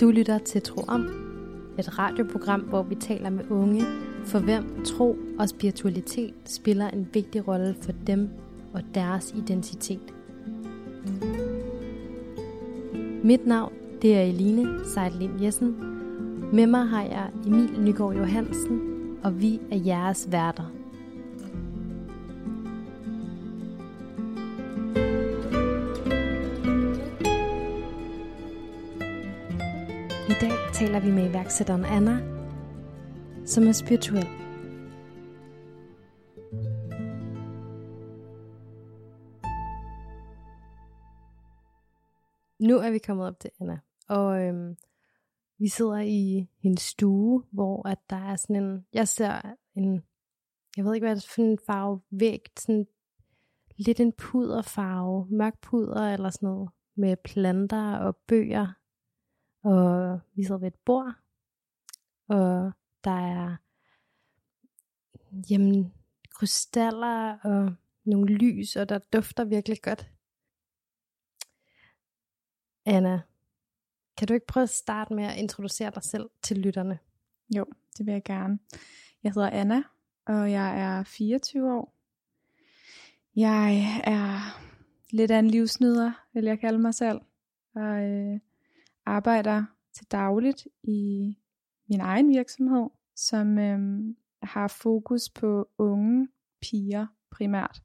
Du 0.00 0.10
lytter 0.10 0.38
til 0.38 0.62
Tro 0.62 0.80
Om, 0.88 1.02
et 1.78 1.98
radioprogram, 1.98 2.60
hvor 2.60 2.82
vi 2.82 2.94
taler 2.94 3.30
med 3.30 3.50
unge, 3.50 3.84
for 4.24 4.38
hvem 4.38 4.84
tro 4.84 5.18
og 5.38 5.48
spiritualitet 5.48 6.34
spiller 6.44 6.88
en 6.88 7.08
vigtig 7.12 7.48
rolle 7.48 7.76
for 7.80 7.92
dem 8.06 8.28
og 8.72 8.82
deres 8.94 9.34
identitet. 9.36 10.14
Mit 13.24 13.46
navn 13.46 13.72
det 14.02 14.16
er 14.16 14.22
Eline 14.22 14.68
Seidlin 14.94 15.42
Jessen. 15.42 15.76
Med 16.52 16.66
mig 16.66 16.86
har 16.86 17.02
jeg 17.02 17.30
Emil 17.46 17.80
Nygaard 17.80 18.16
Johansen, 18.16 18.80
og 19.22 19.40
vi 19.40 19.60
er 19.70 19.76
jeres 19.86 20.28
værter. 20.30 20.67
Vi 31.08 31.14
med 31.14 31.30
iværksætteren 31.30 31.84
Anna, 31.84 32.16
som 33.46 33.66
er 33.66 33.72
spirituel. 33.72 34.26
Nu 42.60 42.78
er 42.78 42.90
vi 42.90 42.98
kommet 42.98 43.26
op 43.26 43.40
til 43.40 43.50
Anna, 43.60 43.78
og 44.08 44.42
øhm, 44.42 44.76
vi 45.58 45.68
sidder 45.68 45.98
i 45.98 46.48
hendes 46.62 46.82
stue, 46.82 47.42
hvor 47.52 47.88
at 47.88 47.98
der 48.10 48.16
er 48.16 48.36
sådan 48.36 48.56
en, 48.56 48.86
jeg 48.92 49.08
ser 49.08 49.56
en, 49.74 50.02
jeg 50.76 50.84
ved 50.84 50.94
ikke 50.94 51.06
hvad 51.06 51.16
det 51.16 51.24
er 51.24 51.32
for 51.34 51.42
en 51.42 51.58
farve, 51.66 52.00
væg, 52.10 52.40
sådan 52.58 52.86
lidt 53.76 54.00
en 54.00 54.12
puderfarve, 54.12 55.26
mørk 55.30 55.60
puder 55.60 56.12
eller 56.12 56.30
sådan 56.30 56.46
noget, 56.46 56.70
med 56.96 57.16
planter 57.24 57.96
og 57.96 58.16
bøger 58.16 58.77
og 59.62 60.20
vi 60.34 60.42
sidder 60.44 60.58
ved 60.58 60.68
et 60.68 60.74
bord, 60.84 61.14
og 62.28 62.72
der 63.04 63.10
er 63.10 63.56
jamen, 65.50 65.94
krystaller 66.30 67.38
og 67.44 67.74
nogle 68.04 68.34
lys, 68.34 68.76
og 68.76 68.88
der 68.88 68.98
dufter 68.98 69.44
virkelig 69.44 69.82
godt. 69.82 70.10
Anna, 72.86 73.20
kan 74.16 74.28
du 74.28 74.34
ikke 74.34 74.46
prøve 74.46 74.62
at 74.62 74.70
starte 74.70 75.14
med 75.14 75.24
at 75.24 75.38
introducere 75.38 75.90
dig 75.94 76.02
selv 76.02 76.30
til 76.42 76.58
lytterne? 76.58 76.98
Jo, 77.56 77.66
det 77.98 78.06
vil 78.06 78.12
jeg 78.12 78.24
gerne. 78.24 78.58
Jeg 79.22 79.32
hedder 79.32 79.50
Anna, 79.50 79.82
og 80.26 80.50
jeg 80.50 80.80
er 80.80 81.04
24 81.04 81.74
år. 81.74 81.94
Jeg 83.36 84.02
er 84.04 84.60
lidt 85.10 85.30
af 85.30 85.38
en 85.38 85.50
livsnyder, 85.50 86.12
vil 86.32 86.44
jeg 86.44 86.60
kalde 86.60 86.78
mig 86.78 86.94
selv. 86.94 87.20
Og 87.74 88.02
øh, 88.02 88.40
arbejder 89.08 89.64
til 89.94 90.06
dagligt 90.06 90.66
i 90.82 91.34
min 91.88 92.00
egen 92.00 92.28
virksomhed, 92.28 92.86
som 93.16 93.58
øhm, 93.58 94.16
har 94.42 94.68
fokus 94.68 95.30
på 95.30 95.68
unge 95.78 96.28
piger 96.60 97.06
primært. 97.30 97.82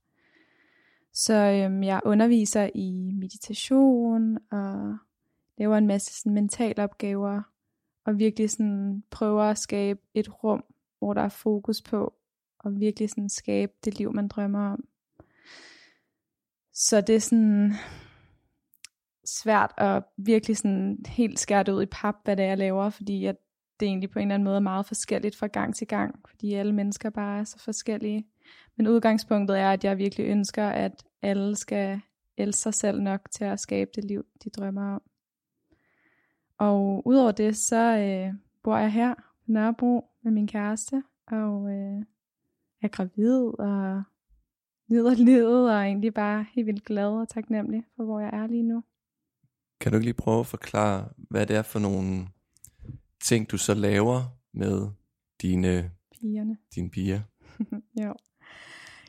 Så 1.13 1.33
øhm, 1.33 1.83
jeg 1.83 2.01
underviser 2.05 2.69
i 2.75 3.11
meditation 3.13 4.37
og 4.51 4.97
laver 5.57 5.77
en 5.77 5.87
masse 5.87 6.21
sådan, 6.21 6.33
mentale 6.33 6.83
opgaver 6.83 7.41
og 8.05 8.19
virkelig 8.19 8.49
sådan 8.49 9.03
prøver 9.11 9.43
at 9.43 9.57
skabe 9.57 9.99
et 10.13 10.43
rum, 10.43 10.63
hvor 10.99 11.13
der 11.13 11.21
er 11.21 11.29
fokus 11.29 11.81
på 11.81 12.13
og 12.59 12.79
virkelig 12.79 13.09
sådan 13.09 13.29
skabe 13.29 13.73
det 13.85 13.97
liv, 13.97 14.13
man 14.13 14.27
drømmer 14.27 14.71
om. 14.71 14.87
Så 16.73 17.01
det 17.01 17.15
er 17.15 17.19
sådan, 17.19 17.73
svært 19.25 19.73
at 19.77 20.03
virkelig 20.17 20.57
sådan 20.57 20.97
helt 21.07 21.39
skære 21.39 21.63
det 21.63 21.71
ud 21.71 21.83
i 21.83 21.85
pap, 21.91 22.15
hvad 22.23 22.37
det 22.37 22.45
er, 22.45 22.49
jeg 22.49 22.57
laver, 22.57 22.89
fordi 22.89 23.25
at 23.25 23.35
det 23.79 23.85
egentlig 23.85 24.09
på 24.09 24.19
en 24.19 24.23
eller 24.23 24.35
anden 24.35 24.43
måde 24.43 24.55
er 24.55 24.59
meget 24.59 24.85
forskelligt 24.85 25.35
fra 25.35 25.47
gang 25.47 25.75
til 25.75 25.87
gang, 25.87 26.19
fordi 26.29 26.53
alle 26.53 26.73
mennesker 26.73 27.09
bare 27.09 27.39
er 27.39 27.43
så 27.43 27.59
forskellige. 27.59 28.27
Men 28.75 28.87
udgangspunktet 28.87 29.59
er, 29.59 29.71
at 29.71 29.83
jeg 29.83 29.97
virkelig 29.97 30.25
ønsker, 30.27 30.67
at 30.67 31.03
alle 31.21 31.55
skal 31.55 32.01
elske 32.37 32.61
sig 32.61 32.73
selv 32.73 33.01
nok 33.01 33.21
til 33.31 33.43
at 33.43 33.59
skabe 33.59 33.91
det 33.95 34.03
liv, 34.03 34.25
de 34.43 34.49
drømmer 34.49 34.93
om. 34.93 35.01
Og 36.57 37.07
udover 37.07 37.31
det, 37.31 37.57
så 37.57 37.97
øh, 37.97 38.33
bor 38.63 38.77
jeg 38.77 38.91
her 38.91 39.15
på 39.15 39.21
Nørrebro 39.51 40.05
med 40.21 40.31
min 40.31 40.47
kæreste, 40.47 41.03
og 41.27 41.69
øh, 41.69 42.03
er 42.81 42.87
gravid 42.87 43.59
og 43.59 44.03
nyder 44.87 45.15
livet, 45.15 45.69
og 45.69 45.75
er 45.75 45.81
egentlig 45.81 46.13
bare 46.13 46.45
helt 46.53 46.67
vildt 46.67 46.85
glad 46.85 47.07
og 47.07 47.29
taknemmelig 47.29 47.83
for, 47.95 48.03
hvor 48.03 48.19
jeg 48.19 48.29
er 48.33 48.47
lige 48.47 48.63
nu. 48.63 48.83
Kan 49.83 49.91
du 49.91 49.97
ikke 49.97 50.05
lige 50.05 50.13
prøve 50.13 50.39
at 50.39 50.45
forklare, 50.45 51.09
hvad 51.17 51.45
det 51.45 51.55
er 51.55 51.61
for 51.61 51.79
nogle 51.79 52.27
ting, 53.23 53.51
du 53.51 53.57
så 53.57 53.73
laver 53.73 54.23
med 54.53 54.87
dine, 55.41 55.91
Pigerne. 56.21 56.57
dine 56.75 56.89
piger? 56.89 57.19
jo. 58.03 58.13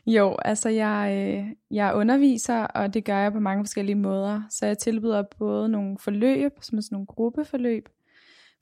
Jo, 0.07 0.37
altså 0.45 0.69
jeg, 0.69 1.15
øh, 1.17 1.47
jeg 1.71 1.95
underviser, 1.95 2.63
og 2.63 2.95
det 2.95 3.05
gør 3.05 3.19
jeg 3.19 3.33
på 3.33 3.41
mange 3.41 3.65
forskellige 3.65 3.97
måder. 3.97 4.43
Så 4.51 4.67
jeg 4.67 4.79
tilbyder 4.79 5.23
både 5.39 5.69
nogle 5.69 5.99
forløb, 5.99 6.53
som 6.61 6.79
er 6.79 6.83
sådan 6.83 6.95
nogle 6.95 7.07
gruppeforløb, 7.07 7.89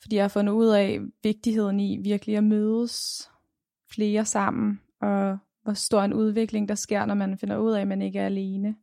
fordi 0.03 0.17
jeg 0.17 0.25
har 0.25 0.29
fundet 0.29 0.53
ud 0.53 0.69
af 0.69 1.01
vigtigheden 1.23 1.81
i 1.81 1.97
virkelig 1.97 2.37
at 2.37 2.45
mødes 2.45 3.29
flere 3.95 4.25
sammen, 4.25 4.81
og 5.01 5.39
hvor 5.63 5.73
stor 5.73 6.03
en 6.03 6.15
udvikling 6.15 6.69
der 6.69 6.75
sker, 6.75 7.05
når 7.05 7.15
man 7.15 7.39
finder 7.39 7.57
ud 7.57 7.73
af, 7.73 7.81
at 7.81 7.89
man 7.89 8.03
ikke 8.03 8.19
er 8.19 8.27
alene. 8.27 8.77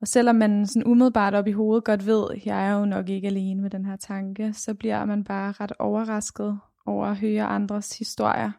Og 0.00 0.08
selvom 0.08 0.36
man 0.36 0.66
sådan 0.66 0.86
umiddelbart 0.86 1.34
op 1.34 1.46
i 1.46 1.52
hovedet 1.52 1.84
godt 1.84 2.06
ved, 2.06 2.24
at 2.30 2.46
jeg 2.46 2.66
er 2.66 2.78
jo 2.78 2.84
nok 2.84 3.08
ikke 3.08 3.28
alene 3.28 3.62
med 3.62 3.70
den 3.70 3.84
her 3.84 3.96
tanke, 3.96 4.52
så 4.52 4.74
bliver 4.74 5.04
man 5.04 5.24
bare 5.24 5.52
ret 5.52 5.72
overrasket 5.78 6.60
over 6.86 7.06
at 7.06 7.16
høre 7.16 7.44
andres 7.44 7.98
historier. 7.98 8.50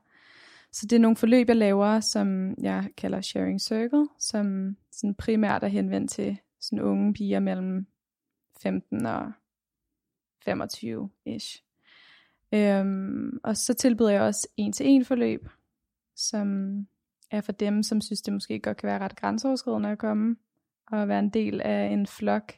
Så 0.71 0.85
det 0.85 0.95
er 0.95 0.99
nogle 0.99 1.17
forløb, 1.17 1.47
jeg 1.47 1.55
laver, 1.55 1.99
som 1.99 2.55
jeg 2.61 2.89
kalder 2.97 3.21
Sharing 3.21 3.61
Circle, 3.61 4.07
som 4.19 4.77
sådan 4.91 5.15
primært 5.15 5.63
er 5.63 5.67
henvendt 5.67 6.11
til 6.11 6.37
sådan 6.59 6.81
unge 6.81 7.13
piger 7.13 7.39
mellem 7.39 7.87
15 8.61 9.05
og 9.05 9.31
25-ish. 10.49 11.63
Øhm, 12.53 13.39
og 13.43 13.57
så 13.57 13.73
tilbyder 13.73 14.09
jeg 14.09 14.21
også 14.21 14.47
en-til-en 14.57 15.05
forløb, 15.05 15.49
som 16.15 16.77
er 17.31 17.41
for 17.41 17.51
dem, 17.51 17.83
som 17.83 18.01
synes, 18.01 18.21
det 18.21 18.33
måske 18.33 18.59
godt 18.59 18.77
kan 18.77 18.87
være 18.87 18.99
ret 18.99 19.15
grænseoverskridende 19.15 19.89
at 19.89 19.97
komme 19.97 20.35
at 20.91 21.07
være 21.07 21.19
en 21.19 21.29
del 21.29 21.61
af 21.61 21.85
en 21.85 22.07
flok, 22.07 22.53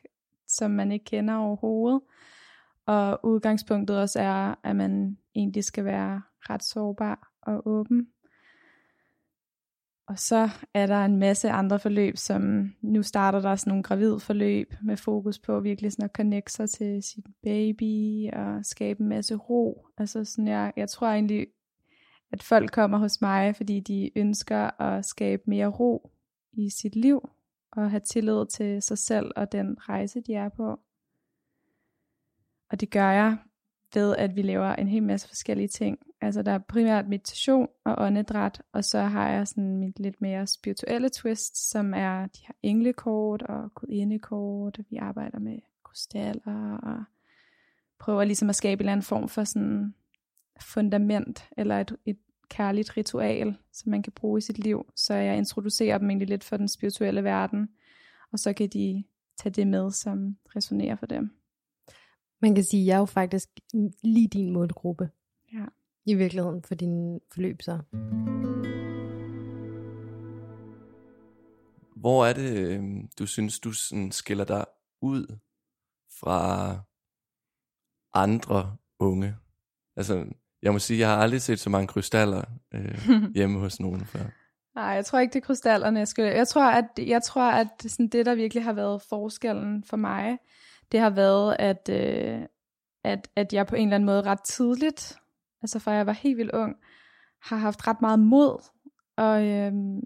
som 0.48 0.72
man 0.72 0.92
ikke 0.92 1.06
kender 1.06 1.36
overhovedet. 1.36 2.02
Og 2.86 3.20
udgangspunktet 3.24 4.00
også 4.00 4.20
er, 4.20 4.56
at 4.64 4.76
man 4.76 5.18
egentlig 5.36 5.64
skal 5.64 5.86
være 5.86 6.22
ret 6.50 6.64
sårbar 6.64 7.32
og 7.42 7.68
åben. 7.68 8.08
Og 10.08 10.20
så 10.20 10.50
er 10.74 10.86
der 10.88 11.06
en 11.06 11.18
masse 11.18 11.50
andre 11.50 11.80
forløb, 11.80 12.18
som 12.18 12.72
nu 12.82 13.04
starter 13.04 13.40
der 13.42 13.56
sådan 13.56 13.72
nogle 13.72 13.84
gravidforløb 13.84 14.74
med 14.84 14.98
fokus 14.98 15.40
på 15.40 15.60
virkelig 15.60 15.92
sådan 15.92 16.06
at 16.06 16.16
connecte 16.16 16.54
sig 16.54 16.70
til 16.70 17.04
sit 17.04 17.26
baby 17.44 18.30
og 18.34 18.66
skabe 18.66 19.02
en 19.02 19.10
masse 19.10 19.36
ro. 19.36 19.88
Altså 19.98 20.26
sådan 20.26 20.48
jeg, 20.48 20.74
jeg 20.76 20.90
tror 20.90 21.08
egentlig, 21.08 21.48
at 22.32 22.44
folk 22.44 22.72
kommer 22.72 22.98
hos 22.98 23.22
mig, 23.22 23.56
fordi 23.56 23.80
de 23.80 24.12
ønsker 24.16 24.82
at 24.82 25.06
skabe 25.06 25.44
mere 25.46 25.68
ro 25.68 26.12
i 26.54 26.70
sit 26.70 26.96
liv 26.96 27.30
og 27.72 27.90
have 27.90 28.00
tillid 28.00 28.46
til 28.46 28.82
sig 28.82 28.98
selv 28.98 29.32
og 29.36 29.52
den 29.52 29.90
rejse, 29.90 30.22
de 30.22 30.34
er 30.34 30.50
på. 30.50 30.80
Og 32.70 32.80
det 32.82 32.90
gør 32.90 33.12
jeg 33.12 33.38
ved, 33.94 34.16
at 34.16 34.36
vi 34.36 34.42
laver 34.42 34.76
en 34.76 34.88
hel 34.88 35.04
masse 35.04 35.28
forskellige 35.28 35.68
ting. 35.68 36.00
Altså 36.22 36.42
der 36.42 36.52
er 36.52 36.58
primært 36.58 37.08
meditation 37.08 37.68
og 37.84 37.96
åndedræt, 37.98 38.62
og 38.72 38.84
så 38.84 39.00
har 39.00 39.30
jeg 39.30 39.48
sådan 39.48 39.78
mit 39.78 40.00
lidt 40.00 40.22
mere 40.22 40.48
spirituelle 40.48 41.10
twist, 41.10 41.70
som 41.70 41.94
er 41.94 42.26
de 42.26 42.40
her 42.48 42.54
englekort 42.64 43.42
og 43.42 43.74
gudindekort, 43.74 44.80
og 44.80 44.86
vi 44.90 44.98
arbejder 44.98 45.40
med 45.40 45.60
krystaller 45.84 46.78
og 46.78 47.04
prøver 48.00 48.24
ligesom 48.24 48.50
at 48.50 48.56
skabe 48.56 48.80
en 48.80 48.82
eller 48.82 48.92
anden 48.92 49.04
form 49.04 49.30
for 49.30 49.44
sådan 49.44 49.96
fundament, 50.62 51.50
eller 51.58 51.80
et, 51.80 51.98
et 52.06 52.18
kærligt 52.52 52.98
ritual, 52.98 53.58
som 53.74 53.90
man 53.90 54.04
kan 54.04 54.14
bruge 54.14 54.38
i 54.38 54.42
sit 54.42 54.58
liv. 54.60 54.86
Så 54.96 55.14
jeg 55.14 55.38
introducerer 55.38 55.98
dem 55.98 56.10
egentlig 56.10 56.28
lidt 56.28 56.44
for 56.44 56.58
den 56.58 56.68
spirituelle 56.68 57.24
verden, 57.24 57.70
og 58.32 58.40
så 58.40 58.54
kan 58.54 58.70
de 58.70 59.04
tage 59.38 59.54
det 59.54 59.68
med, 59.68 59.92
som 59.92 60.38
resonerer 60.56 60.96
for 60.96 61.06
dem. 61.06 61.32
Man 62.42 62.56
kan 62.56 62.64
sige, 62.64 62.82
at 62.82 62.88
jeg 62.88 62.96
er 62.96 63.00
jo 63.00 63.06
faktisk 63.06 63.50
lige 64.04 64.28
din 64.28 64.54
målgruppe. 64.54 65.10
Ja. 65.54 65.66
I 66.06 66.14
virkeligheden 66.14 66.64
for 66.64 66.76
din 66.76 67.20
forløb 67.34 67.62
så. 67.62 67.80
Hvor 71.96 72.26
er 72.26 72.34
det, 72.34 72.58
øhm, 72.58 73.10
du 73.20 73.26
synes, 73.26 73.60
du 73.60 73.72
sådan 73.72 74.12
skiller 74.12 74.46
dig 74.46 74.66
ud 75.02 75.38
fra 76.20 76.74
andre 78.14 78.78
unge? 79.00 79.36
Altså, 79.96 80.26
jeg 80.64 80.72
må 80.74 80.80
sige, 80.80 81.00
jeg 81.00 81.08
har 81.08 81.18
aldrig 81.18 81.42
set 81.42 81.60
så 81.60 81.70
mange 81.70 81.88
krystaller 81.88 82.44
øh, 82.74 83.06
hjemme 83.36 83.60
hos 83.60 83.80
nogen 83.80 84.06
før. 84.06 84.24
Nej, 84.76 84.86
jeg 84.86 85.06
tror 85.06 85.20
ikke, 85.20 85.34
det 85.34 85.40
er 85.40 85.46
krystallerne. 85.46 86.00
Jeg, 86.00 86.08
skal, 86.08 86.36
jeg 86.36 86.48
tror, 86.48 86.72
at, 86.72 86.86
jeg 86.98 87.24
tror, 87.24 87.52
at 87.52 87.68
sådan 87.88 88.08
det, 88.08 88.26
der 88.26 88.36
virkelig 88.36 88.64
har 88.64 88.74
været 88.74 89.02
forskellen 89.10 89.84
for 89.84 89.98
mig, 89.98 90.38
det 90.92 91.00
har 91.00 91.10
været, 91.10 91.56
at, 91.60 91.90
øh, 91.90 92.42
at, 93.04 93.28
at 93.36 93.54
jeg 93.54 93.68
på 93.68 93.76
en 93.76 93.88
eller 93.88 93.96
anden 93.96 94.06
måde 94.06 94.22
ret 94.22 94.44
tidligt, 94.44 95.18
altså 95.62 95.80
fra 95.80 95.92
jeg 95.92 96.06
var 96.06 96.12
helt 96.12 96.38
vildt 96.38 96.52
ung, 96.52 96.76
har 97.42 97.58
haft 97.58 97.88
ret 97.88 98.02
meget 98.02 98.20
mod, 98.20 98.64
og 99.18 99.48
øhm, 99.48 100.02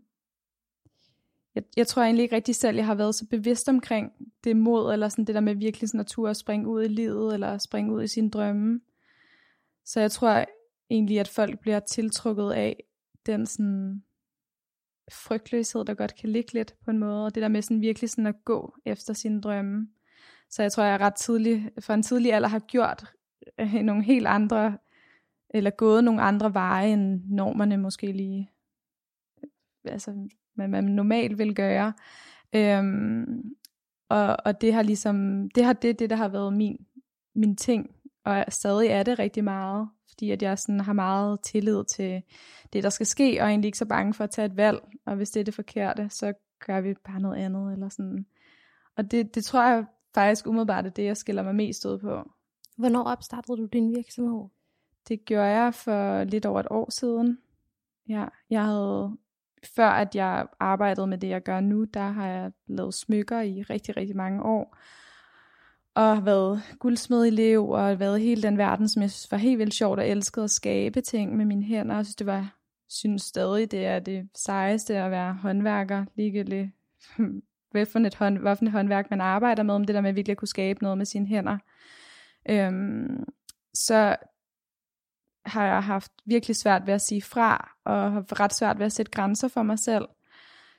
jeg, 1.56 1.64
jeg 1.78 1.88
tror 1.88 2.04
egentlig 2.04 2.24
ikke 2.24 2.36
rigtig 2.36 2.56
selv, 2.56 2.76
jeg 2.76 2.86
har 2.86 2.96
været 2.96 3.16
så 3.16 3.26
bevidst 3.30 3.70
omkring 3.70 4.12
det 4.44 4.58
mod, 4.58 4.94
eller 4.94 5.10
sådan 5.10 5.26
det 5.26 5.36
der 5.36 5.42
med 5.42 5.56
virkelig 5.56 5.90
sådan 5.90 6.00
at 6.00 6.08
turde 6.08 6.30
at 6.30 6.38
springe 6.38 6.68
ud 6.68 6.84
i 6.84 6.88
livet, 6.88 7.34
eller 7.34 7.58
springe 7.58 7.94
ud 7.94 8.04
i 8.04 8.08
sine 8.08 8.30
drømme. 8.30 8.80
Så 9.86 10.00
jeg 10.00 10.12
tror 10.12 10.46
egentlig, 10.90 11.20
at 11.20 11.28
folk 11.28 11.60
bliver 11.60 11.80
tiltrukket 11.80 12.52
af 12.52 12.84
den 13.26 13.46
sådan 13.46 14.04
frygtløshed, 15.12 15.86
der 15.86 15.94
godt 15.94 16.16
kan 16.16 16.30
ligge 16.30 16.54
lidt 16.54 16.76
på 16.86 16.92
en 16.92 17.00
måde, 17.00 17.26
og 17.26 17.36
det 17.36 17.42
der 17.42 17.48
med 17.48 17.62
sådan 17.62 17.82
virkelig 17.82 18.10
sådan 18.10 18.28
at 18.28 18.46
gå 18.46 18.76
efter 18.86 19.14
sine 19.14 19.42
drømme. 19.42 19.88
Så 20.50 20.62
jeg 20.62 20.72
tror, 20.72 20.84
jeg 20.84 21.00
ret 21.00 21.16
tidlig, 21.16 21.72
fra 21.80 21.94
en 21.94 22.04
tidlig 22.04 22.34
alder 22.34 22.48
har 22.48 22.60
gjort 22.60 23.14
øh, 23.60 23.74
nogle 23.74 24.04
helt 24.04 24.28
andre, 24.28 24.78
eller 25.50 25.70
gået 25.70 26.04
nogle 26.04 26.22
andre 26.22 26.54
veje, 26.54 26.94
end 26.94 27.22
normerne 27.26 27.78
måske 27.78 28.12
lige, 28.12 28.52
øh, 29.44 29.50
altså, 29.94 30.30
hvad 30.54 30.68
man 30.68 30.84
normalt 30.84 31.38
vil 31.38 31.56
gøre. 31.56 31.94
Øhm, 32.56 33.56
og, 34.10 34.38
og 34.46 34.62
det 34.62 34.74
har 34.74 34.84
ligesom, 34.84 35.50
det 35.56 35.64
har 35.64 35.74
det, 35.74 36.00
det 36.00 36.10
der 36.10 36.16
har 36.16 36.28
været 36.28 36.54
min, 36.54 36.86
min 37.36 37.56
ting, 37.56 37.96
og 38.26 38.46
stadig 38.50 38.88
er 38.88 39.04
det 39.04 39.20
rigtig 39.20 39.44
meget, 39.44 39.90
fordi 40.10 40.32
at 40.32 40.42
jeg 40.42 40.60
sådan 40.60 40.80
har 40.80 40.94
meget 40.94 41.42
tillid 41.42 41.84
til 41.84 42.22
det, 42.74 42.84
der 42.84 42.90
skal 42.90 43.06
ske, 43.06 43.38
og 43.42 43.48
egentlig 43.48 43.68
ikke 43.68 43.78
så 43.78 43.86
bange 43.86 44.14
for 44.14 44.24
at 44.24 44.30
tage 44.30 44.46
et 44.46 44.58
valg, 44.58 44.80
og 45.06 45.16
hvis 45.16 45.30
det 45.30 45.40
er 45.40 45.44
det 45.44 45.54
forkerte, 45.54 46.10
så 46.10 46.34
gør 46.66 46.82
vi 46.82 46.94
bare 46.94 47.20
noget 47.20 47.38
andet, 47.38 47.74
eller 47.74 47.90
sådan. 47.90 48.26
Og 48.96 49.12
det, 49.12 49.36
det 49.36 49.46
tror 49.46 49.64
jeg 49.64 49.86
faktisk 50.14 50.48
umiddelbart 50.48 50.86
er 50.86 50.90
det, 50.90 51.06
jeg 51.06 51.18
skiller 51.18 51.44
mig 51.44 51.56
mest 51.56 51.86
ud 51.86 51.98
på. 51.98 52.32
Hvornår 52.78 53.04
opstartede 53.04 53.58
du 53.58 53.66
din 53.66 53.96
virksomhed? 53.96 54.48
Det 55.08 55.26
gjorde 55.26 55.48
jeg 55.48 55.74
for 55.74 56.24
lidt 56.24 56.46
over 56.46 56.60
et 56.60 56.68
år 56.70 56.92
siden. 56.92 57.38
Ja, 58.10 58.26
jeg 58.50 58.64
havde, 58.64 59.18
før 59.76 59.90
at 59.90 60.16
jeg 60.16 60.48
arbejdede 60.60 61.08
med 61.08 61.18
det, 61.18 61.30
jeg 61.30 61.44
gør 61.44 61.60
nu, 61.60 61.84
der 61.84 62.08
har 62.08 62.28
jeg 62.28 62.52
lavet 62.68 62.94
smykker 62.94 63.42
i 63.42 63.62
rigtig, 63.62 63.98
rigtig 63.98 64.16
mange 64.16 64.44
år. 64.44 64.78
Og 65.96 66.16
har 66.16 66.22
været 66.22 66.62
guldsmed 66.80 67.26
i 67.26 67.30
liv, 67.30 67.70
og 67.70 68.00
været 68.00 68.22
hele 68.22 68.44
den 68.44 68.58
verden, 68.58 68.88
som 68.88 69.02
jeg 69.02 69.12
synes 69.12 69.32
var 69.32 69.38
helt 69.38 69.60
vildt 69.60 69.74
sjovt, 69.74 70.00
og 70.00 70.08
elskede 70.08 70.44
at 70.44 70.52
skabe 70.52 71.02
ting 71.02 71.38
med 71.38 71.46
mine 71.46 71.64
hænder. 71.64 71.96
Jeg 71.96 72.06
synes, 72.06 72.16
det 72.16 72.28
var, 72.28 72.58
synes 72.90 73.22
stadig, 73.22 73.72
det 73.72 73.86
er 73.86 74.00
det 74.00 74.30
sejeste 74.36 74.98
at 74.98 75.12
være 75.12 75.34
håndværker, 75.34 76.06
ligegyldigt 76.16 76.70
hvad 77.72 77.86
for 77.86 78.00
et, 78.00 78.16
hånd, 78.16 78.38
hvad 78.38 78.56
for 78.56 78.66
et 78.66 78.72
håndværk 78.72 79.10
man 79.10 79.22
arbejder 79.22 79.64
med, 79.64 79.74
om 79.74 79.84
det 79.84 79.94
der 79.94 80.02
med 80.02 80.10
at 80.10 80.16
virkelig 80.16 80.32
at 80.32 80.38
kunne 80.38 80.48
skabe 80.48 80.84
noget 80.84 80.98
med 80.98 81.06
sine 81.06 81.28
hænder. 81.28 81.58
Øhm, 82.50 83.24
så 83.74 84.16
har 85.46 85.66
jeg 85.66 85.84
haft 85.84 86.12
virkelig 86.26 86.56
svært 86.56 86.88
ved 86.88 86.94
at 86.94 87.02
sige 87.02 87.22
fra, 87.22 87.72
og 87.86 88.12
har 88.12 88.40
ret 88.40 88.54
svært 88.54 88.80
ved 88.80 88.86
at 88.86 88.92
sætte 88.92 89.12
grænser 89.12 89.48
for 89.48 89.64
mig 89.64 89.80
selv. 89.80 90.06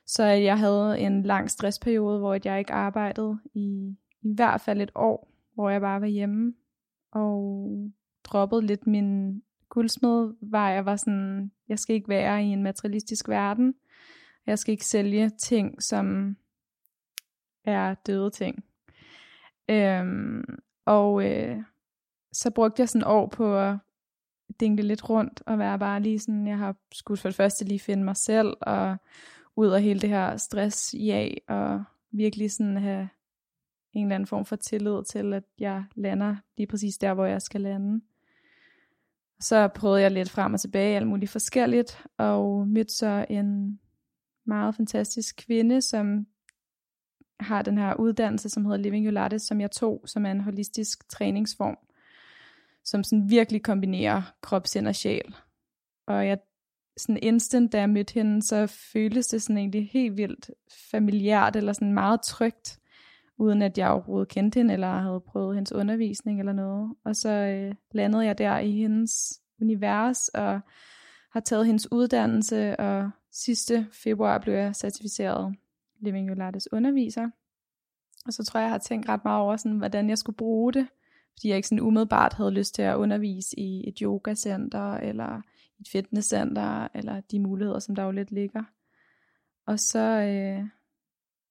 Så 0.06 0.24
jeg 0.24 0.58
havde 0.58 0.98
en 0.98 1.22
lang 1.22 1.50
stressperiode, 1.50 2.18
hvor 2.18 2.38
jeg 2.44 2.58
ikke 2.58 2.72
arbejdede 2.72 3.38
i 3.54 3.96
i 4.30 4.34
hvert 4.34 4.60
fald 4.60 4.80
et 4.80 4.90
år, 4.94 5.28
hvor 5.54 5.70
jeg 5.70 5.80
bare 5.80 6.00
var 6.00 6.06
hjemme, 6.06 6.54
og 7.12 7.70
droppede 8.24 8.62
lidt 8.62 8.86
min 8.86 9.42
guldsmed, 9.68 10.34
var 10.40 10.70
jeg 10.70 10.86
var 10.86 10.96
sådan, 10.96 11.52
jeg 11.68 11.78
skal 11.78 11.94
ikke 11.94 12.08
være 12.08 12.44
i 12.44 12.46
en 12.46 12.62
materialistisk 12.62 13.28
verden, 13.28 13.74
jeg 14.46 14.58
skal 14.58 14.72
ikke 14.72 14.86
sælge 14.86 15.30
ting, 15.30 15.82
som 15.82 16.36
er 17.64 17.94
døde 17.94 18.30
ting. 18.30 18.64
Øhm, 19.68 20.44
og 20.84 21.30
øh, 21.30 21.62
så 22.32 22.50
brugte 22.50 22.80
jeg 22.80 22.88
sådan 22.88 23.06
år 23.06 23.26
på 23.26 23.58
at 23.58 23.76
dingle 24.60 24.82
lidt 24.82 25.10
rundt, 25.10 25.42
og 25.46 25.58
være 25.58 25.78
bare 25.78 26.00
lige 26.00 26.18
sådan, 26.18 26.46
jeg 26.46 26.58
har 26.58 26.76
skulle 26.92 27.18
for 27.18 27.28
det 27.28 27.36
første 27.36 27.64
lige 27.64 27.80
finde 27.80 28.04
mig 28.04 28.16
selv, 28.16 28.56
og 28.60 28.96
ud 29.56 29.68
af 29.68 29.82
hele 29.82 30.00
det 30.00 30.08
her 30.08 30.36
stress 30.36 30.94
ja, 30.94 31.28
og 31.48 31.84
virkelig 32.10 32.52
sådan 32.52 32.76
have 32.76 33.08
en 33.96 34.06
eller 34.06 34.14
anden 34.14 34.26
form 34.26 34.44
for 34.44 34.56
tillid 34.56 35.04
til, 35.04 35.32
at 35.32 35.44
jeg 35.58 35.84
lander 35.94 36.36
lige 36.56 36.66
præcis 36.66 36.98
der, 36.98 37.14
hvor 37.14 37.24
jeg 37.26 37.42
skal 37.42 37.60
lande. 37.60 38.00
Så 39.40 39.68
prøvede 39.68 40.00
jeg 40.00 40.10
lidt 40.10 40.30
frem 40.30 40.54
og 40.54 40.60
tilbage, 40.60 40.96
alt 40.96 41.06
muligt 41.06 41.30
forskelligt, 41.30 42.04
og 42.18 42.68
mødte 42.68 42.94
så 42.94 43.26
en 43.30 43.80
meget 44.44 44.74
fantastisk 44.74 45.36
kvinde, 45.46 45.82
som 45.82 46.26
har 47.40 47.62
den 47.62 47.78
her 47.78 47.94
uddannelse, 47.94 48.48
som 48.48 48.64
hedder 48.64 48.78
Living 48.78 49.08
Ulates, 49.08 49.42
som 49.42 49.60
jeg 49.60 49.70
tog, 49.70 50.02
som 50.06 50.26
er 50.26 50.30
en 50.30 50.40
holistisk 50.40 51.08
træningsform, 51.08 51.78
som 52.84 53.04
sådan 53.04 53.30
virkelig 53.30 53.62
kombinerer 53.62 54.22
krop, 54.40 54.66
sind 54.66 54.88
og 54.88 54.94
sjæl. 54.94 55.34
Og 56.06 56.26
jeg 56.26 56.38
sådan 56.96 57.18
instant, 57.22 57.72
da 57.72 57.78
jeg 57.78 57.90
mødte 57.90 58.14
hende, 58.14 58.42
så 58.42 58.66
føltes 58.66 59.26
det 59.26 59.42
sådan 59.42 59.58
egentlig 59.58 59.90
helt 59.92 60.16
vildt 60.16 60.50
familiært, 60.90 61.56
eller 61.56 61.72
sådan 61.72 61.94
meget 61.94 62.20
trygt, 62.22 62.78
uden 63.38 63.62
at 63.62 63.78
jeg 63.78 63.90
overhovedet 63.90 64.28
kendte 64.28 64.60
hende, 64.60 64.74
eller 64.74 64.98
havde 64.98 65.20
prøvet 65.20 65.54
hendes 65.54 65.72
undervisning 65.72 66.38
eller 66.38 66.52
noget. 66.52 66.94
Og 67.04 67.16
så 67.16 67.30
øh, 67.30 67.74
landede 67.92 68.24
jeg 68.24 68.38
der 68.38 68.58
i 68.58 68.70
hendes 68.70 69.40
univers, 69.60 70.28
og 70.28 70.60
har 71.32 71.40
taget 71.40 71.66
hendes 71.66 71.92
uddannelse, 71.92 72.80
og 72.80 73.10
sidste 73.32 73.86
februar 73.92 74.38
blev 74.38 74.54
jeg 74.54 74.76
certificeret 74.76 75.56
Living 76.00 76.30
Yolates 76.30 76.72
underviser. 76.72 77.30
Og 78.26 78.32
så 78.32 78.44
tror 78.44 78.60
jeg, 78.60 78.64
jeg 78.64 78.70
har 78.70 78.78
tænkt 78.78 79.08
ret 79.08 79.24
meget 79.24 79.40
over, 79.40 79.56
sådan, 79.56 79.78
hvordan 79.78 80.08
jeg 80.08 80.18
skulle 80.18 80.36
bruge 80.36 80.72
det, 80.72 80.86
fordi 81.32 81.48
jeg 81.48 81.56
ikke 81.56 81.68
sådan 81.68 81.80
umiddelbart 81.80 82.32
havde 82.32 82.50
lyst 82.50 82.74
til 82.74 82.82
at 82.82 82.96
undervise 82.96 83.58
i 83.58 83.88
et 83.88 83.98
yogacenter, 83.98 84.94
eller 84.94 85.40
et 85.80 85.88
fitnesscenter, 85.88 86.88
eller 86.94 87.20
de 87.20 87.40
muligheder, 87.40 87.78
som 87.78 87.94
der 87.94 88.02
jo 88.02 88.10
lidt 88.10 88.30
ligger. 88.30 88.62
Og 89.66 89.80
så, 89.80 89.98
øh, 89.98 90.68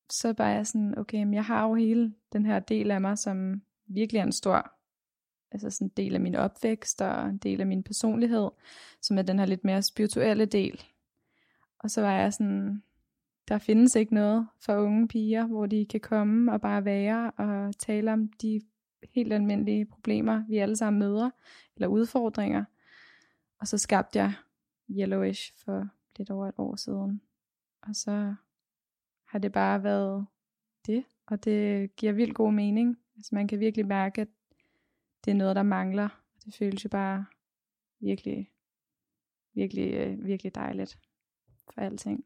så 0.10 0.34
var 0.38 0.50
jeg 0.50 0.68
sådan, 0.68 0.98
okay, 0.98 1.24
men 1.24 1.34
jeg 1.34 1.46
har 1.46 1.68
jo 1.68 1.74
hele 1.74 2.14
den 2.34 2.46
her 2.46 2.60
del 2.60 2.92
af 2.92 3.02
mig, 3.02 3.18
som 3.18 3.62
virkelig 3.88 4.20
er 4.20 4.24
en 4.24 4.32
stor, 4.32 4.72
altså 5.52 5.70
sådan 5.70 5.88
en 5.88 5.94
del 5.98 6.16
af 6.16 6.22
min 6.22 6.36
opvækst, 6.36 7.02
og 7.02 7.30
en 7.30 7.38
del 7.38 7.62
af 7.62 7.68
min 7.68 7.84
personlighed, 7.84 8.50
som 9.02 9.18
er 9.18 9.22
den 9.22 9.40
her 9.40 9.46
lidt 9.46 9.64
mere 9.64 9.82
spirituelle 9.82 10.46
del. 10.46 10.84
Og 11.80 11.92
så 11.92 12.02
var 12.02 12.12
jeg 12.12 12.34
sådan, 12.34 12.84
der 13.48 13.58
findes 13.58 13.96
ikke 13.96 14.14
noget 14.14 14.48
for 14.60 14.78
unge 14.78 15.08
piger, 15.08 15.48
hvor 15.48 15.66
de 15.66 15.86
kan 15.86 16.00
komme 16.00 16.52
og 16.52 16.62
bare 16.62 16.86
være 16.86 17.32
og 17.32 17.78
tale 17.80 18.14
om 18.14 18.28
de 18.28 18.62
helt 19.14 19.34
almindelige 19.34 19.86
problemer, 19.86 20.44
vi 20.48 20.58
alle 20.58 20.76
sammen 20.76 21.00
møder, 21.00 21.30
eller 21.76 21.88
udfordringer. 21.88 22.66
Og 23.60 23.68
så 23.68 23.78
skabte 23.78 24.20
jeg 24.20 24.34
Yellowish 24.90 25.54
for 25.66 25.88
lidt 26.18 26.30
over 26.30 26.48
et 26.48 26.56
år 26.58 26.76
siden. 26.76 27.22
Og 27.82 27.96
så 27.96 28.36
har 29.36 29.40
det 29.40 29.52
bare 29.52 29.84
været 29.84 30.26
det, 30.86 31.06
og 31.28 31.44
det 31.44 31.96
giver 31.96 32.14
vildt 32.14 32.36
god 32.36 32.54
mening. 32.54 32.98
Altså 33.16 33.36
man 33.36 33.48
kan 33.48 33.60
virkelig 33.60 33.86
mærke, 33.86 34.22
at 34.22 34.28
det 35.26 35.32
er 35.32 35.36
noget, 35.36 35.56
der 35.56 35.64
mangler. 35.64 36.10
Det 36.46 36.56
føles 36.56 36.84
jo 36.84 36.90
bare 36.90 37.26
virkelig, 38.00 38.52
virkelig, 39.54 39.94
øh, 39.94 40.26
virkelig 40.26 40.56
dejligt 40.56 41.00
for 41.66 41.82
alting. 41.82 42.26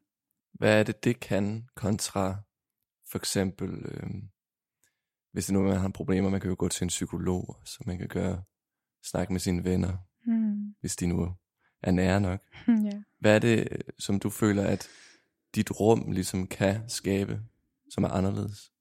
Hvad 0.52 0.80
er 0.80 0.84
det, 0.84 1.04
det 1.04 1.20
kan 1.20 1.68
kontra 1.76 2.36
for 3.12 3.18
eksempel, 3.18 3.70
øh, 3.86 4.10
hvis 5.32 5.46
det 5.46 5.54
nu 5.54 5.62
man 5.62 5.78
har 5.78 5.90
problemer, 5.90 6.30
man 6.30 6.42
kan 6.42 6.50
jo 6.50 6.56
gå 6.60 6.68
til 6.68 6.84
en 6.86 6.90
psykolog, 6.90 7.56
så 7.66 7.84
man 7.86 7.98
kan 7.98 8.08
gøre, 8.08 8.44
snakke 9.04 9.34
med 9.34 9.40
sine 9.40 9.64
venner, 9.64 9.98
hmm. 10.26 10.76
hvis 10.80 10.96
de 10.96 11.08
nu 11.08 11.36
er 11.84 11.92
nære 11.92 12.22
nok. 12.22 12.42
ja. 12.92 13.02
Hvad 13.20 13.36
er 13.36 13.40
det, 13.40 13.82
som 14.00 14.20
du 14.20 14.30
føler, 14.30 14.64
at 14.64 14.90
dit 15.56 15.80
rum 15.80 16.12
ligesom 16.12 16.48
kan 16.48 16.90
skabe, 16.90 17.40
som 17.90 18.04
er 18.04 18.08
anderledes? 18.10 18.72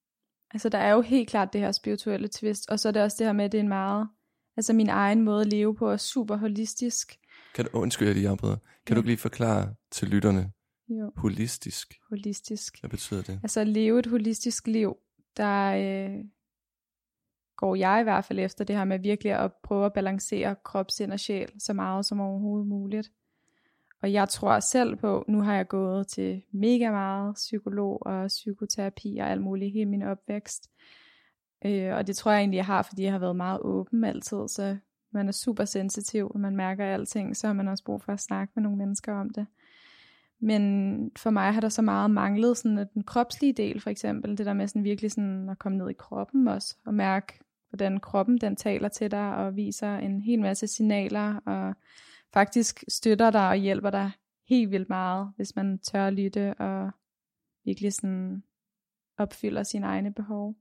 Altså 0.51 0.69
der 0.69 0.79
er 0.79 0.93
jo 0.93 1.01
helt 1.01 1.29
klart 1.29 1.53
det 1.53 1.61
her 1.61 1.73
spirituelle 1.73 2.29
twist, 2.29 2.71
og 2.71 2.81
så 2.81 2.89
er 2.89 2.93
det 2.93 3.03
også 3.03 3.17
det 3.19 3.27
her 3.27 3.33
med, 3.33 3.45
at 3.45 3.53
det 3.53 3.59
er 3.59 3.63
en 3.63 3.69
meget, 3.69 4.09
altså 4.57 4.73
min 4.73 4.89
egen 4.89 5.23
måde 5.23 5.41
at 5.41 5.47
leve 5.47 5.75
på 5.75 5.91
er 5.91 5.97
super 5.97 6.37
holistisk. 6.37 7.19
Kan 7.55 7.65
du, 7.65 7.71
undskyld, 7.79 8.09
jeg 8.09 8.15
lige 8.15 8.29
afbryder. 8.29 8.57
Kan 8.87 8.97
ja. 8.97 9.01
du 9.01 9.07
lige 9.07 9.17
forklare 9.17 9.75
til 9.91 10.09
lytterne, 10.09 10.53
jo. 10.89 11.13
holistisk? 11.17 11.95
Holistisk. 12.09 12.81
Hvad 12.81 12.91
betyder 12.91 13.23
det? 13.23 13.41
Altså 13.43 13.61
at 13.61 13.69
leve 13.69 13.99
et 13.99 14.07
holistisk 14.07 14.67
liv, 14.67 14.97
der 15.37 15.75
øh, 15.75 16.25
går 17.57 17.75
jeg 17.75 18.01
i 18.01 18.03
hvert 18.03 18.25
fald 18.25 18.39
efter 18.39 18.65
det 18.65 18.77
her 18.77 18.85
med 18.85 18.99
virkelig 18.99 19.33
at 19.33 19.53
prøve 19.63 19.87
at 19.87 19.93
balancere 19.93 20.57
krop, 20.65 20.91
sind 20.91 21.13
og 21.13 21.21
sjæl 21.21 21.53
så 21.59 21.73
meget 21.73 22.07
som 22.07 22.21
overhovedet 22.21 22.67
muligt. 22.69 23.13
Og 24.03 24.13
jeg 24.13 24.29
tror 24.29 24.61
selv 24.61 24.97
på, 24.97 25.25
nu 25.29 25.41
har 25.41 25.55
jeg 25.55 25.69
gået 25.69 26.07
til 26.07 26.43
mega 26.53 26.91
meget 26.91 27.35
psykolog 27.35 28.07
og 28.07 28.27
psykoterapi 28.27 29.19
og 29.21 29.31
alt 29.31 29.43
muligt 29.43 29.73
hele 29.73 29.91
min 29.91 30.03
opvækst. 30.03 30.71
Øh, 31.65 31.95
og 31.95 32.07
det 32.07 32.17
tror 32.17 32.31
jeg 32.31 32.39
egentlig, 32.39 32.57
jeg 32.57 32.67
har, 32.67 32.83
fordi 32.83 33.03
jeg 33.03 33.13
har 33.13 33.19
været 33.19 33.37
meget 33.37 33.61
åben 33.61 34.05
altid, 34.05 34.49
så 34.49 34.77
man 35.13 35.29
er 35.29 35.33
super 35.33 35.65
sensitiv, 35.65 36.31
og 36.35 36.41
man 36.41 36.57
mærker 36.57 36.85
alting, 36.85 37.37
så 37.37 37.47
har 37.47 37.55
man 37.55 37.69
også 37.69 37.85
brug 37.85 38.03
for 38.03 38.13
at 38.13 38.21
snakke 38.21 38.53
med 38.57 38.63
nogle 38.63 38.79
mennesker 38.79 39.15
om 39.15 39.31
det. 39.31 39.47
Men 40.41 41.11
for 41.17 41.31
mig 41.31 41.55
har 41.55 41.61
der 41.61 41.69
så 41.69 41.83
meget 41.83 42.11
manglet 42.11 42.57
sådan 42.57 42.87
den 42.95 43.03
kropslige 43.03 43.53
del, 43.53 43.81
for 43.81 43.91
eksempel. 43.91 44.39
Det 44.39 44.47
der 44.47 44.53
med 44.53 44.69
sådan 44.69 44.85
virkelig 44.85 45.13
sådan 45.13 45.49
at 45.49 45.59
komme 45.59 45.79
ned 45.79 45.91
i 45.91 45.93
kroppen 45.99 46.49
også, 46.49 46.77
og 46.87 46.95
mærke 46.95 47.39
hvordan 47.71 48.01
kroppen 48.01 48.39
den 48.39 48.57
taler 48.57 48.89
til 48.89 49.11
dig 49.11 49.37
og 49.37 49.57
viser 49.57 49.97
en 49.97 50.23
hel 50.23 50.41
masse 50.41 50.67
signaler 50.67 51.35
og 51.47 51.75
faktisk 52.33 52.85
støtter 52.89 53.31
dig 53.31 53.49
og 53.49 53.57
hjælper 53.57 53.91
dig 53.91 54.11
helt 54.49 54.71
vildt 54.71 54.89
meget, 54.89 55.33
hvis 55.37 55.57
man 55.57 55.79
tør 55.79 56.07
at 56.07 56.13
lytte 56.13 56.55
og 56.55 56.91
virkelig 57.65 57.93
sådan 57.93 58.43
opfylder 59.19 59.63
sine 59.63 59.87
egne 59.87 60.13
behov. 60.13 60.55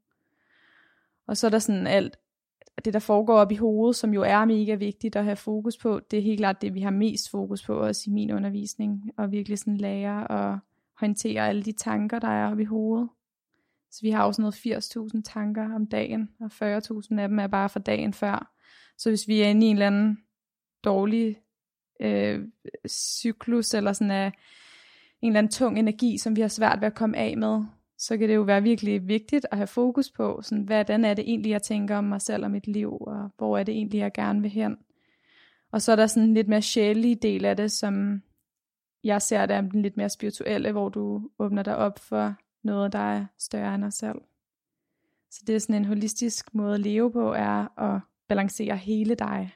Og 1.28 1.38
så 1.38 1.48
er 1.48 1.52
der 1.52 1.60
sådan 1.60 1.88
alt 1.88 2.18
det, 2.86 2.94
der 2.94 3.00
foregår 3.00 3.38
op 3.38 3.52
i 3.52 3.56
hovedet, 3.56 3.96
som 3.96 4.14
jo 4.14 4.22
er 4.22 4.46
mega 4.46 4.76
vigtigt 4.76 5.16
at 5.16 5.24
have 5.24 5.36
fokus 5.36 5.78
på. 5.78 6.00
Det 6.12 6.20
er 6.20 6.24
helt 6.24 6.40
klart 6.40 6.62
det, 6.62 6.74
vi 6.74 6.82
har 6.82 6.92
mest 6.92 7.30
fokus 7.30 7.66
på, 7.66 7.74
også 7.74 8.04
i 8.08 8.14
min 8.14 8.32
undervisning, 8.32 9.12
og 9.18 9.32
virkelig 9.32 9.60
sådan 9.60 9.78
lære 9.78 10.28
og 10.28 10.60
håndtere 11.00 11.48
alle 11.48 11.64
de 11.64 11.72
tanker, 11.72 12.20
der 12.20 12.28
er 12.28 12.52
op 12.52 12.60
i 12.60 12.64
hovedet. 12.64 13.10
Så 13.92 14.02
vi 14.02 14.10
har 14.10 14.24
også 14.24 14.42
noget 14.42 14.56
80.000 15.16 15.22
tanker 15.22 15.76
om 15.76 15.88
dagen, 15.88 16.30
og 16.40 16.46
40.000 16.46 17.20
af 17.20 17.28
dem 17.28 17.40
er 17.40 17.48
bare 17.48 17.70
fra 17.70 17.80
dagen 17.80 18.14
før. 18.14 18.54
Så 18.98 19.10
hvis 19.10 19.28
vi 19.28 19.42
er 19.42 19.48
inde 19.48 19.66
i 19.66 19.70
en 19.70 19.76
eller 19.76 19.88
anden 19.88 20.18
dårlig 20.84 21.38
øh, 22.00 22.48
cyklus, 22.88 23.74
eller 23.74 23.94
sådan 23.94 24.12
af 24.12 24.32
en 25.22 25.30
eller 25.30 25.40
anden 25.40 25.52
tung 25.52 25.80
energi, 25.80 26.18
som 26.18 26.36
vi 26.36 26.42
har 26.42 26.48
svært 26.48 26.82
ved 26.82 26.88
at 26.88 26.96
komme 26.96 27.18
af 27.18 27.38
med, 27.38 27.64
så 27.98 28.18
kan 28.18 28.30
det 28.30 28.36
jo 28.36 28.42
være 28.42 28.64
virkelig 28.64 29.08
vigtigt 29.08 29.46
at 29.52 29.58
have 29.58 29.68
fokus 29.68 30.12
på, 30.12 30.40
sådan, 30.44 30.64
hvordan 30.64 31.06
er 31.06 31.14
det 31.14 31.30
egentlig, 31.30 31.50
jeg 31.50 31.62
tænker 31.62 31.98
om 31.98 32.04
mig 32.04 32.22
selv 32.22 32.44
og 32.44 32.52
mit 32.52 32.68
liv, 32.68 32.98
og 33.02 33.30
hvor 33.38 33.58
er 33.58 33.64
det 33.64 33.76
egentlig, 33.76 34.00
jeg 34.00 34.14
gerne 34.14 34.42
vil 34.42 34.52
hen. 34.52 34.78
Og 35.72 35.82
så 35.82 35.92
er 35.92 35.96
der 35.96 36.08
sådan 36.08 36.30
en 36.30 36.34
lidt 36.34 36.48
mere 36.48 36.62
sjælige 36.62 37.16
del 37.16 37.46
af 37.46 37.58
det, 37.58 37.72
som 37.72 38.22
jeg 39.04 39.22
ser 39.22 39.46
det 39.46 39.56
er 39.56 39.62
den 39.62 39.82
lidt 39.82 39.98
mere 39.98 40.10
spirituelle, 40.10 40.72
hvor 40.72 40.90
du 40.90 41.30
åbner 41.40 41.64
dig 41.64 41.76
op 41.76 42.00
for 42.00 42.36
noget, 42.64 42.94
der 42.94 43.00
er 43.00 43.26
større 43.40 43.76
end 43.76 43.84
dig 43.84 43.94
selv. 43.94 44.18
Så 45.32 45.44
det 45.48 45.56
er 45.56 45.60
sådan 45.60 45.76
en 45.76 45.86
holistisk 45.86 46.54
måde 46.54 46.74
at 46.74 46.80
leve 46.80 47.12
på, 47.12 47.34
er 47.34 47.80
at 47.80 48.02
balancere 48.28 48.78
hele 48.78 49.16
dig. 49.16 49.54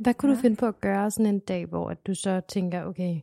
Hvad 0.00 0.14
kunne 0.14 0.30
ja. 0.30 0.36
du 0.36 0.40
finde 0.40 0.56
på 0.56 0.66
at 0.66 0.80
gøre 0.80 1.10
sådan 1.10 1.34
en 1.34 1.40
dag, 1.40 1.66
hvor 1.66 1.90
at 1.90 2.06
du 2.06 2.14
så 2.14 2.40
tænker, 2.48 2.84
okay, 2.84 3.20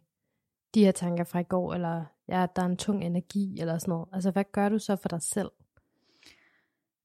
de 0.74 0.86
her 0.86 0.92
tanker 0.92 1.24
fra 1.24 1.40
i 1.40 1.44
går, 1.44 1.74
eller 1.74 2.06
ja, 2.28 2.46
der 2.56 2.62
er 2.62 2.66
en 2.66 2.78
tung 2.78 3.04
energi, 3.04 3.60
eller 3.60 3.78
sådan 3.78 3.92
noget. 3.92 4.08
Altså, 4.14 4.32
hvad 4.32 4.44
gør 4.52 4.70
du 4.70 4.80
så 4.80 4.96
for 4.96 5.10
dig 5.10 5.22
selv? 5.22 5.52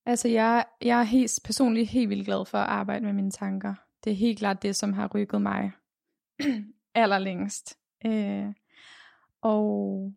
Altså, 0.07 0.29
jeg, 0.29 0.64
jeg 0.83 1.00
er 1.00 1.05
helt, 1.05 1.41
personligt 1.45 1.88
helt 1.88 2.11
vildt 2.11 2.26
glad 2.26 2.47
for 2.47 2.59
at 2.59 2.69
arbejde 2.69 3.05
med 3.05 3.12
mine 3.12 3.31
tanker. 3.31 3.75
Det 4.05 4.11
er 4.11 4.17
helt 4.17 4.38
klart 4.38 4.62
det, 4.62 4.76
som 4.76 4.93
har 4.93 5.11
rykket 5.14 5.43
mig 5.43 5.73
allerlængst. 6.95 7.79
Øh, 8.05 8.47
og 9.41 10.12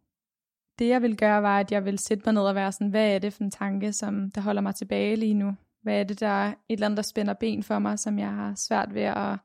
det 0.79 0.87
jeg 0.87 1.01
vil 1.01 1.17
gøre, 1.17 1.43
var, 1.43 1.59
at 1.59 1.71
jeg 1.71 1.85
vil 1.85 1.99
sætte 1.99 2.23
mig 2.25 2.33
ned 2.33 2.41
og 2.41 2.55
være 2.55 2.71
sådan, 2.71 2.89
hvad 2.89 3.15
er 3.15 3.19
det 3.19 3.33
for 3.33 3.43
en 3.43 3.51
tanke, 3.51 3.93
som 3.93 4.31
der 4.31 4.41
holder 4.41 4.61
mig 4.61 4.75
tilbage 4.75 5.15
lige 5.15 5.33
nu? 5.33 5.55
Hvad 5.85 5.99
er 5.99 6.03
det, 6.03 6.19
der 6.19 6.27
er 6.27 6.49
et 6.49 6.55
eller 6.69 6.85
andet, 6.85 6.97
der 6.97 7.03
spænder 7.03 7.33
ben 7.33 7.63
for 7.63 7.79
mig, 7.79 7.99
som 7.99 8.19
jeg 8.19 8.31
har 8.31 8.53
svært 8.55 8.93
ved 8.93 9.01
at 9.01 9.37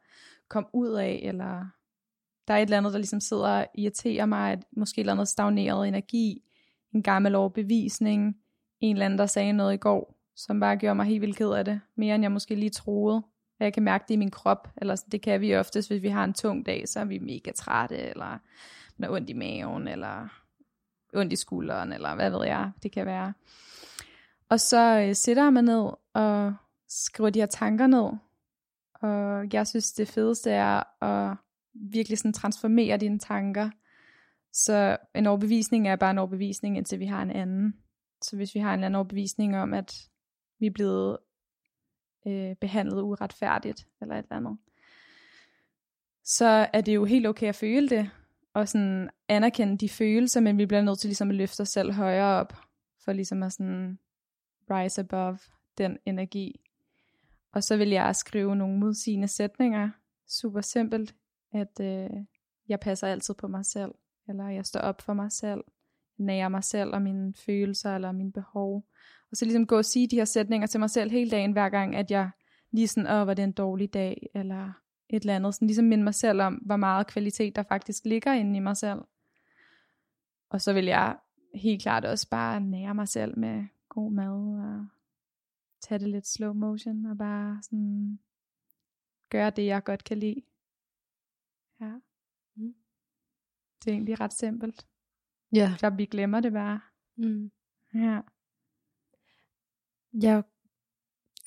komme 0.49 0.69
ud 0.73 0.93
af, 0.93 1.21
eller 1.23 1.67
der 2.49 2.55
er 2.55 2.59
et 2.59 2.63
eller 2.63 2.77
andet, 2.77 2.93
der 2.93 2.99
ligesom 2.99 3.21
sidder 3.21 3.49
og 3.49 3.67
irriterer 3.75 4.27
mig, 4.27 4.53
at 4.53 4.65
måske 4.77 4.99
et 4.99 5.03
eller 5.03 5.13
andet 5.13 5.29
stagneret 5.29 5.89
energi, 5.89 6.43
en 6.95 7.03
gammel 7.03 7.35
overbevisning, 7.35 8.37
en 8.81 8.97
eller 8.97 9.05
anden, 9.05 9.19
der 9.19 9.27
sagde 9.27 9.53
noget 9.53 9.75
i 9.75 9.77
går, 9.77 10.17
som 10.37 10.61
bare 10.61 10.77
gjorde 10.77 10.95
mig 10.95 11.07
helt 11.07 11.21
vildt 11.21 11.37
ked 11.37 11.51
af 11.51 11.65
det, 11.65 11.81
mere 11.97 12.15
end 12.15 12.25
jeg 12.25 12.33
måske 12.33 12.55
lige 12.55 12.71
troede. 12.71 13.23
Jeg 13.61 13.73
kan 13.73 13.83
mærke 13.83 14.05
det 14.09 14.15
i 14.15 14.17
min 14.17 14.31
krop, 14.31 14.69
eller 14.77 14.95
sådan, 14.95 15.11
det 15.11 15.23
kan 15.23 15.41
vi 15.41 15.57
oftest, 15.57 15.89
hvis 15.89 16.03
vi 16.03 16.09
har 16.09 16.25
en 16.25 16.35
tung 16.35 16.67
dag, 16.67 16.89
så 16.89 17.01
er 17.01 17.05
vi 17.05 17.19
mega 17.19 17.51
trætte, 17.51 17.97
eller 17.97 18.39
når 18.97 19.15
ondt 19.15 19.31
i 19.31 19.33
maven, 19.33 19.89
eller 19.89 20.29
ondt 21.15 21.33
i 21.33 21.37
skulderen, 21.37 21.93
eller 21.93 22.15
hvad 22.15 22.31
ved 22.31 22.45
jeg, 22.45 22.71
det 22.83 22.93
kan 22.93 23.07
være. 23.07 23.33
Og 24.51 24.61
så 24.61 25.07
øh, 25.09 25.15
sætter 25.15 25.43
jeg 25.43 25.53
mig 25.53 25.63
ned 25.63 25.91
og 26.15 26.55
skriver 26.89 27.31
de 27.31 27.39
her 27.39 27.47
tanker 27.47 27.87
ned. 27.87 28.11
Og 28.95 29.53
jeg 29.53 29.67
synes, 29.67 29.93
det 29.93 30.09
fedeste 30.09 30.51
er 30.51 31.03
at 31.05 31.37
virkelig 31.75 32.19
sådan 32.19 32.33
transformere 32.33 32.97
dine 32.97 33.19
tanker. 33.19 33.71
Så 34.53 34.97
en 35.15 35.27
overbevisning 35.27 35.89
er 35.89 35.97
bare 35.97 36.11
en 36.11 36.19
overbevisning, 36.19 36.77
indtil 36.77 37.01
vi 37.01 37.07
har 37.07 37.23
en 37.23 37.31
anden. 37.31 37.75
Så 38.23 38.37
hvis 38.37 38.55
vi 38.55 38.61
har 38.61 38.75
en 38.75 38.85
anden 38.85 38.95
overbevisning 38.95 39.57
om, 39.57 39.75
at 39.75 40.09
vi 40.59 40.67
er 40.67 40.71
blevet 40.71 41.19
øh, 42.27 42.57
behandlet 42.57 43.03
uretfærdigt, 43.03 43.87
eller 44.01 44.15
et 44.15 44.23
eller 44.23 44.37
andet, 44.37 44.59
så 46.25 46.69
er 46.73 46.81
det 46.81 46.95
jo 46.95 47.05
helt 47.05 47.27
okay 47.27 47.49
at 47.49 47.55
føle 47.55 47.89
det, 47.89 48.11
og 48.55 48.69
sådan 48.69 49.11
anerkende 49.29 49.79
de 49.79 49.89
følelser, 49.89 50.41
men 50.41 50.59
vi 50.59 50.67
bliver 50.67 50.83
nødt 50.83 50.99
til 50.99 51.09
ligesom 51.09 51.31
at 51.31 51.37
løfte 51.37 51.61
os 51.61 51.69
selv 51.69 51.93
højere 51.93 52.41
op, 52.41 52.53
for 53.05 53.13
ligesom 53.13 53.43
at 53.43 53.53
sådan 53.53 53.99
rise 54.71 55.01
above 55.01 55.39
den 55.79 55.99
energi. 56.07 56.61
Og 57.53 57.63
så 57.63 57.77
vil 57.77 57.89
jeg 57.89 58.17
skrive 58.17 58.57
nogle 58.57 58.79
modsigende 58.79 59.29
sætninger, 59.29 59.91
super 60.29 60.61
simpelt, 60.61 61.15
at 61.53 61.81
øh, 61.81 62.11
jeg 62.69 62.81
passer 62.81 63.07
altid 63.07 63.35
på 63.35 63.49
mig 63.49 63.67
selv, 63.67 63.91
eller 64.29 64.49
jeg 64.49 64.67
står 64.67 64.81
op 64.81 65.03
for 65.03 65.13
mig 65.13 65.33
selv, 65.33 65.61
nærer 66.19 66.49
mig 66.49 66.65
selv 66.65 66.91
og 66.95 67.03
mine 67.03 67.35
følelser 67.35 67.95
eller 67.95 68.13
mine 68.13 68.33
behov. 68.33 68.85
Og 69.31 69.37
så 69.37 69.45
ligesom 69.45 69.67
gå 69.67 69.77
og 69.77 69.85
sige 69.85 70.09
de 70.09 70.17
her 70.17 70.25
sætninger 70.25 70.67
til 70.67 70.81
mig 70.81 70.91
selv 70.91 71.11
hele 71.11 71.31
dagen, 71.31 71.53
hver 71.53 71.69
gang, 71.69 71.97
at 71.97 72.11
jeg 72.11 72.31
lige 72.71 72.89
sådan, 72.89 73.11
åh, 73.11 73.27
var 73.27 73.35
det 73.35 73.43
en 73.43 73.53
dårlig 73.53 73.95
dag, 73.95 74.31
eller 74.35 74.73
et 75.09 75.21
eller 75.21 75.37
andet. 75.37 75.55
Sådan 75.55 75.67
ligesom 75.67 75.85
minde 75.85 76.05
mig 76.05 76.15
selv 76.15 76.41
om, 76.41 76.55
hvor 76.55 76.77
meget 76.77 77.07
kvalitet 77.07 77.57
der 77.57 77.63
faktisk 77.63 78.05
ligger 78.05 78.33
inde 78.33 78.57
i 78.57 78.61
mig 78.61 78.77
selv. 78.77 79.01
Og 80.51 80.61
så 80.61 80.73
vil 80.73 80.85
jeg 80.85 81.17
helt 81.55 81.83
klart 81.83 82.05
også 82.05 82.29
bare 82.31 82.61
nære 82.61 82.95
mig 82.95 83.09
selv 83.09 83.39
med 83.39 83.65
god 83.91 84.13
mad 84.13 84.59
og 84.65 84.87
tage 85.81 85.99
det 85.99 86.09
lidt 86.09 86.27
slow 86.27 86.53
motion 86.53 87.07
og 87.07 87.19
bare 87.19 87.63
sådan 87.63 88.19
gøre 89.31 89.51
det, 89.51 89.67
jeg 89.67 89.85
godt 89.85 90.05
kan 90.05 90.19
lide. 90.19 90.43
Ja. 91.81 91.93
Mm. 92.55 92.75
Det 93.85 93.91
er 93.91 93.95
egentlig 93.95 94.21
ret 94.21 94.33
simpelt. 94.33 94.87
Ja. 95.55 95.75
Så 95.79 95.91
vi 95.91 96.05
glemmer 96.07 96.41
det 96.41 96.53
bare. 96.53 96.81
Mm. 97.17 97.51
Ja. 97.95 98.21
Jeg 100.23 100.43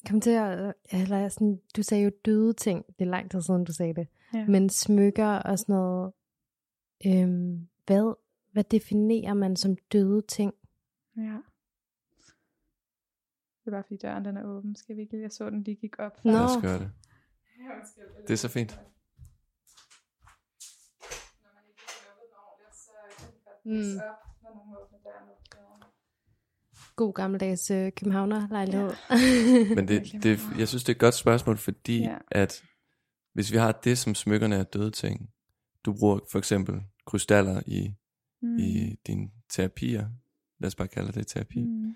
kom 0.09 0.21
til 0.21 0.29
at, 0.29 0.73
eller 0.91 1.29
sådan, 1.29 1.61
du 1.75 1.83
sagde 1.83 2.03
jo 2.03 2.11
døde 2.25 2.53
ting, 2.53 2.85
det 2.87 3.05
er 3.05 3.09
lang 3.09 3.31
tid 3.31 3.41
siden, 3.41 3.63
du 3.63 3.73
sagde 3.73 3.93
det, 3.93 4.07
Ja. 4.33 4.45
men 4.47 4.69
smykker 4.69 5.27
og 5.27 5.59
sådan 5.59 5.73
noget, 5.75 6.13
øhm, 7.05 7.69
hvad, 7.85 8.15
hvad 8.51 8.63
definerer 8.63 9.33
man 9.33 9.55
som 9.55 9.75
døde 9.91 10.21
ting? 10.21 10.53
ja. 11.17 11.37
Det 13.65 13.67
er 13.67 13.71
bare 13.71 13.83
fordi 13.83 13.97
døren 13.97 14.25
den 14.25 14.37
er 14.37 14.43
åben. 14.43 14.75
Skal 14.75 14.95
vi 14.95 15.01
ikke 15.01 15.13
lige? 15.13 15.21
Jeg 15.21 15.31
så 15.31 15.49
den 15.49 15.63
lige 15.63 15.75
gik 15.75 15.99
op. 15.99 16.25
Nå. 16.25 16.31
Lad 16.31 16.41
os 16.41 16.61
gøre 16.61 16.79
det. 16.79 16.91
Det 18.27 18.33
er 18.33 18.37
så 18.37 18.47
fint. 18.47 18.79
Mm. 23.65 23.99
God 26.95 27.13
gammeldags 27.13 27.71
øh, 27.71 27.91
københavner-lejlighed. 27.91 28.91
Men 29.75 29.87
det, 29.87 30.23
det, 30.23 30.39
jeg 30.57 30.67
synes, 30.67 30.83
det 30.83 30.89
er 30.89 30.95
et 30.95 30.99
godt 30.99 31.13
spørgsmål, 31.15 31.57
fordi 31.57 31.99
Ja. 31.99 32.09
ja. 32.11 32.17
at 32.31 32.63
hvis 33.33 33.51
vi 33.51 33.57
har 33.57 33.71
det, 33.71 33.97
som 33.97 34.15
smykkerne 34.15 34.55
er 34.55 34.63
døde 34.63 34.91
ting, 34.91 35.29
du 35.85 35.93
bruger 35.99 36.19
for 36.31 36.39
eksempel 36.39 36.81
krystaller 37.05 37.61
i, 37.67 37.95
mm. 38.41 38.57
i 38.57 38.95
dine 39.07 39.29
terapier, 39.49 40.09
lad 40.59 40.67
os 40.67 40.75
bare 40.75 40.87
kalde 40.87 41.11
det 41.11 41.27
terapi, 41.27 41.61
mm. 41.63 41.95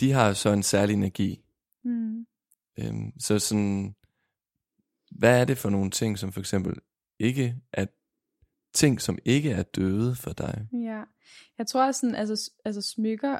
De 0.00 0.12
har 0.12 0.32
så 0.32 0.50
en 0.50 0.62
særlig 0.62 0.94
energi. 0.94 1.44
Mm. 1.84 2.26
Øhm, 2.78 3.20
så 3.20 3.38
sådan, 3.38 3.94
hvad 5.10 5.40
er 5.40 5.44
det 5.44 5.58
for 5.58 5.70
nogle 5.70 5.90
ting, 5.90 6.18
som 6.18 6.32
for 6.32 6.40
eksempel 6.40 6.76
ikke 7.18 7.56
er 7.72 7.86
ting, 8.74 9.00
som 9.00 9.18
ikke 9.24 9.50
er 9.50 9.62
døde 9.62 10.14
for 10.14 10.32
dig? 10.32 10.68
Ja, 10.72 11.02
jeg 11.58 11.66
tror 11.66 11.92
sådan, 11.92 12.14
altså, 12.14 12.50
altså 12.64 12.82
smykker, 12.82 13.38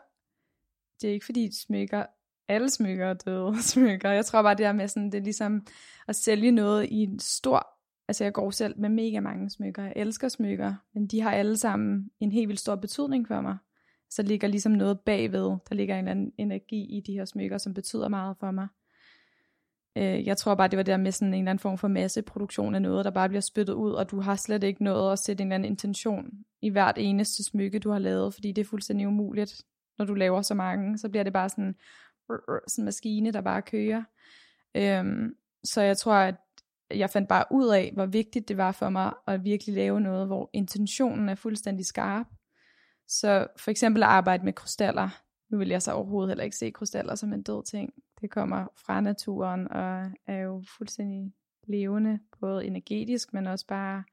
det 1.01 1.09
er 1.09 1.15
ikke 1.15 1.27
fordi 1.27 1.53
smykker, 1.53 2.07
alle 2.49 2.71
smykker 2.71 3.07
er 3.07 3.15
døde 3.15 3.63
smykker. 3.73 4.11
Jeg 4.11 4.27
tror 4.27 4.43
bare 4.43 4.55
det 4.55 4.65
der 4.65 4.73
med 4.73 4.89
sådan, 4.89 5.13
det 5.13 5.19
er 5.19 5.25
ligesom 5.25 5.67
at 6.09 6.17
sælge 6.17 6.51
noget 6.51 6.89
i 6.91 6.97
en 6.97 7.19
stor, 7.19 7.67
altså 8.09 8.25
jeg 8.25 8.33
går 8.33 8.51
selv 8.51 8.79
med 8.79 8.89
mega 8.89 9.21
mange 9.21 9.51
smykker. 9.51 9.83
Jeg 9.83 9.93
elsker 9.97 10.29
smykker, 10.29 10.75
men 10.95 11.07
de 11.07 11.21
har 11.21 11.31
alle 11.31 11.57
sammen 11.57 12.11
en 12.21 12.33
helt 12.33 12.49
vildt 12.49 12.61
stor 12.61 12.77
betydning 12.77 13.29
for 13.29 13.41
mig. 13.41 13.57
Så 14.11 14.23
ligger 14.23 14.49
ligesom 14.49 14.73
noget 14.73 15.01
bagved, 15.01 15.57
der 15.69 15.75
ligger 15.75 15.95
en 15.95 15.99
eller 15.99 16.11
anden 16.11 16.33
energi 16.39 16.97
i 16.97 17.01
de 17.01 17.13
her 17.13 17.25
smykker, 17.25 17.59
som 17.59 17.75
betyder 17.75 18.09
meget 18.09 18.37
for 18.41 18.51
mig. 18.51 18.69
Øh, 19.97 20.27
jeg 20.27 20.37
tror 20.37 20.55
bare, 20.55 20.69
det 20.69 20.77
var 20.77 20.83
det 20.83 20.93
der 20.93 20.97
med 20.97 21.13
sådan 21.13 21.35
en 21.35 21.41
eller 21.41 21.51
anden 21.51 21.63
form 21.63 21.79
for 21.79 21.89
masseproduktion 21.89 22.75
af 22.75 22.83
noget, 22.83 23.05
der 23.05 23.11
bare 23.11 23.29
bliver 23.29 23.41
spyttet 23.41 23.75
ud, 23.75 23.93
og 23.93 24.11
du 24.11 24.21
har 24.21 24.37
slet 24.37 24.63
ikke 24.63 24.85
noget 24.85 25.13
at 25.13 25.19
sætte 25.19 25.43
en 25.43 25.49
eller 25.49 25.55
anden 25.55 25.73
intention 25.73 26.31
i 26.63 26.69
hvert 26.69 26.99
eneste 26.99 27.45
smykke, 27.45 27.79
du 27.79 27.91
har 27.91 27.99
lavet, 27.99 28.35
fordi 28.35 28.53
det 28.53 28.63
er 28.63 28.69
fuldstændig 28.69 29.09
umuligt. 29.09 29.63
Når 29.99 30.05
du 30.05 30.15
laver 30.15 30.43
så 30.43 30.55
mange, 30.55 30.99
så 30.99 31.09
bliver 31.09 31.23
det 31.23 31.33
bare 31.33 31.49
sådan, 31.49 31.75
sådan 32.29 32.83
en 32.83 32.85
maskine, 32.85 33.33
der 33.33 33.41
bare 33.41 33.63
kører. 33.63 34.03
Øhm, 34.75 35.35
så 35.65 35.83
jeg 35.83 35.97
tror, 35.97 36.15
at 36.15 36.35
jeg 36.91 37.11
fandt 37.11 37.29
bare 37.29 37.45
ud 37.51 37.69
af, 37.69 37.91
hvor 37.95 38.07
vigtigt 38.07 38.49
det 38.49 38.57
var 38.57 38.73
for 38.73 38.89
mig 38.89 39.13
at 39.27 39.45
virkelig 39.45 39.75
lave 39.75 40.01
noget, 40.01 40.27
hvor 40.27 40.51
intentionen 40.53 41.29
er 41.29 41.35
fuldstændig 41.35 41.87
skarp. 41.87 42.27
Så 43.09 43.47
for 43.57 43.71
eksempel 43.71 44.03
at 44.03 44.09
arbejde 44.09 44.45
med 44.45 44.53
krystaller. 44.53 45.23
Nu 45.49 45.59
vil 45.59 45.69
jeg 45.69 45.83
så 45.83 45.93
overhovedet 45.93 46.31
heller 46.31 46.45
ikke 46.45 46.57
se 46.57 46.71
krystaller 46.71 47.15
som 47.15 47.33
en 47.33 47.43
død 47.43 47.65
ting. 47.65 47.95
Det 48.21 48.31
kommer 48.31 48.67
fra 48.87 49.01
naturen 49.01 49.69
og 49.73 50.11
er 50.27 50.39
jo 50.39 50.65
fuldstændig 50.77 51.35
levende, 51.67 52.21
både 52.41 52.67
energetisk, 52.67 53.33
men 53.33 53.47
også 53.47 53.67
bare 53.67 54.05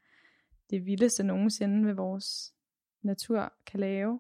det 0.70 0.86
vildeste 0.86 1.24
nogensinde 1.24 1.88
ved 1.88 1.94
vores 1.94 2.54
natur 3.02 3.54
kan 3.66 3.80
lave. 3.80 4.20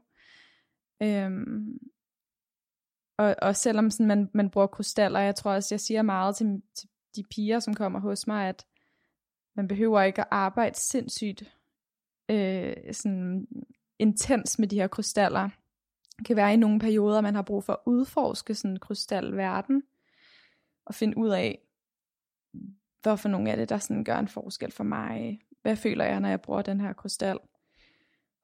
Øhm, 1.01 1.79
og, 3.17 3.35
og 3.41 3.55
selvom 3.55 3.89
sådan 3.89 4.07
man, 4.07 4.29
man 4.33 4.49
bruger 4.49 4.67
krystaller, 4.67 5.19
jeg 5.19 5.35
tror 5.35 5.51
også, 5.51 5.75
jeg 5.75 5.79
siger 5.79 6.01
meget 6.01 6.35
til, 6.35 6.61
til 6.75 6.89
de 7.15 7.23
piger, 7.23 7.59
som 7.59 7.73
kommer 7.73 7.99
hos 7.99 8.27
mig, 8.27 8.49
at 8.49 8.65
man 9.55 9.67
behøver 9.67 10.01
ikke 10.01 10.21
at 10.21 10.27
arbejde 10.31 10.79
sindssygt 10.79 11.57
øh, 12.29 12.75
sådan 12.91 13.47
intens 14.03 14.59
med 14.59 14.67
de 14.67 14.75
her 14.75 14.87
krystaller. 14.87 15.49
Det 16.17 16.27
kan 16.27 16.35
være 16.35 16.53
i 16.53 16.57
nogle 16.57 16.79
perioder, 16.79 17.21
man 17.21 17.35
har 17.35 17.41
brug 17.41 17.63
for 17.63 17.73
at 17.73 17.79
udforske 17.85 18.55
sådan 18.55 18.71
en 18.71 18.79
krystalverden, 18.79 19.83
og 20.85 20.95
finde 20.95 21.17
ud 21.17 21.29
af, 21.29 21.59
hvorfor 23.01 23.29
nogle 23.29 23.51
af 23.51 23.57
det, 23.57 23.69
der 23.69 23.77
sådan 23.77 24.03
gør 24.03 24.17
en 24.17 24.27
forskel 24.27 24.71
for 24.71 24.83
mig. 24.83 25.39
Hvad 25.61 25.75
føler 25.75 26.05
jeg, 26.05 26.19
når 26.19 26.29
jeg 26.29 26.41
bruger 26.41 26.61
den 26.61 26.81
her 26.81 26.93
krystal? 26.93 27.39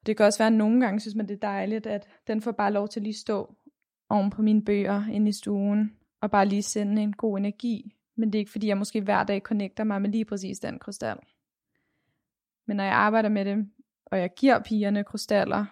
Det 0.06 0.16
kan 0.16 0.26
også 0.26 0.38
være, 0.38 0.46
at 0.46 0.52
nogle 0.52 0.80
gange 0.80 1.00
synes 1.00 1.14
man, 1.14 1.28
det 1.28 1.34
er 1.34 1.48
dejligt, 1.48 1.86
at 1.86 2.08
den 2.26 2.40
får 2.40 2.52
bare 2.52 2.72
lov 2.72 2.88
til 2.88 3.00
at 3.00 3.04
lige 3.04 3.14
stå 3.14 3.54
oven 4.08 4.30
på 4.30 4.42
mine 4.42 4.64
bøger 4.64 5.06
inde 5.06 5.28
i 5.28 5.32
stuen, 5.32 5.96
og 6.20 6.30
bare 6.30 6.46
lige 6.46 6.62
sende 6.62 7.02
en 7.02 7.12
god 7.12 7.38
energi. 7.38 7.96
Men 8.16 8.32
det 8.32 8.38
er 8.38 8.40
ikke 8.40 8.50
fordi, 8.50 8.66
jeg 8.66 8.78
måske 8.78 9.00
hver 9.00 9.24
dag 9.24 9.40
connecter 9.40 9.84
mig 9.84 10.02
med 10.02 10.10
lige 10.10 10.24
præcis 10.24 10.58
den 10.58 10.78
krystal. 10.78 11.16
Men 12.66 12.76
når 12.76 12.84
jeg 12.84 12.94
arbejder 12.94 13.28
med 13.28 13.44
det, 13.44 13.68
og 14.10 14.18
jeg 14.18 14.30
giver 14.36 14.62
pigerne 14.62 15.04
krystaller, 15.04 15.66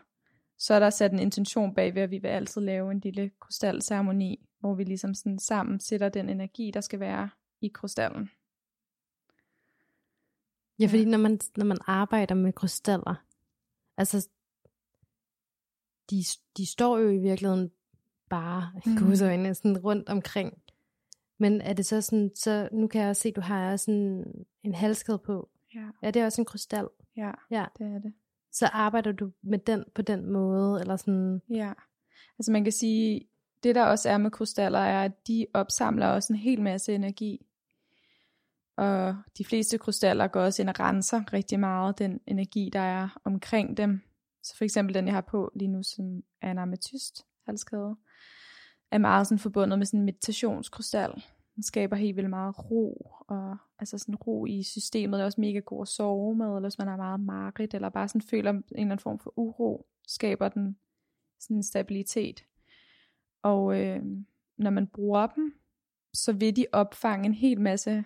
så 0.59 0.75
er 0.75 0.78
der 0.78 0.90
sat 0.90 1.12
en 1.12 1.18
intention 1.18 1.75
bag 1.75 1.95
ved, 1.95 2.02
at 2.02 2.11
vi 2.11 2.18
vil 2.18 2.28
altid 2.28 2.61
lave 2.61 2.90
en 2.90 3.00
lille 3.00 3.30
krystalceremoni, 3.40 4.49
hvor 4.61 4.75
vi 4.75 4.85
ligesom 4.85 5.14
sådan 5.14 5.38
sammen 5.38 5.80
sætter 5.80 6.09
den 6.09 6.28
energi, 6.28 6.71
der 6.75 6.80
skal 6.80 7.00
være 7.00 7.30
i 7.61 7.68
krystallen. 7.68 8.30
Ja, 10.78 10.87
fordi 10.87 11.04
når 11.04 11.18
man, 11.18 11.40
når 11.57 11.64
man 11.64 11.78
arbejder 11.87 12.35
med 12.35 12.52
krystaller, 12.52 13.25
altså, 13.97 14.28
de, 16.11 16.25
de 16.57 16.66
står 16.66 16.99
jo 16.99 17.09
i 17.09 17.18
virkeligheden 17.18 17.71
bare, 18.28 18.73
mm. 18.87 19.12
øjne, 19.23 19.54
sådan 19.54 19.78
rundt 19.78 20.09
omkring. 20.09 20.62
Men 21.38 21.61
er 21.61 21.73
det 21.73 21.87
så 21.87 22.00
sådan, 22.00 22.30
så 22.35 22.68
nu 22.73 22.87
kan 22.87 23.00
jeg 23.00 23.11
også 23.11 23.23
se, 23.23 23.28
at 23.28 23.37
du 23.37 23.40
har 23.40 23.76
sådan 23.76 24.25
en 24.62 24.75
halskæde 24.75 25.18
på. 25.18 25.50
Ja. 25.75 25.88
Er 26.02 26.11
det 26.11 26.25
også 26.25 26.40
en 26.40 26.45
krystal? 26.45 26.88
Ja, 27.16 27.30
ja, 27.50 27.64
det 27.78 27.87
er 27.87 27.99
det. 27.99 28.14
Så 28.52 28.67
arbejder 28.67 29.12
du 29.12 29.33
med 29.43 29.59
den 29.59 29.85
på 29.95 30.02
den 30.02 30.33
måde, 30.33 30.81
eller 30.81 30.97
sådan? 30.97 31.43
Ja, 31.50 31.73
altså 32.38 32.52
man 32.52 32.64
kan 32.64 32.73
sige, 32.73 33.28
det 33.62 33.75
der 33.75 33.85
også 33.85 34.09
er 34.09 34.19
med 34.19 34.31
krystaller, 34.31 34.78
er, 34.78 35.05
at 35.05 35.28
de 35.28 35.47
opsamler 35.55 36.07
også 36.07 36.33
en 36.33 36.38
hel 36.38 36.62
masse 36.62 36.95
energi. 36.95 37.47
Og 38.76 39.17
de 39.38 39.45
fleste 39.45 39.78
krystaller 39.78 40.26
går 40.26 40.40
også 40.40 40.62
ind 40.62 40.69
og 40.69 40.81
renser 40.81 41.33
rigtig 41.33 41.61
meget 41.61 41.99
den 41.99 42.21
energi, 42.26 42.71
der 42.73 42.81
er 42.81 43.21
omkring 43.25 43.76
dem. 43.76 44.00
Så 44.43 44.57
for 44.57 44.64
eksempel 44.64 44.95
den, 44.95 45.07
jeg 45.07 45.14
har 45.14 45.21
på 45.21 45.53
lige 45.57 45.68
nu, 45.68 45.83
som 45.83 46.22
er 46.42 46.51
en 46.51 46.59
ametyst 46.59 47.27
halskæde, 47.46 47.96
er 48.90 48.99
meget 48.99 49.27
sådan 49.27 49.38
forbundet 49.38 49.79
med 49.79 49.87
sådan 49.87 50.01
en 50.01 50.07
meditationskrystal. 50.07 51.22
Den 51.59 51.62
skaber 51.62 51.97
helt 51.97 52.16
vildt 52.16 52.31
meget 52.31 52.71
ro, 52.71 53.14
og 53.29 53.57
altså 53.79 53.99
sådan 53.99 54.14
ro 54.14 54.47
i 54.47 54.62
systemet. 54.62 55.21
Er 55.21 55.25
også 55.25 55.40
mega 55.40 55.59
god 55.59 55.83
at 55.83 55.88
sove 55.88 56.35
med, 56.35 56.47
eller 56.47 56.61
hvis 56.61 56.79
man 56.79 56.88
er 56.88 56.97
meget 56.97 57.21
mareridt, 57.21 57.75
eller 57.75 57.88
bare 57.88 58.09
sådan 58.09 58.21
føler 58.21 58.51
en 58.51 58.64
eller 58.71 58.83
anden 58.83 58.99
form 58.99 59.18
for 59.18 59.33
uro, 59.37 59.87
skaber 60.07 60.49
den 60.49 60.79
sådan 61.38 61.57
en 61.57 61.62
stabilitet. 61.62 62.44
Og 63.42 63.81
øh, 63.81 64.03
når 64.57 64.71
man 64.71 64.87
bruger 64.87 65.27
dem, 65.27 65.55
så 66.14 66.33
vil 66.33 66.57
de 66.57 66.66
opfange 66.73 67.27
en 67.27 67.35
hel 67.35 67.61
masse 67.61 68.05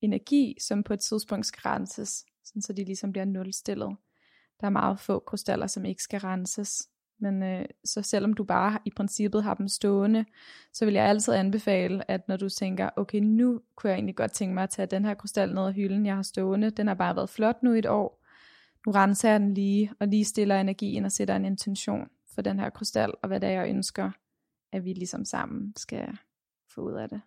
energi, 0.00 0.56
som 0.60 0.82
på 0.82 0.92
et 0.92 1.00
tidspunkt 1.00 1.46
skal 1.46 1.60
renses, 1.60 2.26
sådan 2.44 2.62
så 2.62 2.72
de 2.72 2.84
ligesom 2.84 3.12
bliver 3.12 3.24
nulstillet. 3.24 3.96
Der 4.60 4.66
er 4.66 4.70
meget 4.70 5.00
få 5.00 5.18
krystaller, 5.18 5.66
som 5.66 5.84
ikke 5.84 6.02
skal 6.02 6.20
renses. 6.20 6.88
Men 7.20 7.42
øh, 7.42 7.64
så 7.84 8.02
selvom 8.02 8.32
du 8.32 8.44
bare 8.44 8.78
i 8.84 8.90
princippet 8.96 9.42
har 9.42 9.54
dem 9.54 9.68
stående, 9.68 10.24
så 10.72 10.84
vil 10.84 10.94
jeg 10.94 11.04
altid 11.04 11.34
anbefale, 11.34 12.10
at 12.10 12.28
når 12.28 12.36
du 12.36 12.48
tænker, 12.48 12.90
okay, 12.96 13.18
nu 13.18 13.60
kunne 13.76 13.90
jeg 13.90 13.96
egentlig 13.96 14.16
godt 14.16 14.32
tænke 14.32 14.54
mig 14.54 14.62
at 14.62 14.70
tage 14.70 14.86
den 14.86 15.04
her 15.04 15.14
krystal 15.14 15.54
ned 15.54 15.66
af 15.66 15.74
hylden, 15.74 16.06
jeg 16.06 16.14
har 16.14 16.22
stående. 16.22 16.70
Den 16.70 16.86
har 16.86 16.94
bare 16.94 17.16
været 17.16 17.30
flot 17.30 17.62
nu 17.62 17.72
i 17.72 17.78
et 17.78 17.86
år. 17.86 18.24
Nu 18.86 18.92
renser 18.92 19.30
jeg 19.30 19.40
den 19.40 19.54
lige, 19.54 19.92
og 20.00 20.08
lige 20.08 20.24
stiller 20.24 20.60
energien 20.60 21.04
og 21.04 21.12
sætter 21.12 21.36
en 21.36 21.44
intention 21.44 22.08
for 22.34 22.42
den 22.42 22.58
her 22.60 22.70
krystal, 22.70 23.12
og 23.22 23.28
hvad 23.28 23.40
det 23.40 23.48
er, 23.48 23.52
jeg 23.52 23.68
ønsker, 23.68 24.10
at 24.72 24.84
vi 24.84 24.92
ligesom 24.92 25.24
sammen 25.24 25.72
skal 25.76 26.18
få 26.74 26.80
ud 26.80 26.92
af 26.92 27.08
det. 27.08 27.20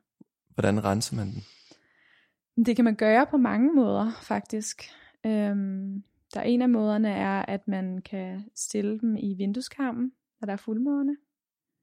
Hvordan 0.49 0.83
renser 0.83 1.15
man 1.15 1.27
den? 1.27 1.43
Det 2.65 2.75
kan 2.75 2.85
man 2.85 2.95
gøre 2.95 3.25
på 3.25 3.37
mange 3.37 3.73
måder, 3.73 4.11
faktisk. 4.21 4.83
Øhm, 5.25 6.03
der 6.33 6.39
er 6.39 6.43
en 6.43 6.61
af 6.61 6.69
måderne 6.69 7.09
er, 7.09 7.45
at 7.47 7.67
man 7.67 8.01
kan 8.01 8.49
stille 8.55 8.99
dem 8.99 9.15
i 9.15 9.33
vindueskarmen, 9.33 10.11
når 10.39 10.45
der 10.45 10.53
er 10.53 10.57
fuldmåne. 10.57 11.17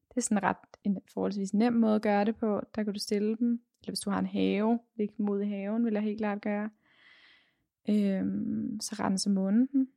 Det 0.08 0.16
er 0.16 0.20
sådan 0.20 0.42
ret 0.42 0.56
en 0.84 0.98
forholdsvis 1.12 1.54
nem 1.54 1.72
måde 1.72 1.94
at 1.94 2.02
gøre 2.02 2.24
det 2.24 2.37
på. 2.37 2.61
Der 2.74 2.84
kan 2.84 2.92
du 2.92 3.00
stille 3.00 3.37
dem, 3.37 3.62
eller 3.82 3.90
hvis 3.90 4.00
du 4.00 4.11
har 4.11 4.18
en 4.18 4.26
have, 4.26 4.78
lig 4.96 5.11
mod 5.18 5.42
i 5.42 5.48
haven, 5.48 5.84
vil 5.84 5.92
jeg 5.92 6.02
helt 6.02 6.18
klart 6.18 6.40
gøre. 6.40 6.70
Øhm, 7.88 8.80
så 8.80 8.96
rense 8.98 9.30
munden. 9.30 9.88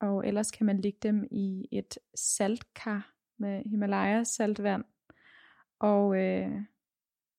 Og 0.00 0.26
ellers 0.26 0.50
kan 0.50 0.66
man 0.66 0.80
ligge 0.80 0.98
dem 1.02 1.24
i 1.30 1.68
et 1.70 1.98
saltkar 2.14 3.14
med 3.38 3.62
Himalaya 3.64 4.24
saltvand. 4.24 4.84
Og 5.78 6.16
øh, 6.16 6.62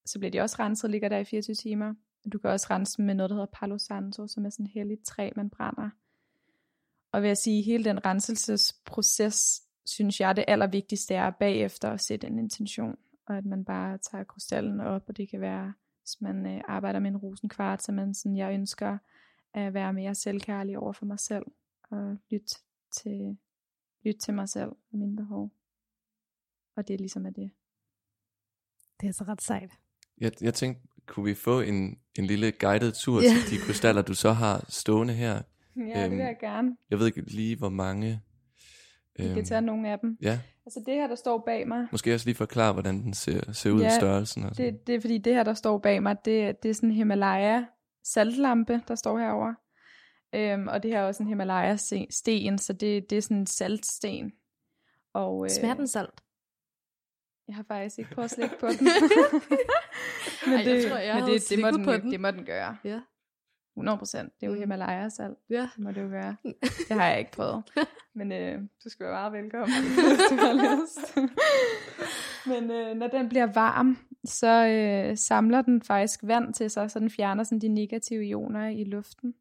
så 0.06 0.20
bliver 0.20 0.32
de 0.32 0.40
også 0.40 0.56
renset, 0.60 0.90
ligger 0.90 1.10
der 1.10 1.18
i 1.18 1.26
24 1.26 1.56
timer. 1.56 1.94
Du 2.34 2.38
kan 2.38 2.50
også 2.50 2.68
rense 2.70 2.98
dem 2.98 3.06
med 3.06 3.16
noget, 3.16 3.30
der 3.30 3.36
hedder 3.36 3.54
Palo 3.54 3.78
Santo, 3.78 4.28
som 4.28 4.46
er 4.46 4.50
sådan 4.50 4.66
et 4.66 4.72
helligt 4.72 5.06
træ, 5.06 5.30
man 5.36 5.50
brænder. 5.50 5.90
Og 7.14 7.22
ved 7.22 7.30
at 7.30 7.38
sige, 7.38 7.62
hele 7.62 7.84
den 7.84 8.06
renselsesproces, 8.06 9.62
synes 9.86 10.20
jeg, 10.20 10.36
det 10.36 10.46
allervigtigste 10.48 11.14
er 11.14 11.30
bagefter 11.30 11.90
at 11.90 12.02
sætte 12.02 12.28
en 12.28 12.40
intention. 12.40 12.98
Og 13.28 13.38
at 13.38 13.46
man 13.46 13.66
bare 13.66 13.98
tager 13.98 14.24
krystallen 14.24 14.80
op, 14.80 15.04
og 15.08 15.18
det 15.18 15.30
kan 15.30 15.42
være, 15.42 15.74
hvis 16.02 16.22
man 16.22 16.46
øh, 16.46 16.62
arbejder 16.68 17.00
med 17.00 17.10
en 17.10 17.18
rosenkvart, 17.18 17.84
så 17.84 17.92
man 17.92 18.14
sådan, 18.14 18.38
jeg 18.38 18.54
ønsker 18.54 18.98
at 19.54 19.74
være 19.74 19.94
mere 19.94 20.16
selvkærlig 20.16 20.78
over 20.78 20.94
for 20.94 21.06
mig 21.06 21.20
selv, 21.20 21.46
og 21.84 22.18
lytte 22.32 22.56
til, 22.92 23.38
lytte 24.04 24.20
til 24.20 24.34
mig 24.34 24.50
selv 24.50 24.70
og 24.70 24.98
mine 24.98 25.16
behov. 25.16 25.52
Og 26.76 26.88
det 26.88 26.94
er 26.94 26.98
ligesom 26.98 27.26
er 27.26 27.30
det. 27.30 27.52
Det 29.02 29.10
er 29.10 29.14
så 29.14 29.24
ret 29.24 29.42
sejt. 29.42 29.72
Jeg, 30.18 30.32
jeg 30.42 30.54
tænkte, 30.54 30.88
kunne 31.06 31.26
vi 31.26 31.34
få 31.34 31.62
en, 31.62 32.00
en 32.16 32.26
lille 32.26 32.52
guided 32.52 32.92
tur 32.92 33.22
yeah. 33.22 33.36
til 33.36 33.52
de 33.52 33.66
krystaller, 33.66 34.02
du 34.02 34.14
så 34.14 34.32
har 34.32 34.66
stående 34.70 35.14
her? 35.14 35.42
Ja, 35.90 36.04
øhm, 36.04 36.10
det 36.10 36.12
vil 36.12 36.26
jeg 36.26 36.38
gerne. 36.40 36.78
Jeg 36.90 37.00
ved 37.00 37.08
ikke 37.08 37.22
lige, 37.22 37.58
hvor 37.58 37.70
mange... 37.70 38.22
Vi 39.18 39.26
øhm, 39.26 39.34
kan 39.34 39.46
tage 39.46 39.62
nogle 39.62 39.90
af 39.90 40.00
dem. 40.00 40.18
Ja. 40.22 40.40
Altså 40.66 40.84
det 40.86 40.94
her, 40.94 41.08
der 41.08 41.16
står 41.16 41.44
bag 41.46 41.68
mig. 41.68 41.88
Måske 41.92 42.14
også 42.14 42.26
lige 42.26 42.36
forklare, 42.36 42.74
hvordan 42.74 43.04
den 43.04 43.14
ser, 43.14 43.52
ser 43.52 43.72
ud 43.72 43.82
ja, 43.82 43.88
i 43.88 44.00
størrelsen. 44.00 44.44
Og 44.44 44.58
det, 44.58 44.88
det 44.88 44.96
er 44.96 45.02
fordi, 45.02 45.18
det 45.18 45.34
her, 45.34 45.44
der 45.44 45.54
står 45.54 45.78
bag 45.78 46.04
mig, 46.04 46.16
det, 46.26 46.64
det 46.64 46.70
er 46.70 46.74
sådan 46.74 46.90
en 46.90 46.96
Himalaya 46.96 47.64
saltlampe, 48.04 48.82
der 48.88 48.96
står 48.96 49.20
herover. 49.20 49.54
Øhm, 50.36 50.68
og 50.68 50.84
det 50.84 50.92
her 50.92 51.00
er 51.00 51.04
også 51.04 51.24
en 51.24 51.30
Himalaya 51.30 51.76
sten, 52.10 52.58
så 52.58 52.74
det, 52.74 53.10
det 53.10 53.18
er 53.18 53.22
sådan 53.22 53.38
en 53.38 53.48
saltsten. 53.48 54.32
Og, 55.14 55.46
øh, 55.46 55.50
Smager 55.50 55.74
den 55.74 55.88
salt? 55.88 56.22
Jeg 57.48 57.56
har 57.56 57.64
faktisk 57.64 58.00
ikke 58.00 58.12
prøvet 58.12 58.26
at 58.26 58.32
slikke 58.32 58.56
på 58.60 58.68
den. 58.80 58.88
men 60.48 60.60
det, 60.60 60.68
Ej, 60.68 60.74
jeg 60.74 60.90
tror, 60.90 60.98
jeg 60.98 61.16
men 61.16 61.34
det, 61.34 61.50
det, 61.50 61.60
må 61.60 61.72
den, 61.72 61.84
på 61.84 61.94
den. 61.94 62.12
det 62.12 62.20
må 62.22 62.32
den 62.32 62.46
gøre. 62.46 62.78
Ja. 62.84 63.00
100 63.74 63.98
procent. 63.98 64.34
Det 64.40 64.46
er 64.46 64.48
jo 64.48 64.54
mm. 64.54 64.60
Himalaya 64.60 65.10
salt. 65.10 65.38
Ja. 65.50 65.70
Det 65.76 65.84
må 65.84 65.92
det 65.92 66.02
jo 66.02 66.08
gøre. 66.08 66.36
Det 66.90 66.98
har 66.98 67.08
jeg 67.08 67.20
ikke 67.20 67.32
prøvet. 67.32 67.64
Men 68.14 68.32
øh, 68.32 68.62
du 68.84 68.90
skal 68.90 69.06
være 69.06 69.14
meget 69.14 69.34
velkommen, 69.44 69.78
hvis 70.08 70.20
du 70.30 70.36
har 70.36 70.54
lyst. 70.54 71.18
Men 72.48 72.72
øh, 72.72 72.96
når 72.96 73.08
den 73.08 73.30
bliver 73.30 73.46
varm, 73.46 73.98
så 74.26 74.68
øh, 74.68 75.18
samler 75.18 75.62
den 75.62 75.82
faktisk 75.82 76.20
vand 76.24 76.54
til 76.54 76.70
sig, 76.70 76.92
så 76.92 77.00
den 77.00 77.10
fjerner 77.10 77.44
sådan 77.44 77.60
de 77.60 77.68
negative 77.68 78.26
ioner 78.26 78.68
i 78.68 78.84
luften. 78.84 79.36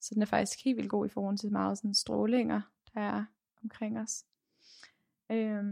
Så 0.00 0.14
den 0.14 0.22
er 0.22 0.26
faktisk 0.26 0.64
helt 0.64 0.76
vildt 0.76 0.90
god 0.90 1.06
i 1.06 1.08
forhold 1.08 1.38
til 1.38 1.52
meget 1.52 1.78
sådan 1.78 1.94
strålinger, 1.94 2.60
der 2.94 3.00
er 3.00 3.24
omkring 3.62 3.98
os. 3.98 4.24
Øh, 5.30 5.64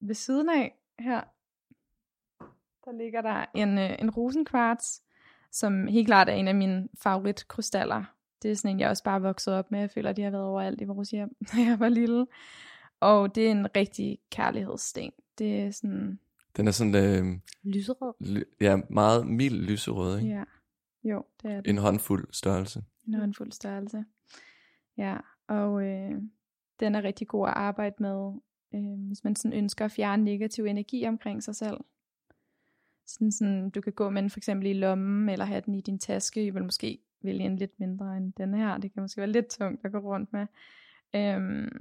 ved 0.00 0.14
siden 0.14 0.48
af 0.48 0.74
her, 0.98 1.20
der 2.84 2.92
ligger 2.92 3.22
der 3.22 3.44
en, 3.54 3.78
øh, 3.78 3.96
en 3.98 4.10
rosenkvarts, 4.10 5.02
som 5.56 5.86
helt 5.86 6.06
klart 6.06 6.28
er 6.28 6.32
en 6.32 6.48
af 6.48 6.54
mine 6.54 6.88
favoritkrystaller. 6.98 8.04
Det 8.42 8.50
er 8.50 8.54
sådan 8.54 8.70
en, 8.70 8.80
jeg 8.80 8.90
også 8.90 9.04
bare 9.04 9.22
vokset 9.22 9.54
op 9.54 9.70
med. 9.70 9.80
Jeg 9.80 9.90
føler, 9.90 10.10
at 10.10 10.16
de 10.16 10.22
har 10.22 10.30
været 10.30 10.44
overalt 10.44 10.80
i 10.80 10.84
vores 10.84 11.10
hjem, 11.10 11.36
da 11.52 11.60
jeg 11.60 11.80
var 11.80 11.88
lille. 11.88 12.26
Og 13.00 13.34
det 13.34 13.46
er 13.46 13.50
en 13.50 13.76
rigtig 13.76 14.18
kærlighedssten. 14.30 15.12
Det 15.38 15.60
er 15.60 15.70
sådan... 15.70 16.18
Den 16.56 16.68
er 16.68 16.72
sådan... 16.72 16.94
Øh, 16.94 17.38
lyserød? 17.62 18.14
Ly- 18.20 18.50
ja, 18.60 18.76
meget 18.90 19.26
mild 19.26 19.62
lyserød, 19.62 20.18
ikke? 20.18 20.34
Ja, 20.34 20.44
jo, 21.04 21.24
det 21.42 21.50
er 21.50 21.60
det. 21.60 21.70
En 21.70 21.78
håndfuld 21.78 22.28
størrelse. 22.32 22.84
En 23.06 23.14
håndfuld 23.14 23.52
størrelse. 23.52 24.04
Ja, 24.98 25.16
og 25.48 25.82
øh, 25.82 26.12
Den 26.80 26.94
er 26.94 27.02
rigtig 27.02 27.28
god 27.28 27.48
at 27.48 27.54
arbejde 27.56 27.94
med, 27.98 28.32
øh, 28.74 29.06
hvis 29.06 29.24
man 29.24 29.36
sådan 29.36 29.58
ønsker 29.58 29.84
at 29.84 29.90
fjerne 29.90 30.24
negativ 30.24 30.64
energi 30.64 31.06
omkring 31.06 31.42
sig 31.42 31.56
selv. 31.56 31.76
Sådan, 33.06 33.32
sådan, 33.32 33.70
du 33.70 33.80
kan 33.80 33.92
gå 33.92 34.10
med 34.10 34.22
den 34.22 34.30
for 34.30 34.38
eksempel 34.38 34.66
i 34.66 34.72
lommen, 34.72 35.28
eller 35.28 35.44
have 35.44 35.60
den 35.60 35.74
i 35.74 35.80
din 35.80 35.98
taske. 35.98 36.44
Jeg 36.46 36.54
vil 36.54 36.64
måske 36.64 36.98
vælge 37.22 37.44
en 37.44 37.56
lidt 37.56 37.80
mindre 37.80 38.16
end 38.16 38.32
den 38.32 38.54
her. 38.54 38.78
Det 38.78 38.92
kan 38.92 39.02
måske 39.02 39.18
være 39.18 39.30
lidt 39.30 39.46
tungt 39.46 39.84
at 39.84 39.92
gå 39.92 39.98
rundt 39.98 40.32
med. 40.32 40.46
Øhm, 41.14 41.80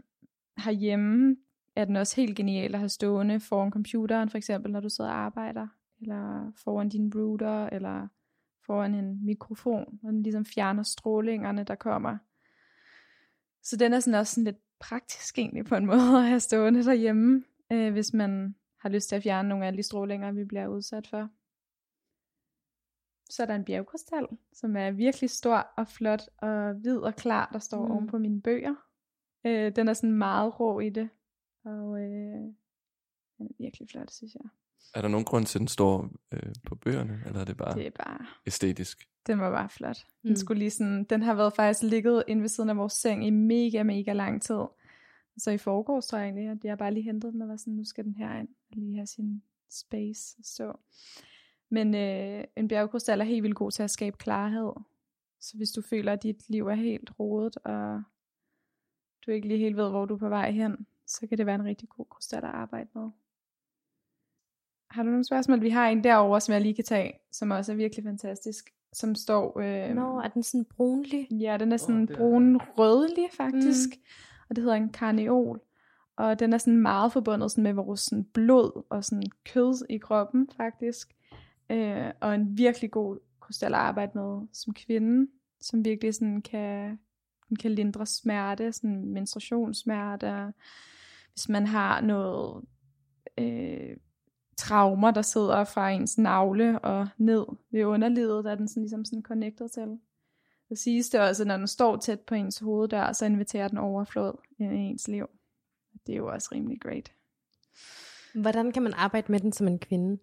herhjemme 0.57 1.37
er 1.75 1.85
den 1.85 1.95
også 1.95 2.15
helt 2.15 2.35
genial 2.35 2.73
at 2.73 2.79
have 2.79 2.89
stående 2.89 3.39
foran 3.39 3.71
computeren, 3.71 4.29
for 4.29 4.37
eksempel 4.37 4.71
når 4.71 4.79
du 4.79 4.89
sidder 4.89 5.09
og 5.09 5.17
arbejder, 5.17 5.67
eller 6.01 6.51
foran 6.55 6.89
din 6.89 7.11
router, 7.15 7.65
eller 7.65 8.07
foran 8.65 8.95
en 8.95 9.25
mikrofon, 9.25 9.99
og 10.03 10.13
den 10.13 10.23
ligesom 10.23 10.45
fjerner 10.45 10.83
strålingerne, 10.83 11.63
der 11.63 11.75
kommer. 11.75 12.17
Så 13.63 13.77
den 13.77 13.93
er 13.93 13.99
sådan 13.99 14.19
også 14.19 14.33
sådan 14.33 14.43
lidt 14.43 14.79
praktisk 14.79 15.39
egentlig 15.39 15.65
på 15.65 15.75
en 15.75 15.85
måde 15.91 16.17
at 16.17 16.27
have 16.27 16.39
stående 16.39 16.83
derhjemme, 16.83 17.43
øh, 17.71 17.91
hvis 17.91 18.13
man 18.13 18.55
har 18.85 18.89
lyst 18.89 19.09
til 19.09 19.15
at 19.15 19.23
fjerne 19.23 19.49
nogle 19.49 19.65
af 19.65 19.73
de 19.73 19.83
strålinger, 19.83 20.31
vi 20.31 20.45
bliver 20.45 20.67
udsat 20.67 21.07
for. 21.07 21.29
Så 23.29 23.43
er 23.43 23.47
der 23.47 23.55
en 23.55 23.65
bjergkrystal, 23.65 24.27
som 24.53 24.75
er 24.77 24.91
virkelig 24.91 25.29
stor 25.29 25.67
og 25.77 25.87
flot 25.87 26.21
og 26.37 26.73
hvid 26.73 26.97
og 26.97 27.15
klar, 27.15 27.49
der 27.53 27.59
står 27.59 27.85
mm. 27.85 27.91
oven 27.91 28.07
på 28.07 28.17
mine 28.17 28.41
bøger. 28.41 28.75
Øh, 29.45 29.75
den 29.75 29.87
er 29.87 29.93
sådan 29.93 30.17
meget 30.17 30.59
rå 30.59 30.79
i 30.79 30.89
det, 30.89 31.09
og 31.63 31.99
øh, 32.01 32.41
den 33.37 33.45
er 33.49 33.53
virkelig 33.57 33.89
flot, 33.89 34.11
synes 34.11 34.35
jeg. 34.35 34.49
Er 34.95 35.01
der 35.01 35.09
nogen 35.09 35.25
grund 35.25 35.45
til, 35.45 35.57
at 35.57 35.59
den 35.59 35.67
står 35.67 36.09
øh, 36.31 36.53
på 36.67 36.75
bøgerne, 36.75 37.23
eller 37.25 37.39
er 37.39 37.45
det 37.45 37.57
bare, 37.57 37.75
det 37.75 37.87
er 37.87 38.03
bare 38.05 38.25
æstetisk? 38.47 39.07
Den 39.27 39.39
var 39.39 39.51
bare 39.51 39.69
flot. 39.69 39.97
Den, 40.21 40.29
mm. 40.29 40.35
skulle 40.35 40.59
lige 40.59 40.71
sådan, 40.71 41.03
den 41.03 41.21
har 41.21 41.33
været 41.33 41.53
faktisk 41.55 41.83
ligget 41.83 42.23
inde 42.27 42.41
ved 42.41 42.49
siden 42.49 42.69
af 42.69 42.77
vores 42.77 42.93
seng 42.93 43.27
i 43.27 43.29
mega, 43.29 43.83
mega 43.83 44.13
lang 44.13 44.41
tid. 44.41 44.61
Så 45.37 45.51
i 45.51 45.57
forgårs 45.57 46.07
tror 46.07 46.17
jeg 46.17 46.25
egentlig, 46.25 46.47
at 46.47 46.57
jeg 46.63 46.77
bare 46.77 46.93
lige 46.93 47.03
hentede 47.03 47.31
den 47.31 47.41
og 47.41 47.47
var 47.47 47.55
sådan, 47.55 47.73
nu 47.73 47.83
skal 47.83 48.03
den 48.03 48.15
her 48.15 48.39
ind 48.39 48.47
og 48.71 48.77
lige 48.77 48.95
have 48.95 49.07
sin 49.07 49.43
space 49.69 50.35
at 50.39 50.45
stå. 50.45 50.79
Men 51.69 51.95
øh, 51.95 52.43
en 52.57 52.67
bjergkrystal 52.67 53.21
er 53.21 53.25
helt 53.25 53.43
vildt 53.43 53.55
god 53.55 53.71
til 53.71 53.83
at 53.83 53.91
skabe 53.91 54.17
klarhed. 54.17 54.71
Så 55.39 55.57
hvis 55.57 55.71
du 55.71 55.81
føler, 55.81 56.13
at 56.13 56.23
dit 56.23 56.49
liv 56.49 56.67
er 56.67 56.75
helt 56.75 57.11
rodet, 57.19 57.57
og 57.57 58.01
du 59.25 59.31
ikke 59.31 59.47
lige 59.47 59.59
helt 59.59 59.77
ved, 59.77 59.89
hvor 59.89 60.05
du 60.05 60.13
er 60.13 60.19
på 60.19 60.29
vej 60.29 60.51
hen, 60.51 60.87
så 61.07 61.27
kan 61.27 61.37
det 61.37 61.45
være 61.45 61.55
en 61.55 61.65
rigtig 61.65 61.89
god 61.89 62.05
krystal 62.05 62.43
at 62.43 62.49
arbejde 62.49 62.89
med. 62.95 63.09
Har 64.89 65.03
du 65.03 65.09
nogle 65.09 65.23
spørgsmål? 65.23 65.61
Vi 65.61 65.69
har 65.69 65.87
en 65.87 66.03
derovre, 66.03 66.41
som 66.41 66.53
jeg 66.53 66.61
lige 66.61 66.75
kan 66.75 66.83
tage, 66.83 67.13
som 67.31 67.51
også 67.51 67.71
er 67.71 67.75
virkelig 67.75 68.03
fantastisk, 68.03 68.73
som 68.93 69.15
står... 69.15 69.59
Øh, 69.59 69.95
Nå, 69.95 70.19
er 70.19 70.27
den 70.27 70.43
sådan 70.43 70.65
brunlig? 70.65 71.27
Ja, 71.31 71.57
den 71.59 71.71
er 71.71 71.77
sådan 71.77 72.09
oh, 72.11 72.17
brun-rødlig 72.17 73.29
faktisk, 73.31 73.89
mm 73.89 74.01
og 74.49 74.55
det 74.55 74.63
hedder 74.63 74.77
en 74.77 74.89
karneol. 74.89 75.61
Og 76.17 76.39
den 76.39 76.53
er 76.53 76.57
sådan 76.57 76.81
meget 76.81 77.11
forbundet 77.11 77.51
sådan 77.51 77.63
med 77.63 77.73
vores 77.73 77.99
sådan 77.99 78.23
blod 78.23 78.83
og 78.89 79.03
sådan 79.03 79.23
kød 79.45 79.85
i 79.89 79.97
kroppen 79.97 80.49
faktisk. 80.57 81.15
Øh, 81.69 82.11
og 82.21 82.35
en 82.35 82.57
virkelig 82.57 82.91
god 82.91 83.19
krystal 83.39 83.73
at 83.73 83.79
arbejde 83.79 84.11
med 84.15 84.47
som 84.53 84.73
kvinde, 84.73 85.31
som 85.61 85.85
virkelig 85.85 86.13
sådan 86.13 86.41
kan, 86.41 86.99
kan 87.59 87.71
lindre 87.71 88.05
smerte, 88.05 88.71
sådan 88.71 89.05
menstruationssmerte. 89.05 90.53
Hvis 91.33 91.49
man 91.49 91.67
har 91.67 92.01
noget 92.01 92.63
øh, 93.37 93.97
traumer, 94.57 95.11
der 95.11 95.21
sidder 95.21 95.63
fra 95.63 95.89
ens 95.89 96.17
navle 96.17 96.79
og 96.79 97.07
ned 97.17 97.45
ved 97.71 97.85
underlivet, 97.85 98.43
der 98.43 98.51
er 98.51 98.55
den 98.55 98.67
sådan 98.67 98.83
ligesom 98.83 99.05
sådan 99.05 99.23
connected 99.23 99.69
til. 99.69 99.99
Det 100.69 100.79
siges 100.79 101.09
det 101.09 101.19
også, 101.19 101.43
at 101.43 101.47
når 101.47 101.57
den 101.57 101.67
står 101.67 101.97
tæt 101.97 102.19
på 102.19 102.35
ens 102.35 102.59
hoved 102.59 102.87
der, 102.87 103.13
så 103.13 103.25
inviterer 103.25 103.67
den 103.67 103.77
overflod 103.77 104.33
i 104.59 104.63
ens 104.63 105.07
liv. 105.07 105.27
Det 106.07 106.13
er 106.13 106.17
jo 106.17 106.27
også 106.27 106.49
rimelig 106.51 106.81
great. 106.81 107.11
Hvordan 108.35 108.71
kan 108.71 108.83
man 108.83 108.93
arbejde 108.93 109.31
med 109.31 109.39
den 109.39 109.51
som 109.51 109.67
en 109.67 109.79
kvinde? 109.79 110.17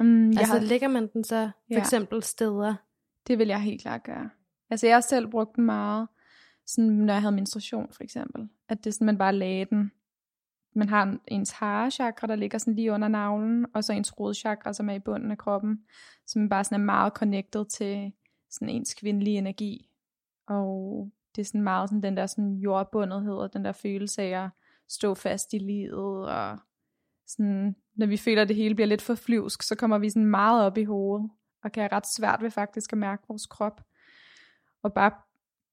Um, 0.00 0.32
jeg 0.32 0.38
altså 0.40 0.58
har... 0.58 0.60
lægger 0.60 0.88
man 0.88 1.06
den 1.12 1.24
så 1.24 1.50
for 1.54 1.74
ja. 1.74 1.78
eksempel 1.78 2.22
steder? 2.22 2.74
Det 3.26 3.38
vil 3.38 3.48
jeg 3.48 3.60
helt 3.60 3.82
klart 3.82 4.02
gøre. 4.02 4.30
Altså 4.70 4.86
jeg 4.86 4.96
har 4.96 5.00
selv 5.00 5.28
brugt 5.28 5.56
den 5.56 5.64
meget, 5.64 6.08
sådan, 6.66 6.90
når 6.90 7.12
jeg 7.12 7.22
havde 7.22 7.34
menstruation 7.34 7.92
for 7.92 8.02
eksempel. 8.02 8.48
At 8.68 8.84
det 8.84 8.90
er 8.90 8.92
sådan, 8.92 9.06
man 9.06 9.18
bare 9.18 9.34
lagde 9.34 9.64
den. 9.64 9.92
Man 10.74 10.88
har 10.88 11.18
ens 11.28 11.50
harechakra, 11.50 12.26
der 12.26 12.36
ligger 12.36 12.58
sådan 12.58 12.74
lige 12.74 12.92
under 12.92 13.08
navlen, 13.08 13.66
og 13.74 13.84
så 13.84 13.92
ens 13.92 14.20
rodchakra, 14.20 14.72
som 14.72 14.90
er 14.90 14.94
i 14.94 14.98
bunden 14.98 15.30
af 15.30 15.38
kroppen, 15.38 15.84
som 16.26 16.48
bare 16.48 16.64
sådan 16.64 16.80
er 16.80 16.84
meget 16.84 17.12
connected 17.12 17.64
til 17.64 18.12
sådan 18.52 18.68
ens 18.68 18.94
kvindelige 18.94 19.38
energi. 19.38 19.88
Og 20.46 21.10
det 21.36 21.42
er 21.42 21.46
sådan 21.46 21.62
meget 21.62 21.88
sådan 21.88 22.02
den 22.02 22.16
der 22.16 22.26
sådan 22.26 22.54
jordbundethed, 22.54 23.34
og 23.34 23.52
den 23.52 23.64
der 23.64 23.72
følelse 23.72 24.22
af 24.22 24.44
at 24.44 24.50
stå 24.88 25.14
fast 25.14 25.52
i 25.52 25.58
livet, 25.58 26.28
og 26.28 26.58
sådan, 27.26 27.76
når 27.94 28.06
vi 28.06 28.16
føler, 28.16 28.42
at 28.42 28.48
det 28.48 28.56
hele 28.56 28.74
bliver 28.74 28.88
lidt 28.88 29.02
for 29.02 29.14
flyvsk, 29.14 29.62
så 29.62 29.74
kommer 29.74 29.98
vi 29.98 30.10
sådan 30.10 30.26
meget 30.26 30.66
op 30.66 30.78
i 30.78 30.84
hovedet, 30.84 31.30
og 31.64 31.72
kan 31.72 31.80
have 31.82 31.92
ret 31.92 32.06
svært 32.06 32.42
ved 32.42 32.50
faktisk 32.50 32.92
at 32.92 32.98
mærke 32.98 33.22
vores 33.28 33.46
krop. 33.46 33.80
Og 34.82 34.92
bare 34.92 35.10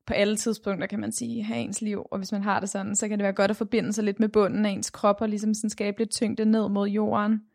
på 0.05 0.13
alle 0.13 0.37
tidspunkter, 0.37 0.87
kan 0.87 0.99
man 0.99 1.11
sige, 1.11 1.43
have 1.43 1.59
ens 1.59 1.81
liv. 1.81 2.07
Og 2.11 2.17
hvis 2.17 2.31
man 2.31 2.43
har 2.43 2.59
det 2.59 2.69
sådan, 2.69 2.95
så 2.95 3.07
kan 3.07 3.19
det 3.19 3.23
være 3.23 3.33
godt 3.33 3.51
at 3.51 3.57
forbinde 3.57 3.93
sig 3.93 4.03
lidt 4.03 4.19
med 4.19 4.29
bunden 4.29 4.65
af 4.65 4.69
ens 4.69 4.89
krop, 4.89 5.21
og 5.21 5.29
ligesom 5.29 5.53
sådan 5.53 5.69
skabe 5.69 5.99
lidt 5.99 6.11
tyngde 6.11 6.45
ned 6.45 6.69
mod 6.69 6.87
jorden. 6.87 7.45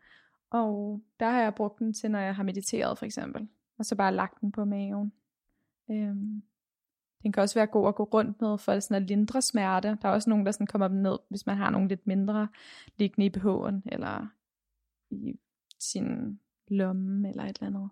Og 0.50 1.00
der 1.20 1.30
har 1.30 1.42
jeg 1.42 1.54
brugt 1.54 1.78
den 1.78 1.94
til, 1.94 2.10
når 2.10 2.18
jeg 2.18 2.34
har 2.34 2.42
mediteret 2.42 2.98
for 2.98 3.06
eksempel. 3.06 3.48
Og 3.78 3.84
så 3.84 3.96
bare 3.96 4.14
lagt 4.14 4.40
den 4.40 4.52
på 4.52 4.64
maven. 4.64 5.12
Øhm, 5.90 6.42
den 7.22 7.32
kan 7.32 7.42
også 7.42 7.54
være 7.54 7.66
god 7.66 7.88
at 7.88 7.94
gå 7.94 8.04
rundt 8.04 8.40
med, 8.40 8.58
for 8.58 8.80
sådan 8.80 9.02
at 9.02 9.08
lindre 9.08 9.42
smerte. 9.42 9.88
Der 10.02 10.08
er 10.08 10.12
også 10.12 10.30
nogen, 10.30 10.46
der 10.46 10.52
sådan 10.52 10.66
kommer 10.66 10.88
ned, 10.88 11.18
hvis 11.28 11.46
man 11.46 11.56
har 11.56 11.70
nogle 11.70 11.88
lidt 11.88 12.06
mindre 12.06 12.48
liggende 12.96 13.26
i 13.26 13.36
BH'en, 13.36 13.82
eller 13.92 14.26
i 15.10 15.38
sin 15.80 16.40
lomme, 16.68 17.28
eller 17.28 17.44
et 17.44 17.58
eller 17.60 17.66
andet. 17.66 17.90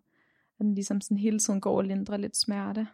At 0.59 0.65
den 0.65 0.75
ligesom 0.75 1.01
sådan 1.01 1.17
hele 1.17 1.39
tiden 1.39 1.61
går 1.61 1.77
og 1.77 1.85
lindrer 1.85 2.17
lidt 2.17 2.37
smerte. 2.37 2.87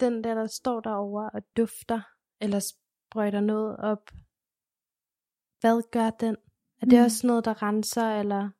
Den 0.00 0.24
der, 0.24 0.34
der 0.34 0.46
står 0.46 0.80
derovre 0.80 1.30
og 1.30 1.42
dufter, 1.56 2.00
eller 2.40 2.58
sprøjter 2.58 3.40
noget 3.40 3.76
op, 3.76 4.10
hvad 5.60 5.90
gør 5.90 6.10
den? 6.10 6.36
Er 6.80 6.86
det 6.86 6.98
mm. 6.98 7.04
også 7.04 7.26
noget, 7.26 7.44
der 7.44 7.62
renser, 7.62 8.20
eller? 8.20 8.50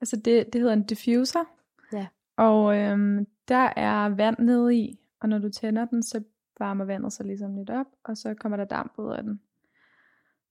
Altså 0.00 0.16
det, 0.16 0.52
det 0.52 0.60
hedder 0.60 0.74
en 0.74 0.86
diffuser. 0.86 1.44
Ja. 1.92 2.06
Og 2.36 2.78
øhm, 2.78 3.26
der 3.48 3.72
er 3.76 4.08
vand 4.08 4.38
nede 4.38 4.76
i, 4.76 4.98
og 5.20 5.28
når 5.28 5.38
du 5.38 5.50
tænder 5.50 5.84
den, 5.84 6.02
så 6.02 6.22
varmer 6.58 6.84
vandet 6.84 7.12
sig 7.12 7.26
ligesom 7.26 7.56
lidt 7.56 7.70
op, 7.70 7.86
og 8.04 8.16
så 8.16 8.34
kommer 8.34 8.56
der 8.56 8.64
damp 8.64 8.92
ud 8.98 9.12
af 9.12 9.22
den. 9.22 9.40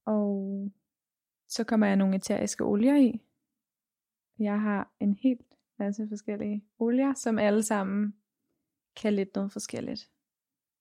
Og 0.06 0.72
så 1.48 1.64
kommer 1.64 1.88
jeg 1.88 1.96
nogle 1.96 2.16
eteriske 2.16 2.64
olier 2.64 2.96
i. 2.96 3.22
Jeg 4.40 4.62
har 4.62 4.92
en 5.00 5.14
helt 5.14 5.42
masse 5.78 6.08
forskellige 6.08 6.64
olier, 6.80 7.14
som 7.14 7.40
alle 7.40 7.64
sammen 7.64 8.14
kan 8.96 9.14
lidt 9.14 9.36
noget 9.36 9.52
forskelligt. 9.52 10.10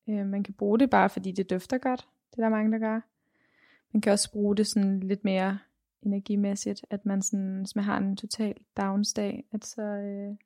Øh, 0.08 0.26
man 0.26 0.42
kan 0.42 0.54
bruge 0.54 0.78
det 0.78 0.90
bare 0.90 1.10
fordi 1.10 1.32
det 1.32 1.50
dufter 1.50 1.78
godt. 1.78 2.08
Det 2.30 2.38
er 2.38 2.42
der 2.42 2.48
mange, 2.48 2.72
der 2.72 2.78
gør. 2.78 3.00
Man 3.92 4.00
kan 4.00 4.12
også 4.12 4.32
bruge 4.32 4.56
det 4.56 4.66
sådan 4.66 5.00
lidt 5.00 5.24
mere 5.24 5.58
energimæssigt, 6.06 6.84
at 6.90 7.06
man 7.06 7.22
sådan, 7.22 7.58
hvis 7.58 7.76
man 7.76 7.84
har 7.84 7.98
en 7.98 8.16
total 8.16 8.54
downsdag, 8.76 9.44
at 9.52 9.64
så 9.64 9.82
øh, 9.82 10.36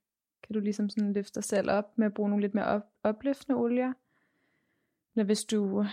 kan 0.43 0.55
du 0.55 0.61
ligesom 0.61 0.89
sådan 0.89 1.13
løfte 1.13 1.35
dig 1.35 1.45
selv 1.45 1.71
op 1.71 1.99
med 1.99 2.07
at 2.07 2.15
bruge 2.15 2.31
nogle 2.31 2.43
lidt 2.43 2.55
mere 2.55 2.65
op, 2.65 2.83
opløftende 3.03 3.59
olier. 3.59 3.93
Eller 5.15 5.25
hvis 5.25 5.45
du 5.45 5.85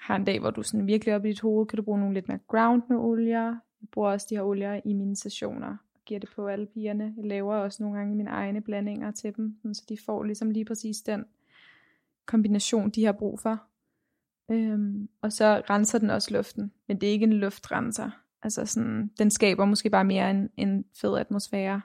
har 0.00 0.16
en 0.16 0.24
dag, 0.24 0.40
hvor 0.40 0.50
du 0.50 0.62
sådan 0.62 0.86
virkelig 0.86 1.14
op 1.14 1.24
i 1.24 1.28
dit 1.28 1.40
hoved, 1.40 1.66
kan 1.66 1.76
du 1.76 1.82
bruge 1.82 1.98
nogle 1.98 2.14
lidt 2.14 2.28
mere 2.28 2.38
groundende 2.48 3.00
olier. 3.00 3.46
Jeg 3.80 3.88
bruger 3.92 4.10
også 4.10 4.26
de 4.30 4.34
her 4.34 4.42
olier 4.42 4.80
i 4.84 4.92
mine 4.92 5.16
sessioner 5.16 5.76
og 5.94 6.00
giver 6.04 6.20
det 6.20 6.28
på 6.36 6.46
alle 6.46 6.66
pigerne. 6.66 7.14
Jeg 7.16 7.24
laver 7.24 7.54
også 7.54 7.82
nogle 7.82 7.98
gange 7.98 8.16
mine 8.16 8.30
egne 8.30 8.60
blandinger 8.60 9.10
til 9.10 9.36
dem, 9.36 9.74
så 9.74 9.84
de 9.88 9.98
får 10.06 10.22
ligesom 10.22 10.50
lige 10.50 10.64
præcis 10.64 11.02
den 11.02 11.24
kombination, 12.26 12.90
de 12.90 13.04
har 13.04 13.12
brug 13.12 13.40
for. 13.40 13.62
Øhm, 14.50 15.08
og 15.20 15.32
så 15.32 15.62
renser 15.70 15.98
den 15.98 16.10
også 16.10 16.34
luften, 16.34 16.72
men 16.88 17.00
det 17.00 17.08
er 17.08 17.12
ikke 17.12 17.24
en 17.24 17.32
luftrenser. 17.32 18.23
Altså 18.44 18.66
sådan, 18.66 19.10
den 19.18 19.30
skaber 19.30 19.64
måske 19.64 19.90
bare 19.90 20.04
mere 20.04 20.30
en, 20.30 20.50
en 20.56 20.84
fed 21.00 21.18
atmosfære. 21.18 21.80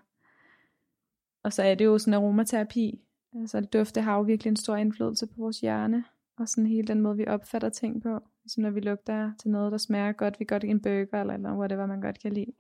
Og 1.44 1.54
så 1.54 1.64
er 1.64 1.76
det 1.76 1.86
jo 1.86 1.98
sådan 1.98 2.14
aromaterapi. 2.14 3.02
Altså 3.36 3.62
dufte 3.62 4.02
har 4.02 4.16
jo 4.16 4.22
virkelig 4.22 4.50
en 4.52 4.56
stor 4.56 4.76
indflydelse 4.76 5.28
på 5.28 5.34
vores 5.38 5.60
hjerne. 5.60 6.04
Og 6.38 6.50
sådan 6.50 6.68
hele 6.68 6.88
den 6.88 7.02
måde, 7.02 7.18
vi 7.18 7.28
opfatter 7.28 7.70
ting 7.70 8.02
på. 8.02 8.20
Ligesom 8.44 8.64
når 8.64 8.70
vi 8.70 8.80
lugter 8.80 9.32
til 9.40 9.50
noget, 9.50 9.72
der 9.72 9.78
smager 9.78 10.12
godt. 10.12 10.40
Vi 10.40 10.46
godt 10.46 10.64
en 10.64 10.82
burger, 10.82 11.22
eller, 11.22 11.34
eller 11.34 11.58
whatever 11.58 11.86
man 11.86 12.02
godt 12.02 12.20
kan 12.20 12.34
lide. 12.34 12.52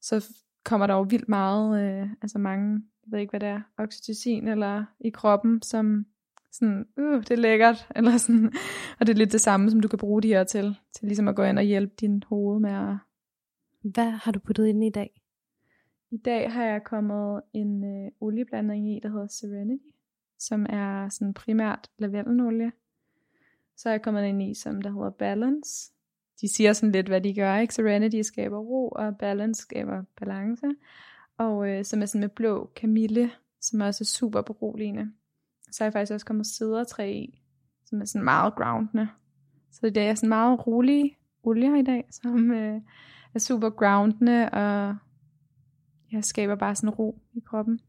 Så 0.00 0.26
kommer 0.64 0.86
der 0.86 0.94
jo 0.94 1.02
vildt 1.02 1.28
meget, 1.28 1.82
øh, 1.82 2.08
altså 2.22 2.38
mange, 2.38 2.82
jeg 3.04 3.12
ved 3.12 3.18
ikke 3.18 3.30
hvad 3.30 3.40
det 3.40 3.48
er, 3.48 3.60
oxytocin 3.78 4.48
eller 4.48 4.84
i 5.00 5.10
kroppen, 5.10 5.62
som 5.62 6.06
sådan, 6.52 6.86
uh, 6.96 7.20
det 7.20 7.30
er 7.30 7.36
lækkert, 7.36 7.88
eller 7.96 8.16
sådan, 8.16 8.52
og 9.00 9.06
det 9.06 9.12
er 9.12 9.16
lidt 9.16 9.32
det 9.32 9.40
samme, 9.40 9.70
som 9.70 9.80
du 9.80 9.88
kan 9.88 9.98
bruge 9.98 10.22
de 10.22 10.28
her 10.28 10.44
til, 10.44 10.76
til 10.96 11.06
ligesom 11.06 11.28
at 11.28 11.36
gå 11.36 11.42
ind 11.42 11.58
og 11.58 11.64
hjælpe 11.64 11.94
din 12.00 12.22
hoved 12.26 12.60
med 12.60 12.70
at... 12.70 12.96
Hvad 13.82 14.10
har 14.10 14.32
du 14.32 14.38
puttet 14.38 14.66
ind 14.66 14.84
i 14.84 14.90
dag? 14.90 15.22
I 16.10 16.16
dag 16.16 16.52
har 16.52 16.64
jeg 16.64 16.84
kommet 16.84 17.42
en 17.52 17.84
øh, 17.84 18.10
olieblanding 18.20 18.96
i, 18.96 19.00
der 19.02 19.08
hedder 19.08 19.26
Serenity, 19.26 19.96
som 20.38 20.66
er 20.68 21.08
sådan 21.08 21.34
primært 21.34 21.90
lavendelolie. 21.98 22.72
Så 23.76 23.88
er 23.88 23.92
jeg 23.92 24.02
kommet 24.02 24.24
ind 24.24 24.42
i, 24.42 24.54
som 24.54 24.82
der 24.82 24.90
hedder 24.90 25.10
Balance. 25.10 25.92
De 26.40 26.54
siger 26.54 26.72
sådan 26.72 26.92
lidt, 26.92 27.06
hvad 27.06 27.20
de 27.20 27.34
gør, 27.34 27.56
ikke? 27.56 27.74
Serenity 27.74 28.20
skaber 28.22 28.58
ro, 28.58 28.88
og 28.88 29.18
Balance 29.18 29.62
skaber 29.62 30.02
balance. 30.16 30.66
Og 31.38 31.68
øh, 31.68 31.84
som 31.84 32.02
er 32.02 32.06
sådan 32.06 32.20
med 32.20 32.28
blå 32.28 32.70
kamille, 32.76 33.30
som 33.60 33.80
også 33.80 34.04
er 34.04 34.06
super 34.06 34.42
beroligende. 34.42 35.12
Så 35.70 35.84
er 35.84 35.86
jeg 35.86 35.92
faktisk 35.92 36.12
også 36.12 36.26
kommet 36.26 36.46
sædertræ 36.46 37.12
i, 37.12 37.42
som 37.86 38.00
er 38.00 38.04
sådan 38.04 38.24
meget 38.24 38.54
groundende. 38.54 39.08
Så 39.70 39.90
det 39.90 40.02
er 40.02 40.14
sådan 40.14 40.28
meget 40.28 40.66
rolige 40.66 41.16
olier 41.42 41.76
i 41.76 41.82
dag, 41.82 42.08
som 42.10 42.50
øh, 42.50 42.80
er 43.34 43.38
super 43.38 43.70
groundende, 43.70 44.50
og 44.50 44.96
jeg 46.12 46.24
skaber 46.24 46.54
bare 46.54 46.74
sådan 46.74 46.90
ro 46.90 47.18
i 47.32 47.40
kroppen. 47.40 47.80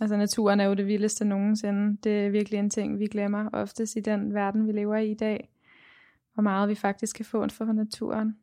Altså 0.00 0.16
naturen 0.16 0.60
er 0.60 0.64
jo 0.64 0.74
det 0.74 0.86
vildeste 0.86 1.24
nogensinde. 1.24 1.96
Det 2.04 2.26
er 2.26 2.30
virkelig 2.30 2.58
en 2.58 2.70
ting, 2.70 2.98
vi 2.98 3.06
glemmer 3.06 3.50
oftest 3.52 3.96
i 3.96 4.00
den 4.00 4.34
verden, 4.34 4.66
vi 4.66 4.72
lever 4.72 4.96
i 4.96 5.10
i 5.10 5.14
dag. 5.14 5.50
Hvor 6.34 6.42
meget 6.42 6.68
vi 6.68 6.74
faktisk 6.74 7.16
kan 7.16 7.24
få 7.24 7.48
for 7.48 7.64
naturen. 7.64 8.36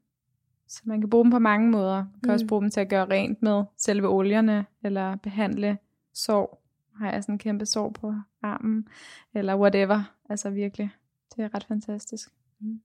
Så 0.67 0.81
man 0.85 1.01
kan 1.01 1.09
bruge 1.09 1.23
dem 1.23 1.31
på 1.31 1.39
mange 1.39 1.71
måder. 1.71 1.95
Man 1.95 2.19
kan 2.23 2.29
mm. 2.29 2.33
også 2.33 2.47
bruge 2.47 2.61
dem 2.61 2.69
til 2.69 2.79
at 2.79 2.89
gøre 2.89 3.05
rent 3.05 3.41
med 3.41 3.63
selve 3.77 4.07
olierne, 4.07 4.65
eller 4.83 5.15
behandle 5.15 5.77
sår. 6.13 6.63
Har 6.97 7.11
jeg 7.11 7.23
sådan 7.23 7.35
en 7.35 7.39
kæmpe 7.39 7.65
sår 7.65 7.89
på 7.89 8.13
armen, 8.41 8.87
eller 9.33 9.57
whatever. 9.57 10.15
Altså 10.29 10.49
virkelig, 10.49 10.89
det 11.35 11.43
er 11.43 11.55
ret 11.55 11.63
fantastisk. 11.63 12.29
Mm. 12.59 12.81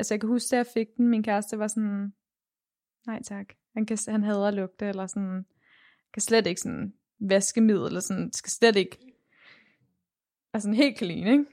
Altså 0.00 0.14
jeg 0.14 0.20
kan 0.20 0.28
huske, 0.28 0.48
da 0.50 0.56
jeg 0.56 0.66
fik 0.66 0.86
den, 0.96 1.08
min 1.08 1.22
kæreste 1.22 1.58
var 1.58 1.66
sådan, 1.66 2.12
nej 3.06 3.22
tak, 3.22 3.46
han, 3.74 3.86
kan, 3.86 3.98
han 4.08 4.22
hader 4.22 4.50
lugte, 4.50 4.86
eller 4.86 5.06
sådan, 5.06 5.46
kan 6.12 6.22
slet 6.22 6.46
ikke 6.46 6.60
sådan 6.60 6.92
vaskemiddel, 7.20 7.86
eller 7.86 8.00
sådan, 8.00 8.32
skal 8.32 8.50
slet 8.50 8.76
ikke, 8.76 8.98
altså 10.54 10.68
en 10.68 10.74
helt 10.74 10.98
clean, 10.98 11.26
ikke? 11.26 11.44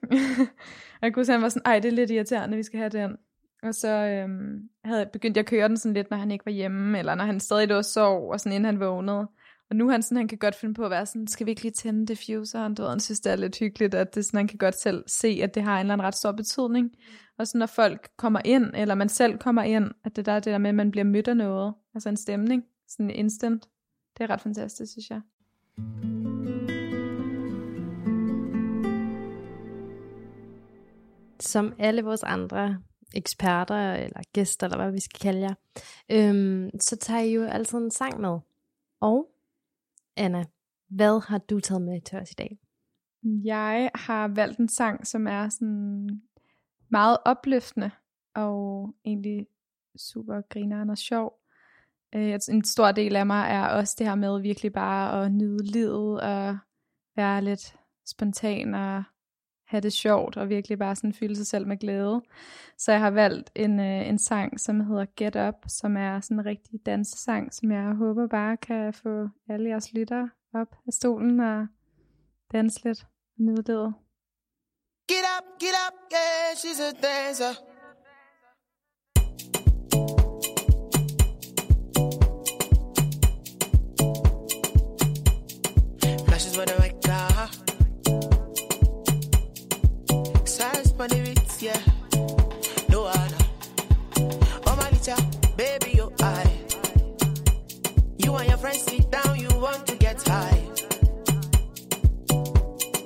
og 0.99 1.01
jeg 1.01 1.13
kunne 1.13 1.25
sige, 1.25 1.33
han 1.33 1.41
var 1.41 1.49
sådan, 1.49 1.65
ej, 1.65 1.79
det 1.79 1.87
er 1.89 1.95
lidt 1.95 2.11
irriterende, 2.11 2.57
vi 2.57 2.63
skal 2.63 2.79
have 2.79 2.89
den. 2.89 3.17
Og 3.63 3.75
så 3.75 3.89
øhm, 3.89 4.69
havde 4.83 4.99
jeg 4.99 5.11
begyndt 5.11 5.37
at 5.37 5.45
køre 5.45 5.67
den 5.67 5.77
sådan 5.77 5.93
lidt, 5.93 6.09
når 6.09 6.17
han 6.17 6.31
ikke 6.31 6.45
var 6.45 6.51
hjemme, 6.51 6.99
eller 6.99 7.15
når 7.15 7.25
han 7.25 7.39
stadig 7.39 7.67
lå 7.67 7.77
og 7.77 7.85
sov, 7.85 8.31
og 8.31 8.39
sådan 8.39 8.51
inden 8.51 8.65
han 8.65 8.79
vågnede. 8.79 9.27
Og 9.69 9.75
nu 9.75 9.89
han 9.89 10.03
sådan, 10.03 10.17
han 10.17 10.27
kan 10.27 10.37
godt 10.37 10.55
finde 10.55 10.73
på 10.73 10.83
at 10.85 10.91
være 10.91 11.05
sådan, 11.05 11.27
skal 11.27 11.45
vi 11.45 11.51
ikke 11.51 11.61
lige 11.61 11.71
tænde 11.71 12.05
diffuseren? 12.05 12.75
Du 12.75 12.81
ved, 12.81 12.89
han 12.89 12.99
synes, 12.99 13.19
det 13.19 13.31
er 13.31 13.35
lidt 13.35 13.59
hyggeligt, 13.59 13.93
at 13.93 14.15
det 14.15 14.25
sådan, 14.25 14.37
han 14.37 14.47
kan 14.47 14.57
godt 14.57 14.81
selv 14.81 15.03
se, 15.07 15.39
at 15.43 15.55
det 15.55 15.63
har 15.63 15.75
en 15.75 15.79
eller 15.79 15.93
anden 15.93 16.07
ret 16.07 16.15
stor 16.15 16.31
betydning. 16.31 16.91
Og 17.37 17.47
så 17.47 17.57
når 17.57 17.65
folk 17.65 18.09
kommer 18.17 18.41
ind, 18.45 18.71
eller 18.75 18.95
man 18.95 19.09
selv 19.09 19.37
kommer 19.37 19.63
ind, 19.63 19.91
at 20.03 20.15
det 20.15 20.25
der 20.25 20.31
er 20.31 20.39
det 20.39 20.51
der 20.51 20.57
med, 20.57 20.69
at 20.69 20.75
man 20.75 20.91
bliver 20.91 21.03
mødt 21.03 21.27
af 21.27 21.37
noget. 21.37 21.73
Altså 21.95 22.09
en 22.09 22.17
stemning, 22.17 22.63
sådan 22.87 23.09
instant. 23.09 23.67
Det 24.17 24.23
er 24.23 24.29
ret 24.29 24.41
fantastisk, 24.41 24.91
synes 24.91 25.09
jeg. 25.09 25.21
Som 31.39 31.73
alle 31.79 32.01
vores 32.01 32.23
andre 32.23 32.77
eksperter, 33.15 33.93
eller 33.93 34.21
gæster, 34.33 34.67
eller 34.67 34.77
hvad 34.77 34.91
vi 34.91 34.99
skal 34.99 35.19
kalde 35.19 35.41
jer, 35.41 35.53
øhm, 36.11 36.79
så 36.79 36.95
tager 36.95 37.21
I 37.21 37.33
jo 37.33 37.43
altid 37.43 37.77
en 37.77 37.91
sang 37.91 38.21
med. 38.21 38.39
Og 39.01 39.29
Anna, 40.17 40.45
hvad 40.89 41.27
har 41.27 41.37
du 41.37 41.59
taget 41.59 41.81
med 41.81 42.01
til 42.01 42.17
os 42.17 42.31
i 42.31 42.35
dag? 42.37 42.59
Jeg 43.23 43.91
har 43.95 44.27
valgt 44.27 44.59
en 44.59 44.69
sang, 44.69 45.07
som 45.07 45.27
er 45.27 45.49
sådan 45.49 46.21
meget 46.89 47.17
opløftende, 47.25 47.91
og 48.35 48.93
egentlig 49.05 49.47
super 49.97 50.41
grineren 50.49 50.89
og 50.89 50.97
sjov. 50.97 51.39
Øh, 52.15 52.33
altså, 52.33 52.51
en 52.51 52.63
stor 52.63 52.91
del 52.91 53.15
af 53.15 53.25
mig 53.25 53.47
er 53.49 53.67
også 53.67 53.95
det 53.99 54.07
her 54.07 54.15
med 54.15 54.41
virkelig 54.41 54.73
bare 54.73 55.25
at 55.25 55.31
nyde 55.31 55.63
livet, 55.71 56.21
og 56.21 56.57
være 57.15 57.41
lidt 57.41 57.75
spontan 58.05 58.73
og 58.73 59.03
have 59.67 59.81
det 59.81 59.93
sjovt, 59.93 60.37
og 60.37 60.49
virkelig 60.49 60.79
bare 60.79 60.95
sådan 60.95 61.13
fylde 61.13 61.35
sig 61.35 61.47
selv 61.47 61.67
med 61.67 61.77
glæde. 61.77 62.21
Så 62.77 62.91
jeg 62.91 63.01
har 63.01 63.11
valgt 63.11 63.51
en, 63.55 63.79
øh, 63.79 64.09
en 64.09 64.19
sang, 64.19 64.59
som 64.59 64.79
hedder 64.79 65.05
Get 65.15 65.35
Up, 65.35 65.55
som 65.67 65.97
er 65.97 66.19
sådan 66.19 66.39
en 66.39 66.45
rigtig 66.45 66.79
dansesang, 66.85 67.53
som 67.53 67.71
jeg 67.71 67.93
håber 67.93 68.27
bare 68.27 68.57
kan 68.57 68.93
få 68.93 69.27
alle 69.49 69.69
jeres 69.69 69.93
lytter 69.93 70.27
op 70.53 70.75
af 70.87 70.93
stolen 70.93 71.39
og 71.39 71.67
danse 72.51 72.83
lidt 72.83 73.03
og 73.03 73.43
nyde 73.43 73.63
livet. 73.67 73.93
Get 75.09 75.25
up, 75.37 75.45
get 75.59 75.75
up, 75.87 75.93
yeah, 76.11 76.55
she's 76.55 76.79
a 76.81 76.91
dancer. 76.91 77.53
Flashes 86.25 86.57
I 86.57 86.63
a 86.63 86.96
yeah. 91.67 91.81
No 92.89 93.03
one. 93.03 93.33
Oh, 94.67 94.75
my 94.75 94.89
little 94.89 95.23
baby, 95.55 95.91
your 95.95 96.11
eye. 96.21 96.57
You 98.17 98.35
and 98.35 98.47
your 98.49 98.57
friends 98.57 98.81
sit 98.83 99.11
down, 99.11 99.39
you 99.39 99.49
want 99.59 99.85
to 99.87 99.95
get 99.95 100.21
high. 100.27 100.63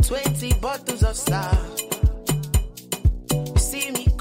20 0.03 0.53
bottles 0.61 1.03
of 1.03 1.15
stuff 1.15 1.81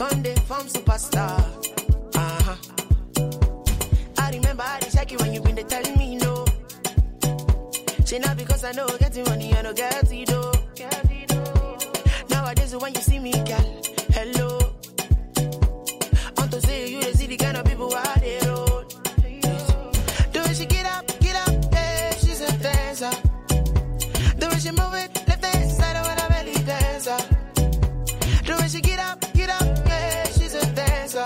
Come 0.00 0.22
they 0.22 0.34
form 0.34 0.66
superstar. 0.66 1.38
Uh-huh. 2.14 2.56
I 4.16 4.30
remember 4.30 4.62
I 4.62 4.78
check 4.80 5.12
you 5.12 5.18
when 5.18 5.34
you 5.34 5.42
been 5.42 5.56
telling 5.68 5.98
me 5.98 6.16
no. 6.16 6.46
Say 8.06 8.18
now 8.18 8.32
because 8.32 8.64
I 8.64 8.72
know 8.72 8.86
getting 8.98 9.24
money, 9.24 9.52
I 9.54 9.60
know 9.60 9.74
get 9.74 10.10
it 10.10 10.26
though. 10.26 10.52
Nowadays 12.30 12.74
when 12.74 12.94
you 12.94 13.00
see 13.02 13.18
me, 13.18 13.32
girl, 13.32 13.82
hello. 14.12 14.58
On 16.38 16.48
to 16.48 16.60
say 16.60 16.90
you 16.90 17.02
see 17.14 17.26
the 17.26 17.36
kind 17.36 17.56
of 17.56 17.64
people 17.64 17.92
I 17.94 18.18
they 18.20 18.38
roll. 18.46 18.84
The 20.32 20.40
way 20.44 20.54
she 20.54 20.66
get 20.66 20.86
up, 20.86 21.06
get 21.20 21.36
up, 21.36 21.54
yeah, 21.72 22.10
she's 22.14 22.40
a 22.40 22.50
dancer. 22.58 23.10
The 24.40 24.48
way 24.50 24.58
she 24.58 24.70
move 24.70 24.94
it, 24.94 25.10
left 25.28 25.44
hand 25.44 25.70
side, 25.70 25.96
I 25.96 26.02
wanna 26.08 26.26
belly 26.28 26.54
dancer. 26.64 27.18
The 28.46 28.56
way 28.60 28.68
she 28.68 28.80
get 28.80 28.98
up, 28.98 29.20
get 29.32 29.50
up. 29.50 29.86
yeah, 29.86 30.24
she's 30.24 30.54
a 30.54 30.66
dancer. 30.74 31.24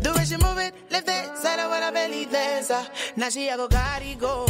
The 0.00 0.12
way 0.16 0.24
she 0.24 0.36
move 0.36 0.58
it, 0.58 0.74
left 0.90 1.08
it, 1.08 1.38
side 1.38 1.58
I 1.58 1.66
wanna 1.68 1.92
belly 1.92 2.24
dancer. 2.26 2.82
Now 3.16 3.28
she 3.28 3.48
a 3.48 3.56
go 3.56 3.68
carry 3.68 4.14
go, 4.14 4.46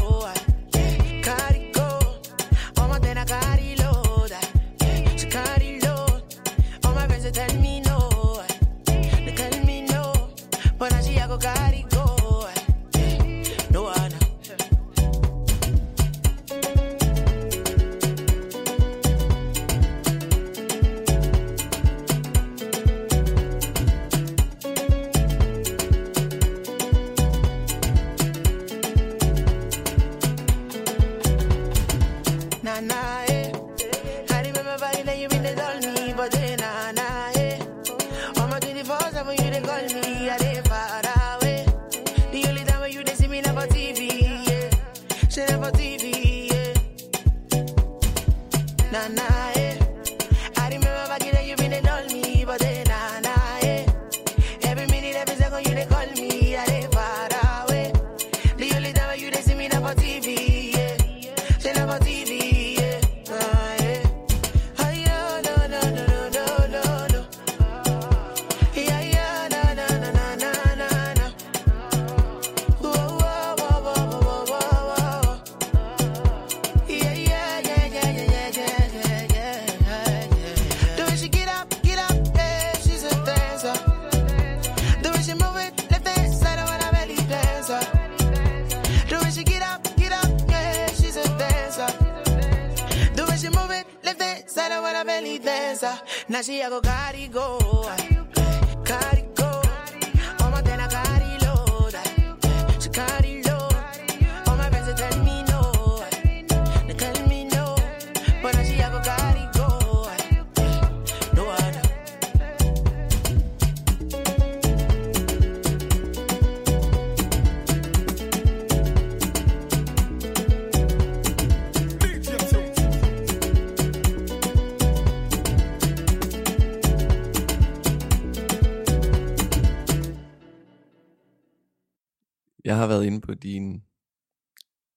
they 7.33 7.47
tell 7.47 7.61
me 7.61 7.81
no, 7.81 8.43
they 8.87 9.33
tell 9.37 9.65
me 9.65 9.83
no, 9.83 10.31
but 10.79 10.91
now 10.91 11.01
she 11.01 11.17
a 11.17 11.29
go 11.29 11.39
carry 11.39 11.85
go. 11.91 12.49
yeah, 12.95 13.25
yeah, 13.25 14.09
yeah, 32.81 33.27
yeah. 33.29 33.30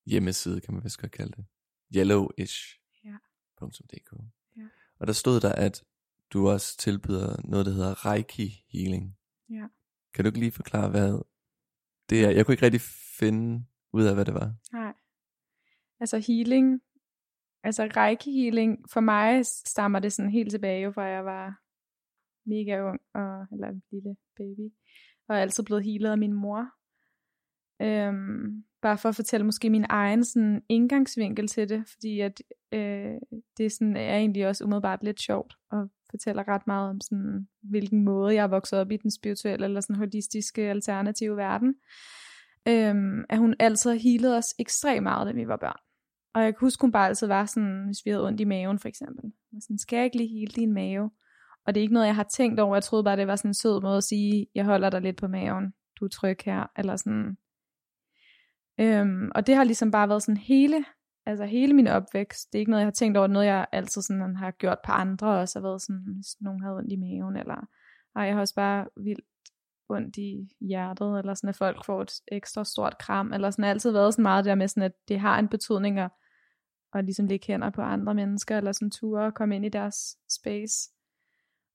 Hjemmeside, 0.05 0.61
kan 0.61 0.73
man 0.73 0.83
vist 0.83 1.01
godt 1.01 1.11
kalde 1.11 1.31
det. 1.31 1.45
Yellowish.dk 1.95 3.05
Ja. 3.05 3.17
Ja. 4.57 4.67
Og 4.99 5.07
der 5.07 5.13
stod 5.13 5.39
der, 5.39 5.51
at 5.51 5.83
du 6.33 6.49
også 6.49 6.77
tilbyder 6.77 7.35
noget, 7.43 7.65
der 7.65 7.71
hedder 7.71 8.05
Reiki 8.05 8.65
Healing. 8.73 9.17
Ja. 9.49 9.67
Kan 10.13 10.23
du 10.23 10.29
ikke 10.29 10.39
lige 10.39 10.51
forklare, 10.51 10.89
hvad 10.89 11.21
det 12.09 12.25
er? 12.25 12.29
Jeg 12.29 12.45
kunne 12.45 12.53
ikke 12.53 12.65
rigtig 12.65 12.81
finde 13.19 13.65
ud 13.93 14.03
af, 14.03 14.13
hvad 14.13 14.25
det 14.25 14.33
var. 14.33 14.55
Nej. 14.71 14.93
Altså 15.99 16.23
healing, 16.27 16.81
altså 17.63 17.83
reiki 17.83 18.31
healing, 18.31 18.89
for 18.89 19.01
mig 19.01 19.45
stammer 19.45 19.99
det 19.99 20.13
sådan 20.13 20.31
helt 20.31 20.51
tilbage, 20.51 20.83
jo, 20.83 20.91
fra 20.91 21.03
jeg 21.03 21.25
var 21.25 21.59
mega 22.45 22.89
ung, 22.89 23.01
og, 23.13 23.47
eller 23.51 23.67
en 23.67 23.83
lille 23.91 24.15
baby, 24.35 24.73
og 25.27 25.35
er 25.35 25.41
altid 25.41 25.63
blevet 25.63 25.83
healet 25.83 26.11
af 26.11 26.17
min 26.17 26.33
mor. 26.33 26.69
Øhm, 27.81 28.63
bare 28.81 28.97
for 28.97 29.09
at 29.09 29.15
fortælle 29.15 29.45
måske 29.45 29.69
min 29.69 29.85
egen 29.89 30.23
sådan, 30.25 30.61
indgangsvinkel 30.69 31.47
til 31.47 31.69
det, 31.69 31.83
fordi 31.93 32.19
at, 32.19 32.41
øh, 32.71 33.15
det 33.57 33.71
sådan, 33.71 33.95
er 33.95 34.17
egentlig 34.17 34.47
også 34.47 34.63
umiddelbart 34.63 35.03
lidt 35.03 35.21
sjovt, 35.21 35.53
og 35.71 35.89
fortæller 36.09 36.47
ret 36.47 36.67
meget 36.67 36.89
om 36.89 37.01
sådan, 37.01 37.47
hvilken 37.61 38.03
måde 38.03 38.35
jeg 38.35 38.43
er 38.43 38.47
vokset 38.47 38.79
op 38.79 38.91
i 38.91 38.97
den 38.97 39.11
spirituelle 39.11 39.65
eller 39.65 39.81
sådan 39.81 39.95
holistiske 39.95 40.61
alternative 40.61 41.37
verden. 41.37 41.75
Øhm, 42.67 43.23
at 43.29 43.37
hun 43.37 43.55
altid 43.59 43.91
har 43.91 43.97
healet 43.97 44.37
os 44.37 44.55
ekstremt 44.59 45.03
meget, 45.03 45.27
da 45.27 45.31
vi 45.31 45.47
var 45.47 45.57
børn. 45.57 45.79
Og 46.33 46.43
jeg 46.43 46.53
kan 46.53 46.65
huske, 46.65 46.81
hun 46.81 46.91
bare 46.91 47.07
altid 47.07 47.27
var 47.27 47.45
sådan, 47.45 47.85
hvis 47.85 48.05
vi 48.05 48.09
havde 48.09 48.27
ondt 48.27 48.41
i 48.41 48.43
maven 48.43 48.79
for 48.79 48.87
eksempel. 48.87 49.31
Var 49.51 49.59
Sådan, 49.61 49.77
skal 49.77 49.97
jeg 49.97 50.05
ikke 50.05 50.17
lige 50.17 50.39
hele 50.39 50.51
din 50.51 50.73
mave? 50.73 51.11
Og 51.65 51.75
det 51.75 51.81
er 51.81 51.81
ikke 51.81 51.93
noget, 51.93 52.07
jeg 52.07 52.15
har 52.15 52.27
tænkt 52.33 52.59
over. 52.59 52.75
Jeg 52.75 52.83
troede 52.83 53.03
bare, 53.03 53.17
det 53.17 53.27
var 53.27 53.35
sådan 53.35 53.49
en 53.49 53.53
sød 53.53 53.81
måde 53.81 53.97
at 53.97 54.03
sige, 54.03 54.47
jeg 54.55 54.65
holder 54.65 54.89
dig 54.89 55.01
lidt 55.01 55.17
på 55.17 55.27
maven. 55.27 55.73
Du 55.99 56.05
er 56.05 56.09
tryg 56.09 56.37
her. 56.45 56.71
Eller 56.77 56.95
sådan. 56.95 57.37
Øhm, 58.79 59.31
og 59.35 59.47
det 59.47 59.55
har 59.55 59.63
ligesom 59.63 59.91
bare 59.91 60.09
været 60.09 60.23
sådan 60.23 60.37
hele, 60.37 60.85
altså 61.25 61.45
hele 61.45 61.73
min 61.73 61.87
opvækst. 61.87 62.53
Det 62.53 62.57
er 62.57 62.59
ikke 62.59 62.71
noget, 62.71 62.81
jeg 62.81 62.87
har 62.87 62.91
tænkt 62.91 63.17
over. 63.17 63.27
Noget, 63.27 63.47
jeg 63.47 63.67
altid 63.71 64.01
sådan 64.01 64.35
har 64.35 64.51
gjort 64.51 64.77
på 64.85 64.91
andre 64.91 65.27
også. 65.27 65.59
Har 65.59 65.67
været 65.67 65.81
sådan, 65.81 66.03
hvis 66.15 66.41
nogen 66.41 66.61
havde 66.61 66.75
ondt 66.75 66.91
i 66.91 66.95
maven. 66.95 67.37
Eller, 67.37 67.67
ej, 68.15 68.23
jeg 68.23 68.33
har 68.33 68.41
også 68.41 68.55
bare 68.55 68.87
vildt 68.97 69.25
ondt 69.89 70.17
i 70.17 70.49
hjertet. 70.61 71.19
Eller 71.19 71.33
sådan, 71.33 71.49
at 71.49 71.57
folk 71.57 71.85
får 71.85 72.01
et 72.01 72.13
ekstra 72.27 72.63
stort 72.63 72.97
kram. 72.97 73.33
Eller 73.33 73.51
sådan, 73.51 73.63
har 73.63 73.69
altid 73.69 73.91
været 73.91 74.13
sådan 74.13 74.23
meget 74.23 74.45
der 74.45 74.55
med 74.55 74.67
sådan, 74.67 74.83
at 74.83 74.93
det 75.07 75.19
har 75.19 75.39
en 75.39 75.47
betydning 75.47 75.99
at, 75.99 76.11
at 76.93 77.05
ligesom 77.05 77.25
lægge 77.25 77.47
hænder 77.47 77.69
på 77.69 77.81
andre 77.81 78.13
mennesker. 78.13 78.57
Eller 78.57 78.71
sådan 78.71 78.91
ture 78.91 79.25
og 79.25 79.33
komme 79.33 79.55
ind 79.55 79.65
i 79.65 79.69
deres 79.69 80.17
space. 80.29 80.89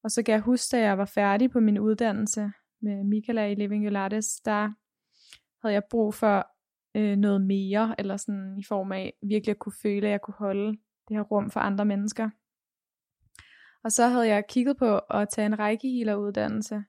Og 0.05 0.11
så 0.11 0.23
kan 0.23 0.33
jeg 0.33 0.41
huske, 0.41 0.77
da 0.77 0.83
jeg 0.83 0.99
var 0.99 1.05
færdig 1.05 1.51
på 1.51 1.61
min 1.61 1.79
uddannelse 1.79 2.51
med 2.83 3.05
Michaela 3.05 3.47
i 3.47 3.55
Living 3.55 3.87
Ulates, 3.87 4.41
der 4.45 4.73
havde 5.63 5.75
jeg 5.75 5.83
brug 5.91 6.15
for 6.15 6.47
øh, 6.97 7.17
noget 7.17 7.41
mere, 7.41 7.95
eller 7.99 8.17
sådan 8.17 8.59
i 8.59 8.65
form 8.69 8.93
af 8.93 9.13
virkelig 9.23 9.51
at 9.51 9.59
kunne 9.59 9.81
føle, 9.83 10.07
at 10.07 10.11
jeg 10.11 10.21
kunne 10.21 10.39
holde 10.39 10.69
det 11.09 11.17
her 11.17 11.23
rum 11.23 11.51
for 11.51 11.61
andre 11.61 11.85
mennesker. 11.85 12.31
Og 13.85 13.93
så 13.93 14.07
havde 14.07 14.29
jeg 14.29 14.45
kigget 14.49 14.77
på 14.77 14.99
at 14.99 15.29
tage 15.29 15.47
en 15.47 15.59
rækkehealer 15.59 16.15
uddannelse. 16.15 16.85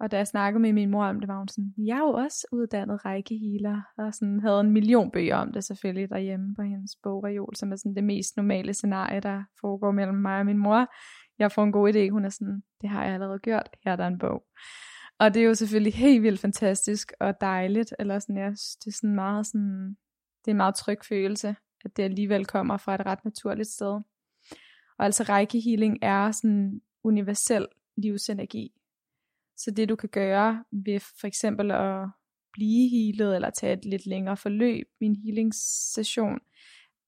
Og 0.00 0.10
da 0.10 0.16
jeg 0.16 0.26
snakkede 0.26 0.62
med 0.62 0.72
min 0.72 0.90
mor 0.90 1.04
om 1.04 1.20
det, 1.20 1.28
var 1.28 1.38
hun 1.38 1.48
sådan, 1.48 1.74
jeg 1.76 1.96
er 1.98 1.98
jo 1.98 2.12
også 2.12 2.46
uddannet 2.52 3.04
rækkehealer, 3.04 3.82
og 3.98 4.14
sådan 4.14 4.40
havde 4.40 4.60
en 4.60 4.70
million 4.70 5.10
bøger 5.10 5.36
om 5.36 5.52
det 5.52 5.64
selvfølgelig 5.64 6.10
derhjemme 6.10 6.54
på 6.54 6.62
hendes 6.62 6.96
bogreol, 7.02 7.56
som 7.56 7.72
er 7.72 7.76
sådan 7.76 7.94
det 7.94 8.04
mest 8.04 8.36
normale 8.36 8.74
scenarie, 8.74 9.20
der 9.20 9.42
foregår 9.60 9.90
mellem 9.90 10.16
mig 10.16 10.38
og 10.38 10.46
min 10.46 10.58
mor. 10.58 10.86
Jeg 11.38 11.52
får 11.52 11.64
en 11.64 11.72
god 11.72 11.94
idé, 11.94 12.10
hun 12.10 12.24
er 12.24 12.28
sådan, 12.28 12.62
det 12.80 12.88
har 12.90 13.04
jeg 13.04 13.14
allerede 13.14 13.38
gjort, 13.38 13.68
her 13.84 13.92
er 13.92 13.96
der 13.96 14.06
en 14.06 14.18
bog. 14.18 14.44
Og 15.20 15.34
det 15.34 15.42
er 15.42 15.46
jo 15.46 15.54
selvfølgelig 15.54 15.94
helt 15.94 16.22
vildt 16.22 16.40
fantastisk 16.40 17.12
og 17.20 17.40
dejligt, 17.40 17.94
eller 17.98 18.18
sådan, 18.18 18.36
ja, 18.36 18.50
det 18.50 18.86
er 18.86 18.92
sådan 18.92 19.14
meget 19.14 19.46
sådan, 19.46 19.88
det 20.44 20.46
er 20.46 20.50
en 20.50 20.56
meget 20.56 20.74
tryg 20.74 20.98
følelse, 21.08 21.56
at 21.84 21.96
det 21.96 22.02
alligevel 22.02 22.46
kommer 22.46 22.76
fra 22.76 22.94
et 22.94 23.06
ret 23.06 23.24
naturligt 23.24 23.68
sted. 23.68 24.00
Og 24.98 25.04
altså 25.04 25.22
Reiki 25.22 25.60
Healing 25.60 25.98
er 26.02 26.30
sådan 26.30 26.80
universel 27.04 27.66
livsenergi. 27.96 28.72
Så 29.56 29.70
det 29.70 29.88
du 29.88 29.96
kan 29.96 30.08
gøre 30.08 30.64
ved 30.72 31.00
for 31.00 31.26
eksempel 31.26 31.70
at 31.70 32.08
blive 32.52 32.88
healet, 32.88 33.34
eller 33.34 33.50
tage 33.50 33.72
et 33.72 33.84
lidt 33.84 34.06
længere 34.06 34.36
forløb 34.36 34.86
i 35.00 35.04
en 35.04 35.16
healingssession, 35.16 36.38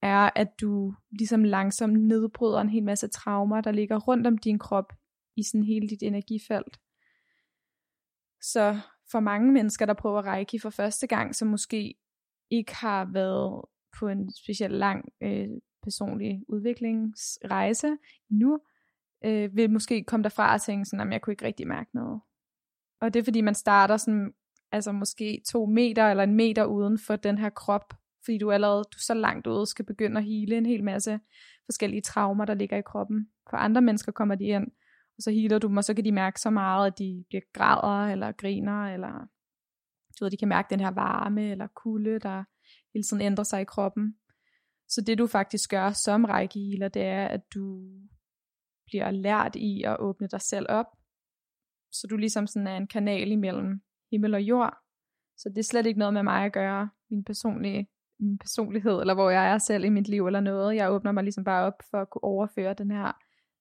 er, 0.03 0.31
at 0.37 0.61
du 0.61 0.95
ligesom 1.11 1.45
langsomt 1.45 2.01
nedbryder 2.01 2.61
en 2.61 2.69
hel 2.69 2.83
masse 2.83 3.09
traumer, 3.09 3.61
der 3.61 3.73
ligger 3.73 3.99
rundt 3.99 4.27
om 4.27 4.39
din 4.39 4.59
krop 4.59 4.93
i 5.37 5.43
sådan 5.43 5.65
hele 5.65 5.89
dit 5.89 6.03
energifelt. 6.03 6.81
Så 8.43 8.81
for 9.13 9.21
mange 9.21 9.53
mennesker, 9.53 9.87
der 9.87 9.95
prøver 9.95 10.27
Reiki 10.27 10.59
for 10.59 10.71
første 10.71 11.07
gang, 11.07 11.35
som 11.35 11.49
måske 11.49 11.95
ikke 12.51 12.75
har 12.75 13.09
været 13.13 13.65
på 13.99 14.09
en 14.09 14.33
specielt 14.45 14.75
lang 14.75 15.05
øh, 15.23 15.49
personlig 15.83 16.43
udviklingsrejse 16.49 17.97
nu, 18.31 18.61
øh, 19.25 19.57
vil 19.57 19.71
måske 19.71 20.05
komme 20.05 20.25
derfra 20.25 20.55
og 20.55 20.63
tænke 20.63 20.85
sådan, 20.85 21.07
at 21.07 21.13
jeg 21.13 21.23
kunne 21.23 21.33
ikke 21.33 21.45
rigtig 21.45 21.69
mærke 21.69 21.91
noget. 21.95 22.21
Og 23.01 23.15
det 23.15 23.21
er 23.21 23.25
fordi, 23.25 23.41
man 23.41 23.55
starter 23.55 23.97
sådan, 23.97 24.33
altså 24.73 24.93
måske 24.93 25.43
to 25.53 25.67
meter 25.67 26.11
eller 26.11 26.25
en 26.25 26.35
meter 26.35 26.65
uden 26.65 26.99
for 26.99 27.17
den 27.17 27.39
her 27.39 27.51
krop, 27.51 27.95
fordi 28.25 28.39
du 28.39 28.51
allerede 28.51 28.85
du 28.85 28.99
så 28.99 29.15
langt 29.15 29.47
ude 29.47 29.67
skal 29.67 29.85
begynde 29.85 30.19
at 30.19 30.25
hele 30.25 30.57
en 30.57 30.67
hel 30.67 30.85
masse 30.85 31.21
forskellige 31.65 32.03
traumer, 32.03 32.45
der 32.45 32.55
ligger 32.55 32.77
i 32.77 32.83
kroppen. 32.83 33.29
For 33.51 33.57
andre 33.57 33.83
mennesker 33.83 34.13
kommer 34.13 34.35
de 34.35 34.45
ind, 34.45 34.67
og 35.21 35.23
så 35.23 35.31
healer 35.31 35.59
du 35.59 35.67
dem, 35.67 35.77
og 35.77 35.85
så 35.85 35.95
kan 35.95 36.05
de 36.05 36.13
mærke 36.13 36.41
så 36.41 36.51
meget, 36.51 36.87
at 36.87 36.99
de 36.99 37.25
bliver 37.29 37.43
græder, 37.53 38.13
eller 38.13 38.33
griner, 38.33 38.95
eller 38.95 39.29
du 40.21 40.25
ved, 40.25 40.31
de 40.31 40.37
kan 40.37 40.49
mærke 40.49 40.67
den 40.71 40.81
her 40.81 40.91
varme, 40.91 41.51
eller 41.51 41.67
kulde, 41.67 42.19
der 42.19 42.45
hele 42.95 43.03
tiden 43.03 43.23
ændrer 43.23 43.45
sig 43.45 43.61
i 43.61 43.65
kroppen. 43.65 44.17
Så 44.89 45.01
det 45.01 45.19
du 45.19 45.27
faktisk 45.27 45.71
gør 45.71 45.91
som 45.93 46.25
rækkehealer, 46.25 46.89
det 46.89 47.03
er, 47.03 47.27
at 47.27 47.41
du 47.55 47.91
bliver 48.87 49.11
lært 49.11 49.57
i 49.57 49.83
at 49.83 49.97
åbne 50.01 50.29
dig 50.29 50.41
selv 50.41 50.67
op, 50.69 50.87
så 51.93 52.07
du 52.11 52.17
ligesom 52.17 52.47
sådan 52.47 52.67
er 52.67 52.77
en 52.77 52.87
kanal 52.87 53.31
imellem 53.31 53.81
himmel 54.13 54.35
og 54.35 54.43
jord. 54.43 54.77
Så 55.37 55.49
det 55.49 55.59
er 55.59 55.63
slet 55.63 55.87
ikke 55.87 55.99
noget 55.99 56.15
med 56.15 56.23
mig 56.23 56.45
at 56.45 56.53
gøre, 56.53 56.91
min 57.11 57.25
personlige 57.25 57.89
min 58.21 58.39
personlighed, 58.39 59.01
eller 59.01 59.15
hvor 59.15 59.31
jeg 59.31 59.53
er 59.53 59.59
selv 59.59 59.85
i 59.85 59.89
mit 59.89 60.09
liv, 60.09 60.27
eller 60.27 60.41
noget. 60.41 60.77
Jeg 60.77 60.93
åbner 60.93 61.13
mig 61.13 61.23
ligesom 61.23 61.45
bare 61.45 61.67
op 61.67 61.83
for 61.91 61.99
at 61.99 62.11
kunne 62.11 62.25
overføre 62.25 62.75
den 62.75 62.91
her 62.91 63.13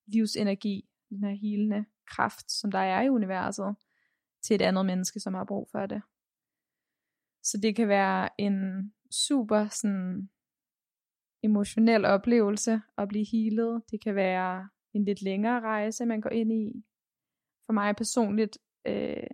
livsenergi, 0.08 0.90
den 1.10 1.24
her 1.24 1.36
helende 1.36 1.86
kraft, 2.08 2.52
som 2.52 2.72
der 2.72 2.80
er 2.80 3.02
i 3.02 3.10
universet, 3.10 3.76
til 4.42 4.56
et 4.56 4.62
andet 4.62 4.86
menneske, 4.86 5.20
som 5.20 5.34
har 5.34 5.46
brug 5.46 5.70
for 5.72 5.86
det. 5.86 6.02
Så 7.44 7.58
det 7.64 7.76
kan 7.76 7.88
være 7.88 8.30
en 8.38 8.94
super 9.12 9.68
sådan, 9.68 10.30
emotionel 11.44 12.06
oplevelse 12.06 12.82
at 12.98 13.08
blive 13.08 13.26
healet. 13.32 13.84
Det 13.92 14.04
kan 14.04 14.16
være 14.16 14.70
en 14.94 15.06
lidt 15.06 15.22
længere 15.22 15.62
rejse, 15.62 16.06
man 16.06 16.22
går 16.22 16.30
ind 16.30 16.52
i. 16.52 16.84
For 17.66 17.74
mig 17.74 17.96
personligt 17.96 18.58
øh, 18.86 19.28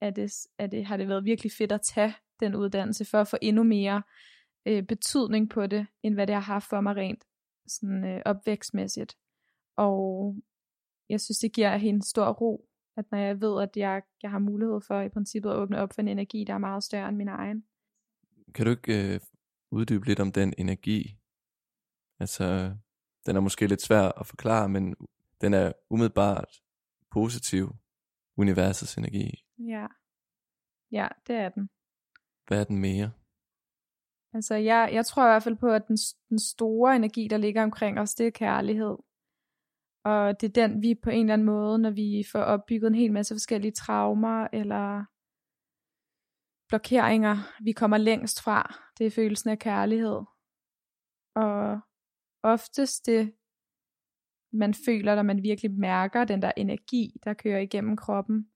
er 0.00 0.10
det, 0.10 0.32
er 0.58 0.66
det, 0.66 0.86
har 0.86 0.96
det 0.96 1.08
været 1.08 1.24
virkelig 1.24 1.52
fedt 1.52 1.72
at 1.72 1.80
tage 1.82 2.14
den 2.40 2.54
uddannelse, 2.54 3.04
for 3.04 3.18
at 3.18 3.28
få 3.28 3.36
endnu 3.42 3.62
mere 3.62 4.02
øh, 4.66 4.82
betydning 4.82 5.50
på 5.50 5.66
det, 5.66 5.86
end 6.02 6.14
hvad 6.14 6.26
det 6.26 6.34
har 6.34 6.42
haft 6.42 6.68
for 6.68 6.80
mig 6.80 6.96
rent 6.96 7.24
sådan, 7.66 8.04
øh, 8.04 8.22
opvækstmæssigt. 8.24 9.16
Og 9.76 10.36
jeg 11.12 11.20
synes, 11.20 11.38
det 11.38 11.52
giver 11.52 11.72
en 11.74 12.02
stor 12.02 12.32
ro, 12.32 12.68
at 12.96 13.04
når 13.10 13.18
jeg 13.18 13.40
ved, 13.40 13.62
at 13.62 13.76
jeg, 13.76 14.02
jeg 14.22 14.30
har 14.30 14.38
mulighed 14.38 14.80
for 14.80 15.00
i 15.00 15.08
princippet 15.08 15.50
at 15.50 15.56
åbne 15.56 15.78
op 15.78 15.92
for 15.92 16.02
en 16.02 16.08
energi, 16.08 16.44
der 16.44 16.54
er 16.54 16.58
meget 16.58 16.84
større 16.84 17.08
end 17.08 17.16
min 17.16 17.28
egen. 17.28 17.64
Kan 18.54 18.64
du 18.64 18.70
ikke 18.70 19.14
øh, 19.14 19.20
uddybe 19.70 20.06
lidt 20.06 20.20
om 20.20 20.32
den 20.32 20.54
energi? 20.58 21.18
Altså, 22.20 22.76
den 23.26 23.36
er 23.36 23.40
måske 23.40 23.66
lidt 23.66 23.82
svær 23.82 24.20
at 24.20 24.26
forklare, 24.26 24.68
men 24.68 24.96
den 25.40 25.54
er 25.54 25.72
umiddelbart 25.90 26.62
positiv, 27.10 27.76
universets 28.36 28.96
energi. 28.96 29.44
Ja, 29.58 29.86
ja 30.90 31.08
det 31.26 31.36
er 31.36 31.48
den. 31.48 31.68
Hvad 32.46 32.60
er 32.60 32.64
den 32.64 32.78
mere? 32.78 33.10
Altså, 34.34 34.54
jeg, 34.54 34.90
jeg 34.92 35.06
tror 35.06 35.24
i 35.24 35.28
hvert 35.28 35.42
fald 35.42 35.56
på, 35.56 35.68
at 35.68 35.88
den, 35.88 35.96
den 36.28 36.38
store 36.38 36.96
energi, 36.96 37.28
der 37.28 37.36
ligger 37.36 37.62
omkring 37.62 38.00
os, 38.00 38.14
det 38.14 38.26
er 38.26 38.30
kærlighed. 38.30 38.96
Og 40.04 40.40
det 40.40 40.48
er 40.48 40.66
den, 40.66 40.82
vi 40.82 40.94
på 40.94 41.10
en 41.10 41.20
eller 41.20 41.32
anden 41.32 41.46
måde, 41.46 41.78
når 41.78 41.90
vi 41.90 42.24
får 42.32 42.38
opbygget 42.38 42.88
en 42.88 42.94
hel 42.94 43.12
masse 43.12 43.34
forskellige 43.34 43.72
traumer 43.72 44.48
eller 44.52 45.04
blokeringer, 46.68 47.62
vi 47.64 47.72
kommer 47.72 47.96
længst 47.96 48.42
fra. 48.42 48.80
Det 48.98 49.06
er 49.06 49.10
følelsen 49.10 49.50
af 49.50 49.58
kærlighed. 49.58 50.20
Og 51.34 51.80
oftest 52.42 53.06
det, 53.06 53.34
man 54.52 54.74
føler, 54.74 55.14
når 55.14 55.22
man 55.22 55.42
virkelig 55.42 55.72
mærker 55.72 56.24
den 56.24 56.42
der 56.42 56.52
energi, 56.56 57.20
der 57.24 57.34
kører 57.34 57.60
igennem 57.60 57.96
kroppen. 57.96 58.48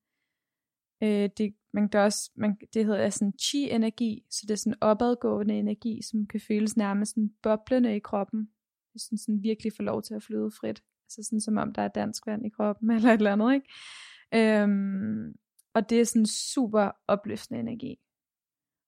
Øh, 1.03 1.29
det, 1.37 1.55
man 1.73 1.89
kan 1.89 1.99
også, 1.99 2.31
man, 2.35 2.57
det 2.73 2.85
hedder 2.85 3.09
sådan 3.09 3.33
chi-energi, 3.39 4.25
så 4.29 4.41
det 4.47 4.51
er 4.51 4.57
sådan 4.57 4.81
opadgående 4.81 5.59
energi, 5.59 6.01
som 6.01 6.27
kan 6.27 6.41
føles 6.47 6.77
nærmest 6.77 7.11
sådan 7.11 7.33
boblende 7.43 7.95
i 7.95 7.99
kroppen. 7.99 8.51
Det 8.93 9.01
sådan, 9.01 9.17
sådan 9.17 9.43
virkelig 9.43 9.71
får 9.77 9.83
lov 9.83 10.01
til 10.01 10.13
at 10.13 10.23
flyde 10.23 10.51
frit. 10.51 10.83
Altså 11.07 11.23
sådan 11.23 11.41
som 11.41 11.57
om 11.57 11.73
der 11.73 11.81
er 11.81 11.87
dansk 11.87 12.27
vand 12.27 12.45
i 12.45 12.49
kroppen, 12.49 12.91
eller 12.95 13.09
et 13.09 13.17
eller 13.17 13.33
andet, 13.33 13.53
ikke? 13.53 14.61
Øhm, 14.63 15.33
og 15.73 15.89
det 15.89 16.01
er 16.01 16.05
sådan 16.05 16.25
super 16.25 16.91
opløftende 17.07 17.59
energi. 17.59 17.99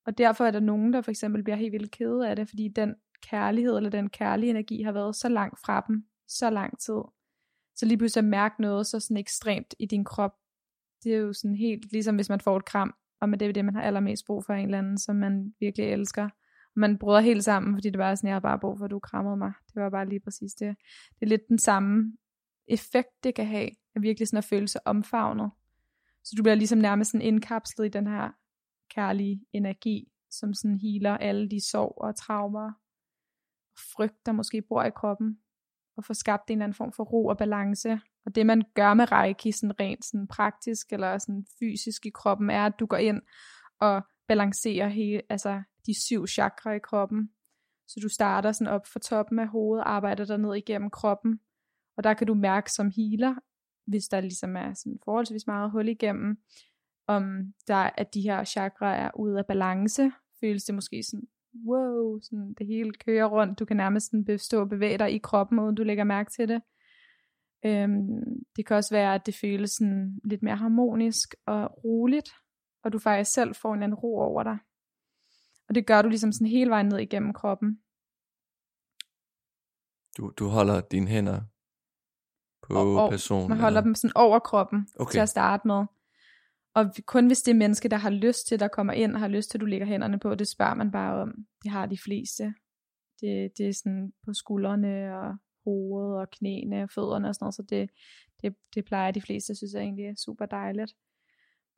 Og 0.06 0.18
derfor 0.18 0.46
er 0.46 0.52
der 0.52 0.60
nogen, 0.60 0.94
der 0.94 1.02
for 1.02 1.12
eksempel 1.12 1.44
bliver 1.44 1.58
helt 1.58 1.72
vildt 1.72 1.92
kede 1.92 2.30
af 2.30 2.36
det, 2.36 2.50
fordi 2.50 2.68
den 2.68 2.96
kærlighed 3.22 3.78
eller 3.78 3.90
den 3.90 4.10
kærlige 4.10 4.50
energi 4.50 4.82
har 4.82 4.92
været 4.92 5.16
så 5.16 5.30
langt 5.30 5.60
fra 5.66 5.86
dem, 5.88 6.06
så 6.28 6.50
lang 6.50 6.80
tid. 6.80 7.02
Så 7.76 7.86
lige 7.86 7.98
pludselig 7.98 8.22
at 8.22 8.30
mærke 8.30 8.62
noget 8.62 8.88
så 8.88 9.00
sådan 9.00 9.18
ekstremt 9.18 9.76
i 9.80 9.86
din 9.86 10.06
krop, 10.06 10.32
det 11.04 11.14
er 11.14 11.18
jo 11.18 11.34
sådan 11.34 11.56
helt 11.56 11.92
ligesom 11.92 12.16
hvis 12.16 12.30
man 12.30 12.42
får 12.42 12.58
et 12.58 12.66
kram, 12.66 12.94
og 13.22 13.30
med 13.30 13.38
det 13.38 13.48
er 13.48 13.54
det, 13.54 13.66
man 13.66 13.76
har 13.76 13.82
allermest 13.82 14.26
brug 14.26 14.46
for 14.46 14.54
en 14.54 14.66
eller 14.66 14.78
anden, 14.78 14.98
som 14.98 15.16
man 15.16 15.54
virkelig 15.60 15.86
elsker. 15.86 16.30
Man 16.80 16.98
bryder 16.98 17.20
helt 17.20 17.44
sammen, 17.44 17.76
fordi 17.76 17.90
det 17.90 17.98
var 17.98 18.16
sådan, 18.16 18.28
jeg 18.28 18.36
har 18.36 18.40
bare 18.40 18.60
brug 18.60 18.78
for, 18.78 18.86
at 18.86 18.92
du 18.92 19.00
krammede 19.00 19.38
mig. 19.38 19.54
Det 19.74 19.84
var 19.84 19.90
bare 19.90 20.10
lige 20.10 20.20
præcis 20.20 20.54
det. 20.54 20.76
Det 21.10 21.22
er 21.22 21.26
lidt 21.26 21.48
den 21.50 21.60
samme 21.60 22.18
effekt, 22.68 23.24
det 23.24 23.36
kan 23.36 23.48
have, 23.48 23.70
at 23.96 24.02
virkelig 24.02 24.28
sådan 24.28 24.38
at 24.38 24.44
føle 24.44 24.68
sig 24.68 24.82
omfavnet. 24.86 25.52
Så 26.24 26.34
du 26.38 26.44
bliver 26.44 26.56
ligesom 26.56 26.80
nærmest 26.80 27.12
sådan 27.12 27.28
indkapslet 27.28 27.86
i 27.86 27.90
den 27.90 28.08
her 28.08 28.32
kærlige 28.90 29.46
energi, 29.54 30.12
som 30.32 30.54
sådan 30.54 30.80
healer 30.80 31.18
alle 31.18 31.50
de 31.50 31.70
sorg 31.70 31.94
og 31.98 32.16
traumer 32.16 32.72
og 33.74 33.80
frygt, 33.96 34.26
der 34.26 34.32
måske 34.32 34.62
bor 34.62 34.84
i 34.84 34.92
kroppen, 34.96 35.40
og 35.98 36.06
får 36.06 36.14
skabt 36.14 36.50
en 36.50 36.58
eller 36.58 36.64
anden 36.64 36.76
form 36.76 36.92
for 36.92 37.04
ro 37.04 37.26
og 37.26 37.38
balance. 37.38 38.00
Og 38.26 38.36
det 38.36 38.46
man 38.46 38.64
gør 38.74 38.94
med 38.94 39.12
Reiki, 39.12 39.52
sådan 39.52 39.80
rent 39.80 40.06
sådan 40.06 40.28
praktisk 40.28 40.94
eller 40.94 41.18
sådan 41.18 41.46
fysisk 41.60 42.06
i 42.06 42.10
kroppen, 42.10 42.50
er, 42.50 42.66
at 42.66 42.80
du 42.80 42.86
går 42.86 42.98
ind 42.98 43.22
og 43.80 44.02
balancerer 44.28 44.88
hele, 44.88 45.22
altså 45.30 45.62
de 45.86 46.02
syv 46.06 46.28
chakra 46.28 46.72
i 46.74 46.80
kroppen. 46.80 47.30
Så 47.88 48.00
du 48.04 48.10
starter 48.10 48.52
sådan 48.52 48.74
op 48.74 48.88
fra 48.88 49.00
toppen 49.00 49.40
af 49.40 49.48
hovedet, 49.48 49.84
arbejder 49.86 50.26
der 50.26 50.38
ned 50.38 50.56
igennem 50.56 50.90
kroppen, 50.90 51.40
og 51.98 52.04
der 52.04 52.14
kan 52.14 52.28
du 52.28 52.34
mærke 52.34 52.72
som 52.72 52.92
healer, 52.98 53.36
hvis 53.86 54.08
der 54.08 54.22
ligesom 54.22 54.56
er 54.56 54.74
sådan 54.74 55.00
forholdsvis 55.04 55.48
meget 55.48 55.72
hul 55.72 55.88
igennem, 55.88 56.38
om 57.08 57.54
der 57.68 57.90
at 57.98 58.14
de 58.14 58.22
her 58.22 58.44
chakra 58.44 58.96
er 58.96 59.12
ude 59.16 59.40
af 59.40 59.46
balance, 59.46 60.12
føles 60.40 60.64
det 60.64 60.76
måske 60.76 61.04
sådan, 61.04 61.28
wow, 61.68 62.20
sådan 62.22 62.54
det 62.58 62.68
hele 62.68 62.92
kører 62.94 63.26
rundt, 63.26 63.60
du 63.60 63.66
kan 63.66 63.78
nærmest 63.78 64.12
sådan 64.12 64.40
stå 64.40 64.60
og 64.62 64.70
bevæge 64.70 64.98
dig 64.98 65.12
i 65.12 65.18
kroppen, 65.18 65.60
uden 65.60 65.76
du 65.76 65.84
lægger 65.84 66.04
mærke 66.04 66.32
til 66.32 66.48
det. 66.48 66.62
Øhm, 67.66 68.46
det 68.56 68.66
kan 68.66 68.76
også 68.76 68.96
være, 68.96 69.16
at 69.16 69.26
det 69.26 69.36
føles 69.36 69.72
sådan 69.72 70.20
lidt 70.24 70.44
mere 70.44 70.56
harmonisk 70.56 71.36
og 71.46 71.84
roligt, 71.84 72.30
og 72.84 72.94
du 72.94 73.00
faktisk 73.00 73.34
selv 73.34 73.56
får 73.56 73.70
en 73.70 73.78
eller 73.78 73.84
anden 73.84 74.00
ro 74.00 74.20
over 74.20 74.44
dig. 74.44 74.58
Og 75.70 75.76
det 75.76 75.86
gør 75.86 76.02
du 76.02 76.10
ligesom 76.10 76.32
sådan 76.32 76.48
hele 76.48 76.70
vejen 76.70 76.86
ned 76.86 76.98
igennem 76.98 77.34
kroppen. 77.34 77.80
Du, 80.18 80.34
du 80.40 80.48
holder 80.48 80.82
dine 80.82 81.08
hænder 81.08 81.42
på 82.62 82.74
og, 82.74 83.04
og 83.04 83.10
personen? 83.10 83.50
Man 83.50 83.58
holder 83.58 83.78
eller? 83.78 83.82
dem 83.82 83.96
sådan 83.96 84.12
over 84.16 84.40
kroppen 84.40 84.88
Okay. 85.00 85.12
til 85.12 85.20
at 85.20 85.30
starte 85.30 85.68
med. 85.68 85.86
Og 86.74 86.86
kun 87.06 87.28
hvis 87.28 87.42
det 87.42 87.52
er 87.52 87.56
menneske, 87.56 87.90
der 87.90 87.98
har 87.98 88.10
lyst 88.10 88.48
til, 88.48 88.60
der 88.60 88.68
kommer 88.68 88.94
ind 88.94 89.14
og 89.14 89.20
har 89.20 89.28
lyst 89.28 89.52
til, 89.52 89.58
at 89.58 89.62
du 89.62 89.66
lægger 89.66 89.88
hænderne 89.88 90.20
på, 90.20 90.36
det 90.36 90.48
spørger 90.48 90.74
man 90.74 90.92
bare 90.92 91.22
om. 91.22 91.34
Det 91.64 91.72
har 91.72 91.86
de 91.86 91.98
fleste. 91.98 92.54
Det, 93.22 93.52
det 93.58 93.68
er 93.68 93.74
sådan 93.74 94.14
på 94.26 94.34
skuldrene 94.34 95.20
og 95.20 95.38
hovedet 95.64 96.20
og 96.20 96.30
knæene 96.30 96.84
og 96.84 96.90
fødderne 96.90 97.28
og 97.30 97.36
sådan 97.36 97.44
noget, 97.44 97.56
så 97.56 97.64
det, 97.70 97.90
det, 98.42 98.56
det 98.76 98.86
plejer 98.86 99.12
de 99.12 99.22
fleste, 99.22 99.56
synes 99.56 99.74
jeg 99.74 99.82
egentlig 99.82 100.06
er 100.06 100.16
super 100.16 100.46
dejligt. 100.46 100.94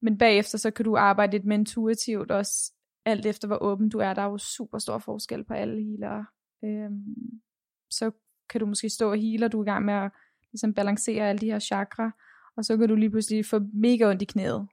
Men 0.01 0.17
bagefter, 0.17 0.57
så 0.57 0.71
kan 0.71 0.85
du 0.85 0.97
arbejde 0.97 1.31
lidt 1.31 1.45
med 1.45 1.59
intuitivt 1.59 2.31
også, 2.31 2.73
alt 3.05 3.25
efter 3.25 3.47
hvor 3.47 3.57
åben 3.63 3.89
du 3.89 3.97
er. 3.97 4.13
Der 4.13 4.21
er 4.21 4.29
jo 4.29 4.37
super 4.37 4.77
stor 4.77 4.97
forskel 4.97 5.43
på 5.43 5.53
alle 5.53 5.83
healere. 5.83 6.25
Øhm, 6.63 7.41
så 7.89 8.11
kan 8.49 8.59
du 8.59 8.65
måske 8.65 8.89
stå 8.89 9.11
og 9.11 9.17
healer, 9.17 9.47
du 9.47 9.59
er 9.59 9.63
i 9.63 9.69
gang 9.69 9.85
med 9.85 9.93
at 9.93 10.11
ligesom 10.51 10.73
balancere 10.73 11.29
alle 11.29 11.39
de 11.39 11.45
her 11.45 11.59
chakra, 11.59 12.11
og 12.57 12.65
så 12.65 12.77
kan 12.77 12.89
du 12.89 12.95
lige 12.95 13.09
pludselig 13.09 13.45
få 13.45 13.59
mega 13.73 14.09
ondt 14.09 14.21
i 14.21 14.25
knæet, 14.25 14.67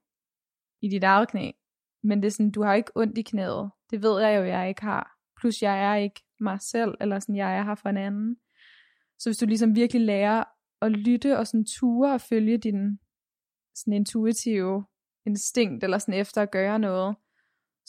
i 0.83 0.89
dit 0.89 1.05
eget 1.05 1.29
knæ. 1.29 1.51
Men 2.03 2.23
det 2.23 2.27
er 2.27 2.31
sådan, 2.31 2.51
du 2.51 2.63
har 2.63 2.75
ikke 2.75 2.91
ondt 2.95 3.19
i 3.19 3.23
knæet. 3.23 3.71
Det 3.91 4.03
ved 4.03 4.21
jeg 4.21 4.39
jo, 4.39 4.45
jeg 4.45 4.69
ikke 4.69 4.83
har. 4.83 5.19
Plus 5.41 5.63
jeg 5.63 5.85
er 5.85 5.95
ikke 5.95 6.21
mig 6.41 6.61
selv, 6.61 6.95
eller 7.01 7.19
sådan, 7.19 7.37
jeg 7.37 7.59
er 7.59 7.63
her 7.63 7.75
for 7.75 7.89
en 7.89 7.97
anden. 7.97 8.37
Så 9.19 9.29
hvis 9.29 9.39
du 9.39 9.47
ligesom 9.47 9.77
virkelig 9.77 10.03
lærer 10.03 10.45
at 10.83 10.93
lytte 10.93 11.39
og 11.39 11.47
sådan 11.47 11.65
ture 11.65 12.15
og 12.15 12.21
følge 12.21 12.59
din 12.59 12.99
sådan 13.75 13.93
intuitive 13.93 14.85
instinkt, 15.27 15.85
eller 15.85 15.99
sådan 15.99 16.21
efter 16.21 16.43
at 16.43 16.51
gøre 16.51 16.79
noget, 16.79 17.17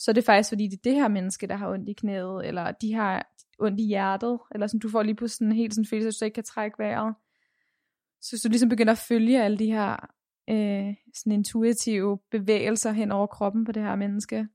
så 0.00 0.10
er 0.10 0.12
det 0.12 0.24
faktisk 0.24 0.48
fordi, 0.48 0.66
det 0.66 0.76
er 0.76 0.90
det 0.90 0.94
her 0.94 1.08
menneske, 1.08 1.46
der 1.46 1.56
har 1.56 1.70
ondt 1.70 1.88
i 1.88 1.92
knæet, 1.92 2.46
eller 2.46 2.70
de 2.70 2.94
har 2.94 3.26
ondt 3.58 3.80
i 3.80 3.86
hjertet, 3.86 4.38
eller 4.54 4.66
sådan, 4.66 4.80
du 4.80 4.88
får 4.88 5.02
lige 5.02 5.14
pludselig 5.14 5.36
sådan 5.36 5.52
en 5.52 5.56
helt 5.56 5.74
sådan 5.74 5.86
følelse, 5.90 6.08
at 6.08 6.20
du 6.20 6.24
ikke 6.24 6.34
kan 6.34 6.44
trække 6.44 6.78
vejret. 6.78 7.14
Så 8.20 8.32
hvis 8.32 8.42
du 8.42 8.48
ligesom 8.48 8.68
begynder 8.68 8.92
at 8.92 9.04
følge 9.08 9.42
alle 9.42 9.58
de 9.58 9.72
her 9.72 9.92
øh, 10.50 10.94
sådan 11.14 11.32
intuitive 11.32 12.18
bevægelser 12.30 12.92
hen 12.92 13.12
over 13.12 13.26
kroppen 13.26 13.64
på 13.64 13.72
det 13.72 13.82
her 13.82 13.96
menneske, 13.96 14.48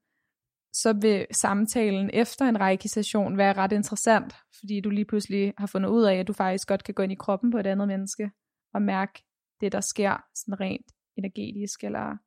så 0.74 0.94
vil 0.94 1.26
samtalen 1.32 2.10
efter 2.14 2.46
en 2.46 2.60
reiki-session 2.60 3.38
være 3.38 3.54
ret 3.54 3.72
interessant, 3.72 4.36
fordi 4.60 4.82
du 4.82 4.90
lige 4.90 5.06
pludselig 5.06 5.54
har 5.58 5.68
fundet 5.68 5.90
ud 5.90 6.04
af, 6.04 6.16
at 6.16 6.28
du 6.28 6.34
faktisk 6.34 6.68
godt 6.68 6.84
kan 6.84 6.94
gå 6.94 7.04
ind 7.04 7.12
i 7.12 7.16
kroppen 7.16 7.52
på 7.52 7.58
et 7.58 7.68
andet 7.68 7.88
menneske, 7.88 8.32
og 8.74 8.82
mærke 8.82 9.24
det, 9.62 9.72
der 9.72 9.82
sker 9.82 10.26
sådan 10.36 10.60
rent 10.60 10.92
energetisk, 11.18 11.84
eller 11.84 12.18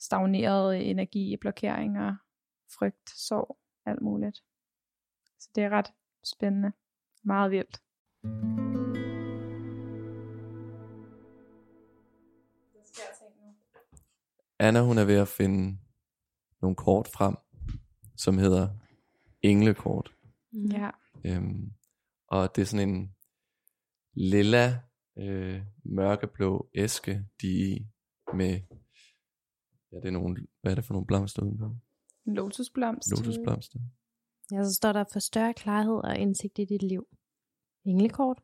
stagneret 0.00 0.90
energi, 0.90 1.36
blokeringer, 1.40 2.16
frygt, 2.78 3.10
sorg, 3.10 3.58
alt 3.86 4.02
muligt. 4.02 4.36
Så 5.38 5.50
det 5.54 5.64
er 5.64 5.70
ret 5.70 5.92
spændende. 6.24 6.72
Meget 7.24 7.50
vildt. 7.50 7.82
Anna, 14.58 14.80
hun 14.82 14.98
er 14.98 15.04
ved 15.04 15.16
at 15.16 15.28
finde 15.28 15.78
nogle 16.62 16.76
kort 16.76 17.08
frem, 17.08 17.36
som 18.16 18.38
hedder 18.38 18.68
englekort. 19.42 20.14
Mm. 20.52 20.66
Ja. 20.66 20.90
Øhm, 21.24 21.72
og 22.28 22.56
det 22.56 22.62
er 22.62 22.66
sådan 22.66 22.88
en 22.88 23.14
lilla, 24.12 24.80
øh, 25.18 25.62
mørkeblå 25.84 26.70
æske, 26.74 27.24
de 27.40 27.62
er 27.62 27.76
i, 27.76 27.86
med, 28.34 28.60
ja, 29.92 29.96
det 29.96 30.04
er 30.04 30.10
nogle, 30.10 30.46
hvad 30.60 30.72
er 30.72 30.74
det 30.74 30.84
for 30.84 30.94
nogle 30.94 31.06
blomster 31.06 31.42
udenpå? 31.42 31.76
En 32.28 32.34
lotusblomst. 32.34 33.10
Lotusblomster. 33.10 33.78
Ja, 34.52 34.64
så 34.64 34.74
står 34.74 34.92
der 34.92 35.04
for 35.12 35.18
større 35.18 35.54
klarhed 35.54 35.94
og 36.04 36.18
indsigt 36.18 36.58
i 36.58 36.64
dit 36.64 36.82
liv. 36.82 37.06
Englekort. 37.84 38.38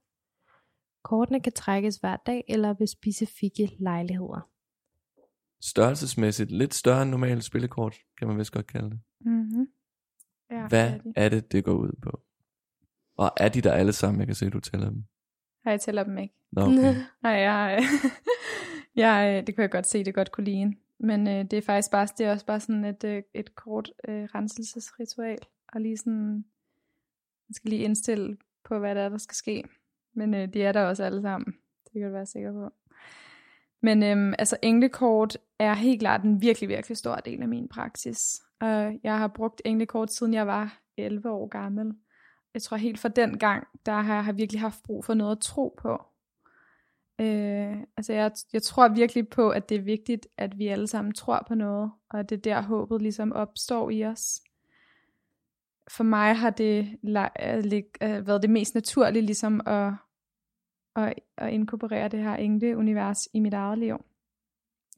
Kortene 1.02 1.40
kan 1.40 1.52
trækkes 1.52 1.96
hver 1.96 2.16
dag 2.16 2.44
eller 2.48 2.74
ved 2.78 2.86
specifikke 2.86 3.76
lejligheder. 3.78 4.50
Størrelsesmæssigt 5.60 6.50
lidt 6.50 6.74
større 6.74 7.02
end 7.02 7.10
normalt 7.10 7.44
spillekort, 7.44 7.96
kan 8.18 8.28
man 8.28 8.38
vist 8.38 8.52
godt 8.52 8.66
kalde 8.66 8.90
det. 8.90 9.00
Mm-hmm. 9.20 9.66
Ja, 10.50 10.68
Hvad 10.68 10.90
er 10.90 10.98
de. 10.98 11.12
er 11.16 11.28
det, 11.28 11.52
det 11.52 11.64
går 11.64 11.72
ud 11.72 11.92
på? 12.02 12.20
Og 13.16 13.30
er 13.36 13.48
de 13.48 13.60
der 13.60 13.72
alle 13.72 13.92
sammen? 13.92 14.18
Jeg 14.20 14.26
kan 14.26 14.34
se, 14.36 14.50
du 14.50 14.60
tæller 14.60 14.88
dem. 14.90 15.04
Nej, 15.64 15.72
jeg 15.72 15.80
tæller 15.80 16.04
dem 16.04 16.18
ikke. 16.18 16.34
Nå, 16.52 16.62
okay. 16.62 16.94
Nej, 17.22 17.32
jeg, 17.32 17.82
jeg, 18.96 19.46
det 19.46 19.54
kunne 19.54 19.62
jeg 19.62 19.70
godt 19.70 19.86
se, 19.86 20.04
det 20.04 20.14
godt 20.14 20.32
kunne 20.32 20.44
ligne. 20.44 20.74
Men 21.04 21.28
øh, 21.28 21.44
det 21.44 21.52
er 21.52 21.62
faktisk 21.62 21.90
bare, 21.90 22.08
det 22.18 22.26
er 22.26 22.32
også 22.32 22.46
bare 22.46 22.60
sådan 22.60 22.84
et, 22.84 23.04
øh, 23.04 23.22
et 23.34 23.54
kort 23.54 23.92
øh, 24.08 24.24
renselsesritual. 24.34 25.38
Og 25.72 25.80
lige 25.80 25.96
sådan, 25.96 26.44
man 27.48 27.54
skal 27.54 27.70
lige 27.70 27.84
indstille 27.84 28.36
på, 28.64 28.78
hvad 28.78 28.94
der 28.94 29.00
er, 29.00 29.08
der 29.08 29.18
skal 29.18 29.34
ske. 29.34 29.64
Men 30.14 30.34
øh, 30.34 30.54
de 30.54 30.62
er 30.62 30.72
der 30.72 30.82
også 30.82 31.04
alle 31.04 31.22
sammen. 31.22 31.54
Det 31.84 31.92
kan 31.92 32.02
du 32.02 32.12
være 32.12 32.26
sikker 32.26 32.52
på. 32.52 32.70
Men 33.82 34.02
øhm, 34.02 34.34
altså 34.38 34.56
englekort 34.62 35.36
er 35.58 35.74
helt 35.74 36.00
klart 36.00 36.22
en 36.22 36.42
virkelig, 36.42 36.68
virkelig 36.68 36.96
stor 36.96 37.16
del 37.16 37.42
af 37.42 37.48
min 37.48 37.68
praksis. 37.68 38.42
Og 38.60 38.98
jeg 39.02 39.18
har 39.18 39.28
brugt 39.28 39.62
englekort 39.64 40.12
siden 40.12 40.34
jeg 40.34 40.46
var 40.46 40.80
11 40.96 41.30
år 41.30 41.46
gammel. 41.48 41.94
Jeg 42.54 42.62
tror 42.62 42.76
helt 42.76 42.98
fra 42.98 43.08
den 43.08 43.38
gang, 43.38 43.66
der 43.86 43.92
har 43.92 44.14
jeg 44.14 44.24
har 44.24 44.32
virkelig 44.32 44.60
haft 44.60 44.82
brug 44.82 45.04
for 45.04 45.14
noget 45.14 45.36
at 45.36 45.40
tro 45.40 45.74
på. 45.78 46.02
Øh, 47.20 47.76
altså 47.96 48.12
jeg, 48.12 48.32
jeg 48.52 48.62
tror 48.62 48.88
virkelig 48.88 49.28
på, 49.28 49.50
at 49.50 49.68
det 49.68 49.76
er 49.76 49.82
vigtigt, 49.82 50.26
at 50.36 50.58
vi 50.58 50.66
alle 50.66 50.86
sammen 50.86 51.14
tror 51.14 51.44
på 51.48 51.54
noget, 51.54 51.90
og 52.10 52.18
at 52.18 52.30
det 52.30 52.36
er 52.36 52.40
der 52.54 52.62
håbet 52.62 53.02
ligesom 53.02 53.32
opstår 53.32 53.90
i 53.90 54.04
os. 54.04 54.40
For 55.90 56.04
mig 56.04 56.36
har 56.36 56.50
det 56.50 56.98
øh, 57.04 57.82
øh, 58.02 58.26
været 58.26 58.42
det 58.42 58.50
mest 58.50 58.74
naturlige 58.74 59.26
ligesom 59.26 59.60
at 59.66 59.92
at, 60.96 61.14
at 61.36 61.52
inkorporere 61.52 62.08
det 62.08 62.22
her 62.22 62.34
engle-univers 62.34 63.28
i 63.32 63.40
mit 63.40 63.54
eget 63.54 63.78
liv. 63.78 64.04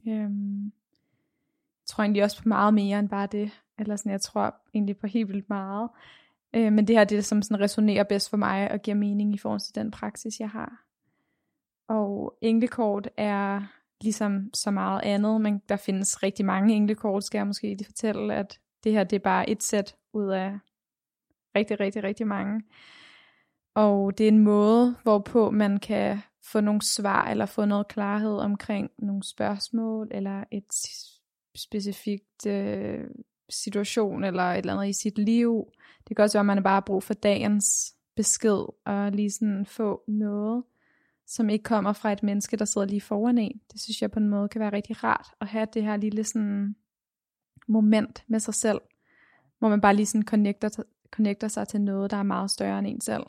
Øhm, 0.09 0.64
jeg 0.64 1.87
tror 1.87 2.05
egentlig 2.05 2.23
også 2.23 2.43
på 2.43 2.49
meget 2.49 2.75
mere 2.75 2.99
end 2.99 3.09
bare 3.09 3.27
det. 3.27 3.51
Eller 3.79 3.97
sådan, 3.97 4.12
jeg 4.12 4.21
tror 4.21 4.57
egentlig 4.75 4.97
på 4.97 5.07
helt 5.07 5.29
vildt 5.29 5.49
meget. 5.49 5.91
Øh, 6.55 6.73
men 6.73 6.87
det 6.87 6.97
her 6.97 7.05
det 7.05 7.17
er 7.17 7.19
det, 7.19 7.25
som 7.25 7.43
sådan 7.43 7.61
resonerer 7.61 8.05
bedst 8.05 8.31
for 8.31 8.37
mig 8.37 8.71
og 8.71 8.83
giver 8.83 8.97
mening 8.97 9.35
i 9.35 9.39
forhold 9.39 9.61
til 9.61 9.75
den 9.75 9.91
praksis, 9.91 10.41
jeg 10.41 10.51
har. 10.51 10.86
Og 11.89 12.39
englekort 12.41 13.09
er 13.16 13.62
ligesom 14.01 14.51
så 14.55 14.70
meget 14.70 15.01
andet, 15.05 15.41
men 15.41 15.62
der 15.68 15.76
findes 15.76 16.22
rigtig 16.22 16.45
mange 16.45 16.74
englekort, 16.74 17.24
skal 17.24 17.39
jeg 17.39 17.47
måske 17.47 17.68
lige 17.68 17.84
fortælle, 17.84 18.34
at 18.34 18.61
det 18.84 18.93
her 18.93 19.05
det 19.05 19.16
er 19.16 19.20
bare 19.20 19.51
et 19.51 19.62
sæt 19.62 19.97
ud 20.12 20.28
af 20.28 20.59
rigtig, 21.57 21.80
rigtig, 21.80 22.03
rigtig 22.05 22.26
mange. 22.26 22.62
Og 23.74 24.18
det 24.18 24.24
er 24.24 24.28
en 24.28 24.39
måde, 24.39 24.97
hvorpå 25.03 25.51
man 25.51 25.78
kan 25.78 26.18
få 26.53 26.61
nogle 26.61 26.82
svar, 26.82 27.30
eller 27.30 27.47
få 27.47 27.64
noget 27.64 27.89
klarhed 27.89 28.39
omkring 28.39 28.91
nogle 28.99 29.22
spørgsmål, 29.22 30.09
eller 30.11 30.45
et 30.53 30.64
specifikt 31.57 32.47
øh, 32.47 33.05
situation, 33.51 34.24
eller 34.24 34.43
et 34.43 34.59
eller 34.59 34.72
andet 34.72 34.89
i 34.89 34.93
sit 34.93 35.18
liv. 35.18 35.66
Det 36.09 36.16
kan 36.16 36.22
også 36.22 36.39
være, 36.39 36.41
at 36.41 36.47
man 36.47 36.62
bare 36.62 36.74
har 36.74 36.80
brug 36.80 37.03
for 37.03 37.14
dagens 37.14 37.95
besked, 38.16 38.64
og 38.84 39.12
lige 39.12 39.30
sådan 39.30 39.66
få 39.66 40.03
noget, 40.09 40.64
som 41.27 41.49
ikke 41.49 41.62
kommer 41.62 41.93
fra 41.93 42.12
et 42.12 42.22
menneske, 42.22 42.57
der 42.57 42.64
sidder 42.64 42.87
lige 42.87 43.01
foran 43.01 43.39
en. 43.39 43.61
Det 43.72 43.81
synes 43.81 44.03
jeg 44.03 44.11
på 44.11 44.18
en 44.18 44.29
måde 44.29 44.49
kan 44.49 44.61
være 44.61 44.72
rigtig 44.72 45.05
rart, 45.05 45.27
at 45.41 45.47
have 45.47 45.66
det 45.74 45.83
her 45.83 45.97
lille 45.97 46.24
sådan 46.24 46.77
moment 47.68 48.24
med 48.27 48.41
sig 48.41 48.55
selv, 48.55 48.81
hvor 49.59 49.68
man 49.68 49.81
bare 49.81 49.95
lige 49.95 50.07
sådan 50.07 50.27
connecter, 50.27 50.83
connecter 51.11 51.49
sig 51.49 51.68
til 51.68 51.81
noget, 51.81 52.11
der 52.11 52.16
er 52.16 52.22
meget 52.22 52.51
større 52.51 52.79
end 52.79 52.87
en 52.87 53.01
selv. 53.01 53.22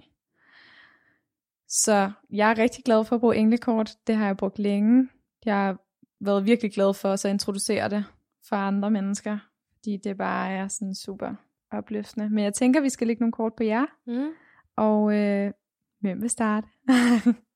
Så 1.68 2.12
jeg 2.30 2.52
er 2.52 2.58
rigtig 2.58 2.84
glad 2.84 3.06
for 3.06 3.16
at 3.16 3.20
bruge 3.20 3.36
englekort. 3.36 3.98
Det 4.08 4.16
har 4.16 4.26
jeg 4.26 4.38
brugt 4.38 4.60
længe. 4.60 5.10
Jeg 5.46 5.56
har 5.56 5.78
været 6.20 6.46
virkelig 6.46 6.72
glad 6.72 6.94
for 6.94 7.14
at 7.14 7.20
så 7.20 7.28
introducere 7.28 7.90
det 7.90 8.06
for 8.50 8.56
andre 8.56 8.92
mennesker, 8.92 9.38
fordi 9.74 9.98
det 9.98 10.18
bare 10.18 10.52
er 10.52 10.68
sådan 10.68 10.96
super 10.96 11.36
opløftende. 11.72 12.30
Men 12.30 12.44
jeg 12.44 12.54
tænker, 12.54 12.82
vi 12.82 12.90
skal 12.90 13.08
lægge 13.08 13.20
nogle 13.20 13.32
kort 13.32 13.54
på 13.54 13.64
jer. 13.64 13.86
Mm. 14.08 14.30
Og 14.76 15.14
øh, 15.14 15.52
hvem 16.00 16.22
vil 16.22 16.30
starte? 16.30 16.68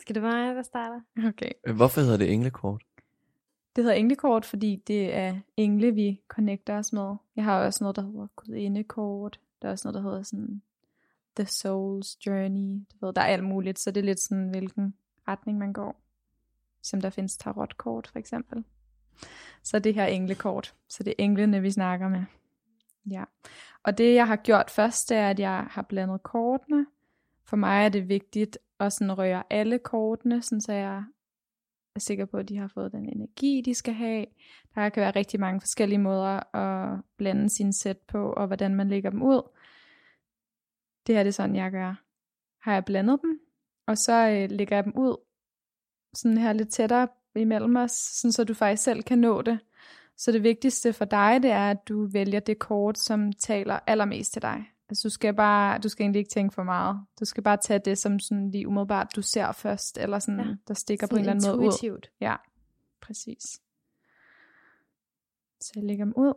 Skal 0.00 0.14
det 0.14 0.22
være 0.22 0.32
mig, 0.46 0.54
der 0.54 0.62
starter? 0.62 1.00
okay. 1.28 1.50
Øh, 1.66 1.76
Hvorfor 1.76 2.00
hedder 2.00 2.16
det 2.16 2.32
englekort? 2.32 2.82
Det 3.76 3.84
hedder 3.84 3.96
englekort, 3.96 4.44
fordi 4.44 4.82
det 4.86 5.14
er 5.14 5.40
engle, 5.56 5.94
vi 5.94 6.20
connecter 6.28 6.78
os 6.78 6.92
med. 6.92 7.14
Jeg 7.36 7.44
har 7.44 7.64
også 7.64 7.84
noget, 7.84 7.96
der 7.96 8.02
hedder 8.02 8.26
gudindekort. 8.36 9.40
Der 9.62 9.68
er 9.68 9.72
også 9.72 9.88
noget, 9.88 9.94
der 10.04 10.10
hedder 10.10 10.22
sådan 10.22 10.62
The 11.36 11.44
Soul's 11.44 12.18
Journey. 12.26 12.80
Du 12.92 13.06
ved, 13.06 13.12
der 13.14 13.20
er 13.20 13.26
alt 13.26 13.44
muligt, 13.44 13.78
så 13.78 13.90
det 13.90 14.00
er 14.00 14.04
lidt 14.04 14.20
sådan, 14.20 14.48
hvilken 14.50 14.94
retning 15.28 15.58
man 15.58 15.72
går. 15.72 16.00
Som 16.82 17.00
der 17.00 17.10
findes 17.10 17.36
tarotkort, 17.36 18.06
for 18.12 18.18
eksempel. 18.18 18.64
Så 19.62 19.78
det 19.78 19.94
her 19.94 20.02
er 20.02 20.06
englekort. 20.08 20.74
Så 20.88 21.02
det 21.02 21.10
er 21.10 21.24
englene, 21.24 21.60
vi 21.62 21.70
snakker 21.70 22.08
med. 22.08 22.24
Ja. 23.10 23.24
Og 23.82 23.98
det, 23.98 24.14
jeg 24.14 24.26
har 24.26 24.36
gjort 24.36 24.70
først, 24.70 25.08
det 25.08 25.16
er, 25.16 25.30
at 25.30 25.40
jeg 25.40 25.66
har 25.70 25.82
blandet 25.82 26.22
kortene. 26.22 26.86
For 27.44 27.56
mig 27.56 27.84
er 27.84 27.88
det 27.88 28.08
vigtigt 28.08 28.58
og 28.78 28.92
sådan 28.92 29.18
rører 29.18 29.42
alle 29.50 29.78
kortene, 29.78 30.42
sådan 30.42 30.60
så 30.60 30.72
jeg 30.72 31.04
er 31.94 32.00
sikker 32.00 32.24
på, 32.24 32.36
at 32.36 32.48
de 32.48 32.56
har 32.56 32.68
fået 32.68 32.92
den 32.92 33.08
energi, 33.08 33.62
de 33.64 33.74
skal 33.74 33.94
have. 33.94 34.26
Der 34.74 34.88
kan 34.88 35.00
være 35.00 35.16
rigtig 35.16 35.40
mange 35.40 35.60
forskellige 35.60 35.98
måder 35.98 36.56
at 36.56 37.00
blande 37.16 37.50
sin 37.50 37.72
sæt 37.72 37.98
på, 37.98 38.32
og 38.32 38.46
hvordan 38.46 38.74
man 38.74 38.88
lægger 38.88 39.10
dem 39.10 39.22
ud. 39.22 39.42
Det 41.06 41.14
her 41.14 41.22
det 41.22 41.28
er 41.28 41.32
sådan, 41.32 41.56
jeg 41.56 41.70
gør. 41.70 42.02
Har 42.60 42.72
jeg 42.72 42.84
blandet 42.84 43.20
dem, 43.22 43.40
og 43.86 43.96
så 43.96 44.28
øh, 44.28 44.50
lægger 44.50 44.76
jeg 44.76 44.84
dem 44.84 44.96
ud, 44.96 45.16
sådan 46.14 46.38
her 46.38 46.52
lidt 46.52 46.68
tættere 46.68 47.08
imellem 47.36 47.76
os, 47.76 47.90
sådan 47.92 48.32
så 48.32 48.44
du 48.44 48.54
faktisk 48.54 48.82
selv 48.82 49.02
kan 49.02 49.18
nå 49.18 49.42
det. 49.42 49.58
Så 50.16 50.32
det 50.32 50.42
vigtigste 50.42 50.92
for 50.92 51.04
dig, 51.04 51.42
det 51.42 51.50
er, 51.50 51.70
at 51.70 51.88
du 51.88 52.06
vælger 52.06 52.40
det 52.40 52.58
kort, 52.58 52.98
som 52.98 53.32
taler 53.32 53.78
allermest 53.86 54.32
til 54.32 54.42
dig. 54.42 54.64
Altså 54.88 55.08
du 55.08 55.12
skal 55.12 55.34
bare, 55.34 55.78
du 55.78 55.88
skal 55.88 56.02
egentlig 56.02 56.18
ikke 56.18 56.30
tænke 56.30 56.54
for 56.54 56.62
meget. 56.62 57.06
Du 57.20 57.24
skal 57.24 57.42
bare 57.42 57.56
tage 57.56 57.78
det, 57.84 57.98
som 57.98 58.18
sådan 58.18 58.50
lige 58.50 58.68
umiddelbart 58.68 59.16
du 59.16 59.22
ser 59.22 59.52
først, 59.52 59.98
eller 59.98 60.18
sådan, 60.18 60.40
Ja. 60.40 60.54
der 60.68 60.74
stikker 60.74 61.06
på 61.06 61.16
en 61.16 61.20
eller 61.20 61.32
anden 61.32 61.50
måde 61.50 61.68
ud. 61.68 62.08
Ja, 62.20 62.36
præcis. 63.00 63.42
Så 65.60 65.72
jeg 65.76 65.84
lægger 65.84 66.04
dem 66.04 66.14
ud. 66.16 66.34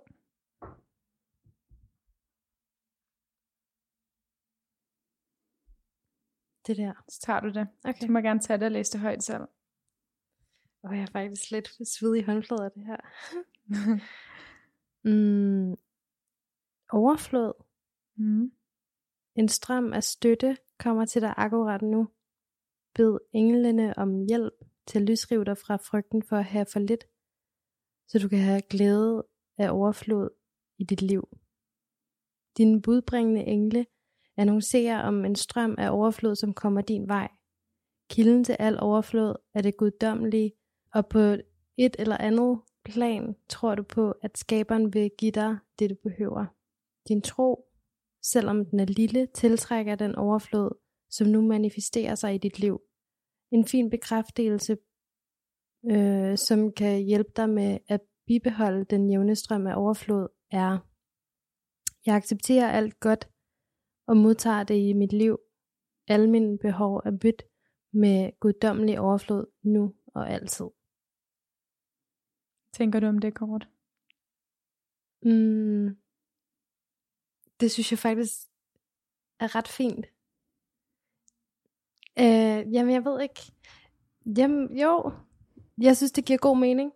Det 6.68 6.78
der. 6.78 6.94
Så 7.10 7.20
tager 7.22 7.40
du 7.40 7.50
det. 7.50 7.68
Okay. 7.84 8.08
Du 8.08 8.12
må 8.12 8.20
gerne 8.20 8.40
tage 8.40 8.58
det 8.58 8.66
og 8.66 8.72
læse 8.72 8.92
det 8.92 9.00
højt 9.02 9.24
selv. 9.24 9.44
Og 10.84 10.96
jeg 10.96 11.02
er 11.02 11.12
faktisk 11.12 11.52
lidt 11.52 11.88
sved 11.88 12.16
i 12.16 12.22
håndflader 12.22 12.70
det 12.70 12.86
her. 12.86 12.98
mm, 15.10 15.76
overflod 16.92 17.54
mm. 18.20 18.52
En 19.36 19.48
strøm 19.48 19.94
af 19.94 20.04
støtte 20.04 20.58
kommer 20.80 21.06
til 21.06 21.22
dig 21.22 21.34
akkurat 21.38 21.82
nu. 21.82 22.08
Bed 22.96 23.18
englene 23.34 23.98
om 23.98 24.26
hjælp 24.28 24.54
til 24.88 25.00
at 25.00 25.06
lysrive 25.06 25.46
dig 25.46 25.58
fra 25.58 25.76
frygten 25.76 26.24
for 26.24 26.36
at 26.36 26.46
have 26.46 26.66
for 26.74 26.80
lidt, 26.80 27.04
så 28.08 28.20
du 28.20 28.28
kan 28.28 28.40
have 28.40 28.62
glæde 28.62 29.28
af 29.58 29.72
overflod 29.72 30.30
i 30.78 30.84
dit 30.84 31.02
liv. 31.02 31.38
Dine 32.58 32.82
budbringende 32.82 33.44
engle 33.44 33.86
annoncerer 34.38 35.02
om 35.02 35.26
en 35.26 35.36
strøm 35.36 35.76
af 35.78 35.90
overflod, 35.92 36.36
som 36.36 36.54
kommer 36.54 36.82
din 36.82 37.08
vej. 37.08 37.30
Kilden 38.10 38.44
til 38.44 38.56
al 38.60 38.80
overflod 38.80 39.36
er 39.54 39.62
det 39.62 39.78
guddommelige, 39.78 40.54
og 40.94 41.08
på 41.08 41.20
et 41.78 41.96
eller 42.00 42.18
andet 42.18 42.62
plan 42.84 43.36
tror 43.50 43.76
du 43.76 43.84
på, 43.84 44.12
at 44.12 44.38
skaberen 44.38 44.94
vil 44.94 45.12
give 45.18 45.32
dig 45.32 45.58
det, 45.80 45.90
du 45.90 45.96
behøver. 46.04 46.46
Din 47.08 47.22
tro 47.22 47.69
selvom 48.32 48.66
den 48.66 48.80
er 48.80 48.86
lille, 48.86 49.28
tiltrækker 49.28 49.96
den 49.96 50.16
overflod, 50.16 50.70
som 51.10 51.28
nu 51.28 51.42
manifesterer 51.42 52.16
sig 52.16 52.36
i 52.36 52.38
dit 52.38 52.60
liv. 52.60 52.82
En 53.52 53.66
fin 53.66 53.90
bekræftelse, 53.90 54.78
øh, 55.92 56.38
som 56.38 56.74
kan 56.74 57.04
hjælpe 57.04 57.32
dig 57.36 57.50
med 57.50 57.80
at 57.88 58.02
bibeholde 58.28 58.86
den 58.86 59.10
jævne 59.10 59.36
strøm 59.36 59.68
af 59.68 59.76
overflod, 59.76 60.28
er, 60.52 60.72
jeg 62.06 62.16
accepterer 62.16 62.72
alt 62.72 63.00
godt 63.00 63.30
og 64.08 64.18
modtager 64.18 64.64
det 64.64 64.90
i 64.90 64.94
mit 64.94 65.14
liv. 65.14 65.40
Alle 66.08 66.30
mine 66.30 66.58
behov 66.58 67.02
er 67.06 67.12
mødt 67.12 67.42
med 67.94 68.40
guddommelig 68.40 69.00
overflod 69.00 69.46
nu 69.64 69.96
og 70.16 70.30
altid. 70.30 70.66
Tænker 72.74 73.00
du 73.00 73.08
om 73.08 73.20
det 73.20 73.36
kort? 73.36 73.70
Mm, 75.24 75.88
det 77.60 77.72
synes 77.72 77.92
jeg 77.92 78.00
faktisk 78.00 78.34
er 79.40 79.56
ret 79.56 79.68
fint. 79.68 80.06
Øh, 82.20 82.74
jamen, 82.74 82.94
jeg 82.94 83.06
ved 83.06 83.22
ikke. 83.22 83.42
Jamen, 84.38 84.78
jo. 84.78 85.12
Jeg 85.82 85.98
synes, 85.98 86.12
det 86.12 86.26
giver 86.26 86.40
god 86.40 86.58
mening. 86.58 86.92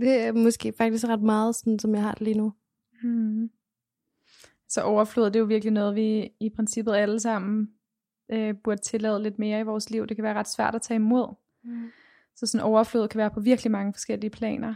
Det 0.00 0.20
er 0.20 0.32
måske 0.32 0.72
faktisk 0.72 1.08
ret 1.08 1.22
meget, 1.22 1.56
sådan 1.56 1.78
som 1.78 1.94
jeg 1.94 2.02
har 2.02 2.12
det 2.12 2.22
lige 2.22 2.38
nu. 2.38 2.52
Mm. 3.02 3.50
Så 4.68 4.82
overflod, 4.82 5.26
det 5.26 5.36
er 5.36 5.40
jo 5.40 5.46
virkelig 5.46 5.72
noget, 5.72 5.94
vi 5.94 6.30
i 6.40 6.50
princippet 6.56 6.94
alle 6.94 7.20
sammen 7.20 7.74
øh, 8.30 8.54
burde 8.64 8.80
tillade 8.80 9.22
lidt 9.22 9.38
mere 9.38 9.60
i 9.60 9.62
vores 9.62 9.90
liv. 9.90 10.06
Det 10.06 10.16
kan 10.16 10.24
være 10.24 10.34
ret 10.34 10.48
svært 10.48 10.74
at 10.74 10.82
tage 10.82 10.96
imod. 10.96 11.34
Mm. 11.64 11.90
Så 12.36 12.46
sådan 12.46 12.64
overflod 12.64 13.08
kan 13.08 13.18
være 13.18 13.30
på 13.30 13.40
virkelig 13.40 13.70
mange 13.70 13.92
forskellige 13.92 14.30
planer. 14.30 14.74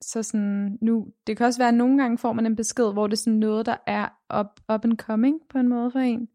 Så 0.00 0.22
sådan 0.22 0.78
nu, 0.80 1.06
det 1.26 1.36
kan 1.36 1.46
også 1.46 1.60
være, 1.60 1.68
at 1.68 1.74
nogle 1.74 1.98
gange 2.02 2.18
får 2.18 2.32
man 2.32 2.46
en 2.46 2.56
besked, 2.56 2.92
hvor 2.92 3.06
det 3.06 3.12
er 3.12 3.22
sådan 3.22 3.38
noget, 3.38 3.66
der 3.66 3.76
er 3.86 4.08
up, 4.40 4.74
up 4.74 4.84
and 4.84 4.98
coming 4.98 5.40
på 5.48 5.58
en 5.58 5.68
måde 5.68 5.90
for 5.90 5.98
en. 5.98 6.28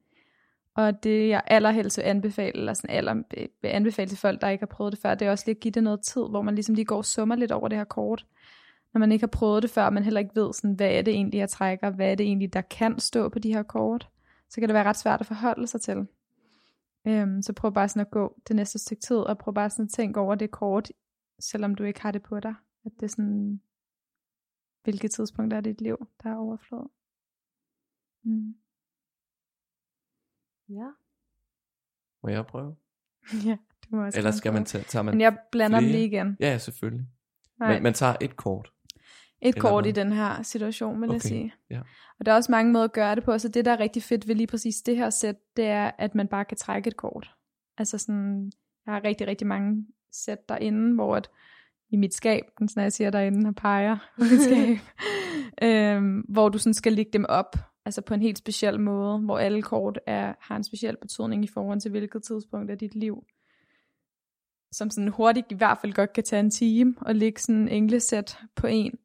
Og 0.75 1.03
det 1.03 1.29
jeg 1.29 1.41
allerhelst 1.47 1.97
vil 1.97 2.03
anbefale, 2.03 2.57
eller 2.57 2.73
sådan 2.73 2.95
aller, 2.95 3.13
vil 3.61 3.69
anbefale 3.69 4.09
til 4.09 4.17
folk, 4.17 4.41
der 4.41 4.49
ikke 4.49 4.61
har 4.61 4.75
prøvet 4.75 4.91
det 4.91 5.01
før, 5.01 5.15
det 5.15 5.27
er 5.27 5.31
også 5.31 5.43
lige 5.47 5.55
at 5.55 5.59
give 5.59 5.71
det 5.71 5.83
noget 5.83 6.01
tid, 6.01 6.21
hvor 6.29 6.41
man 6.41 6.55
ligesom 6.55 6.75
lige 6.75 6.85
går 6.85 6.97
og 6.97 7.05
summer 7.05 7.35
lidt 7.35 7.51
over 7.51 7.67
det 7.67 7.77
her 7.77 7.85
kort. 7.85 8.25
Når 8.93 8.99
man 8.99 9.11
ikke 9.11 9.23
har 9.23 9.27
prøvet 9.27 9.63
det 9.63 9.71
før, 9.71 9.83
og 9.83 9.93
man 9.93 10.03
heller 10.03 10.19
ikke 10.19 10.35
ved, 10.35 10.53
sådan, 10.53 10.73
hvad 10.73 10.91
er 10.91 11.01
det 11.01 11.13
egentlig, 11.13 11.37
jeg 11.37 11.49
trækker, 11.49 11.89
hvad 11.89 12.11
er 12.11 12.15
det 12.15 12.25
egentlig, 12.25 12.53
der 12.53 12.61
kan 12.61 12.99
stå 12.99 13.29
på 13.29 13.39
de 13.39 13.53
her 13.53 13.63
kort, 13.63 14.09
så 14.49 14.61
kan 14.61 14.69
det 14.69 14.73
være 14.73 14.83
ret 14.83 14.97
svært 14.97 15.19
at 15.19 15.27
forholde 15.27 15.67
sig 15.67 15.81
til. 15.81 16.07
Øhm, 17.07 17.41
så 17.41 17.53
prøv 17.53 17.73
bare 17.73 17.89
sådan 17.89 18.01
at 18.01 18.11
gå 18.11 18.35
det 18.47 18.55
næste 18.55 18.79
stykke 18.79 19.01
tid, 19.01 19.17
og 19.17 19.37
prøv 19.37 19.53
bare 19.53 19.69
sådan 19.69 19.85
at 19.85 19.91
tænke 19.91 20.19
over 20.19 20.35
det 20.35 20.51
kort, 20.51 20.91
selvom 21.39 21.75
du 21.75 21.83
ikke 21.83 22.01
har 22.01 22.11
det 22.11 22.23
på 22.23 22.39
dig. 22.39 22.53
At 22.85 22.91
det 22.95 23.03
er 23.03 23.07
sådan, 23.07 23.61
hvilket 24.83 25.11
tidspunkt 25.11 25.53
er 25.53 25.61
dit 25.61 25.81
liv, 25.81 26.07
der 26.23 26.29
er 26.29 26.35
overflod. 26.35 26.89
Mm. 28.23 28.55
Ja. 30.69 30.89
Må 32.23 32.29
jeg 32.29 32.45
prøve? 32.45 32.75
ja, 33.45 33.57
det 33.83 33.91
må 33.91 34.05
også 34.05 34.17
Eller 34.19 34.31
skal 34.31 34.53
man 34.53 34.65
tage, 34.65 34.83
tager 34.83 35.03
man 35.03 35.13
Men 35.13 35.21
jeg 35.21 35.37
blander 35.51 35.79
dem 35.79 35.83
flere? 35.89 35.97
lige 35.97 36.05
igen. 36.07 36.37
Ja, 36.39 36.57
selvfølgelig. 36.57 37.05
Nej, 37.59 37.73
Man, 37.73 37.83
man 37.83 37.93
tager 37.93 38.15
et 38.21 38.35
kort. 38.35 38.73
et 39.41 39.47
eller 39.47 39.61
kort 39.61 39.83
hvad? 39.83 39.89
i 39.91 39.95
den 39.95 40.11
her 40.11 40.41
situation, 40.41 41.01
vil 41.01 41.07
jeg 41.07 41.15
Okay, 41.15 41.27
sige. 41.27 41.53
ja. 41.69 41.81
Og 42.19 42.25
der 42.25 42.31
er 42.31 42.35
også 42.35 42.51
mange 42.51 42.71
måder 42.71 42.85
at 42.85 42.93
gøre 42.93 43.15
det 43.15 43.23
på, 43.23 43.37
så 43.37 43.47
det, 43.47 43.65
der 43.65 43.71
er 43.71 43.79
rigtig 43.79 44.03
fedt 44.03 44.27
ved 44.27 44.35
lige 44.35 44.47
præcis 44.47 44.81
det 44.81 44.97
her 44.97 45.09
sæt, 45.09 45.35
det 45.57 45.65
er, 45.65 45.91
at 45.97 46.15
man 46.15 46.27
bare 46.27 46.45
kan 46.45 46.57
trække 46.57 46.87
et 46.87 46.97
kort. 46.97 47.35
Altså 47.77 47.97
sådan, 47.97 48.51
jeg 48.85 48.93
har 48.93 49.03
rigtig, 49.03 49.27
rigtig 49.27 49.47
mange 49.47 49.87
sæt 50.11 50.49
derinde, 50.49 50.95
hvor 50.95 51.15
at, 51.15 51.29
i 51.89 51.95
mit 51.95 52.13
skab, 52.13 52.43
når 52.59 52.81
jeg 52.81 52.93
siger 52.93 53.09
derinde 53.09 53.47
og 53.47 53.55
peger 53.55 53.97
på 54.17 54.23
mit 54.23 54.41
skab, 54.49 54.77
øhm, 55.61 56.19
hvor 56.19 56.49
du 56.49 56.57
sådan 56.57 56.73
skal 56.73 56.93
lægge 56.93 57.11
dem 57.13 57.25
op, 57.29 57.55
altså 57.85 58.01
på 58.01 58.13
en 58.13 58.21
helt 58.21 58.37
speciel 58.37 58.79
måde, 58.79 59.19
hvor 59.19 59.37
alle 59.37 59.61
kort 59.61 59.99
er, 60.05 60.33
har 60.39 60.55
en 60.55 60.63
speciel 60.63 60.97
betydning 61.01 61.43
i 61.43 61.47
forhold 61.47 61.81
til 61.81 61.91
hvilket 61.91 62.23
tidspunkt 62.23 62.71
af 62.71 62.77
dit 62.77 62.95
liv. 62.95 63.23
Som 64.71 64.89
sådan 64.89 65.07
hurtigt 65.07 65.47
i 65.49 65.55
hvert 65.55 65.77
fald 65.81 65.93
godt 65.93 66.13
kan 66.13 66.23
tage 66.23 66.39
en 66.39 66.51
time 66.51 66.95
og 67.01 67.15
lægge 67.15 67.41
sådan 67.41 67.61
en 67.61 67.67
englesæt 67.67 68.37
på 68.55 68.67
en. 68.67 68.97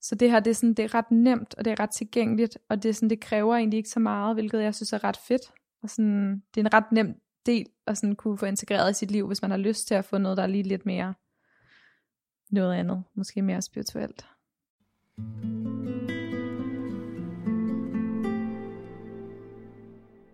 Så 0.00 0.14
det 0.14 0.30
her, 0.30 0.40
det 0.40 0.50
er, 0.50 0.54
sådan, 0.54 0.74
det 0.74 0.84
er 0.84 0.94
ret 0.94 1.10
nemt, 1.10 1.54
og 1.54 1.64
det 1.64 1.70
er 1.70 1.80
ret 1.80 1.90
tilgængeligt, 1.90 2.58
og 2.68 2.82
det, 2.82 2.88
er 2.88 2.92
sådan, 2.92 3.10
det 3.10 3.20
kræver 3.20 3.56
egentlig 3.56 3.76
ikke 3.76 3.88
så 3.88 4.00
meget, 4.00 4.36
hvilket 4.36 4.62
jeg 4.62 4.74
synes 4.74 4.92
er 4.92 5.04
ret 5.04 5.16
fedt. 5.16 5.42
Og 5.82 5.90
sådan, 5.90 6.42
det 6.54 6.60
er 6.60 6.64
en 6.64 6.74
ret 6.74 6.92
nem 6.92 7.14
del 7.46 7.66
at 7.86 7.98
sådan 7.98 8.16
kunne 8.16 8.38
få 8.38 8.46
integreret 8.46 8.90
i 8.90 8.94
sit 8.94 9.10
liv, 9.10 9.26
hvis 9.26 9.42
man 9.42 9.50
har 9.50 9.58
lyst 9.58 9.86
til 9.86 9.94
at 9.94 10.04
få 10.04 10.18
noget, 10.18 10.36
der 10.36 10.42
er 10.42 10.46
lige 10.46 10.62
lidt 10.62 10.86
mere 10.86 11.14
noget 12.50 12.74
andet, 12.74 13.04
måske 13.14 13.42
mere 13.42 13.62
spirituelt. 13.62 14.26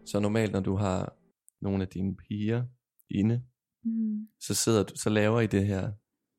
Så 0.07 0.21
normalt, 0.21 0.53
når 0.53 0.61
du 0.61 0.77
har 0.77 1.17
nogle 1.61 1.83
af 1.83 1.89
dine 1.89 2.17
piger 2.17 2.65
inde, 3.11 3.43
Mm. 3.87 4.29
så 4.41 4.55
sidder 4.55 4.83
du, 4.83 4.97
så 4.97 5.11
laver 5.11 5.41
I 5.41 5.47
det 5.47 5.67
her 5.67 5.93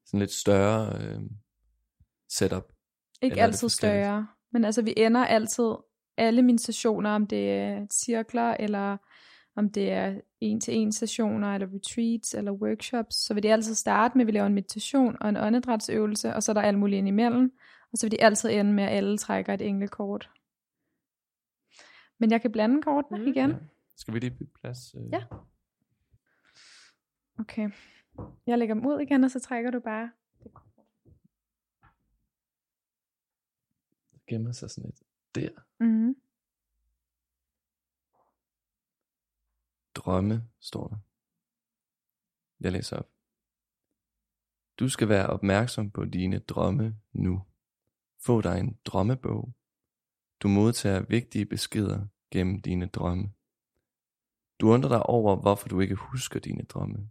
sådan 0.06 0.20
lidt 0.20 0.32
større 0.32 1.02
øh, 1.02 1.22
setup. 2.32 2.64
Ikke 3.22 3.34
Eller 3.34 3.44
er 3.44 3.48
altid 3.48 3.70
større, 3.70 4.28
men 4.52 4.66
altså 4.66 4.82
vi 4.82 4.94
ender 4.98 5.26
altid, 5.26 5.74
alle 6.18 6.42
mine 6.42 6.60
sessioner, 6.60 7.10
om 7.10 7.28
det 7.28 7.52
er 7.52 7.88
cirkler, 7.94 8.52
eller 8.60 8.98
om 9.56 9.70
det 9.70 9.92
er 9.92 10.22
en-til-en 10.42 10.92
sessioner, 10.92 11.54
eller 11.54 11.68
retreats, 11.74 12.34
eller 12.34 12.52
workshops, 12.52 13.16
så 13.16 13.34
vil 13.34 13.44
de 13.44 13.52
altid 13.54 13.76
starte 13.76 14.18
med, 14.18 14.24
at 14.24 14.28
vi 14.28 14.32
laver 14.32 14.48
en 14.48 14.54
meditation 14.54 15.18
og 15.22 15.30
en 15.30 15.38
åndedrætsøvelse, 15.38 16.34
og 16.34 16.44
så 16.44 16.52
er 16.52 16.54
der 16.54 16.62
alt 16.62 16.80
muligt 16.80 16.98
ind 16.98 17.08
imellem, 17.08 17.58
og 17.92 17.98
så 17.98 18.06
vil 18.06 18.12
de 18.12 18.24
altid 18.24 18.50
ende 18.50 18.74
med, 18.74 18.84
at 18.84 18.90
alle 18.90 19.18
trækker 19.18 19.54
et 19.54 19.62
englekort. 19.62 20.32
Men 22.20 22.32
jeg 22.32 22.42
kan 22.42 22.52
blande 22.52 22.82
kortene 22.82 23.20
Mm. 23.20 23.28
igen. 23.28 23.50
Ja. 23.50 23.58
Skal 23.96 24.14
vi 24.14 24.20
lige 24.20 24.32
bytte 24.32 24.54
plads? 24.62 24.96
Øh? 24.96 25.02
Ja. 25.12 25.24
Okay. 27.40 27.70
Jeg 28.48 28.58
lægger 28.58 28.76
dem 28.76 28.86
ud 28.86 29.00
igen, 29.00 29.24
og 29.24 29.32
så 29.32 29.40
trækker 29.40 29.72
du 29.72 29.80
bare. 29.80 30.12
Gemmer 34.28 34.52
sig 34.52 34.70
sådan 34.70 34.90
lidt 34.90 35.04
der. 35.36 35.50
Mm. 35.80 36.16
Drømme, 39.96 40.48
står 40.60 40.88
der. 40.88 40.98
Jeg 42.60 42.72
læser 42.72 42.98
op. 42.98 43.10
Du 44.80 44.90
skal 44.90 45.10
være 45.10 45.28
opmærksom 45.28 45.92
på 45.92 46.06
dine 46.06 46.40
drømme 46.40 46.98
nu. 47.14 47.44
Få 48.20 48.42
dig 48.42 48.60
en 48.60 48.78
drømmebog. 48.86 49.54
Du 50.40 50.48
modtager 50.48 51.02
vigtige 51.02 51.46
beskeder 51.46 52.08
gennem 52.32 52.62
dine 52.62 52.86
drømme. 52.86 53.32
Du 54.60 54.70
undrer 54.72 54.90
dig 54.90 55.04
over, 55.04 55.36
hvorfor 55.36 55.68
du 55.68 55.80
ikke 55.80 55.96
husker 55.96 56.40
dine 56.40 56.64
drømme. 56.64 57.10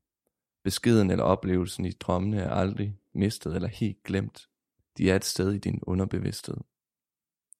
Beskeden 0.62 1.10
eller 1.10 1.24
oplevelsen 1.24 1.84
i 1.84 1.92
drømmene 1.92 2.40
er 2.40 2.50
aldrig 2.50 2.98
mistet 3.12 3.54
eller 3.54 3.68
helt 3.68 4.02
glemt. 4.02 4.48
De 4.98 5.10
er 5.10 5.16
et 5.16 5.24
sted 5.24 5.52
i 5.52 5.58
din 5.58 5.80
underbevidsthed. 5.82 6.56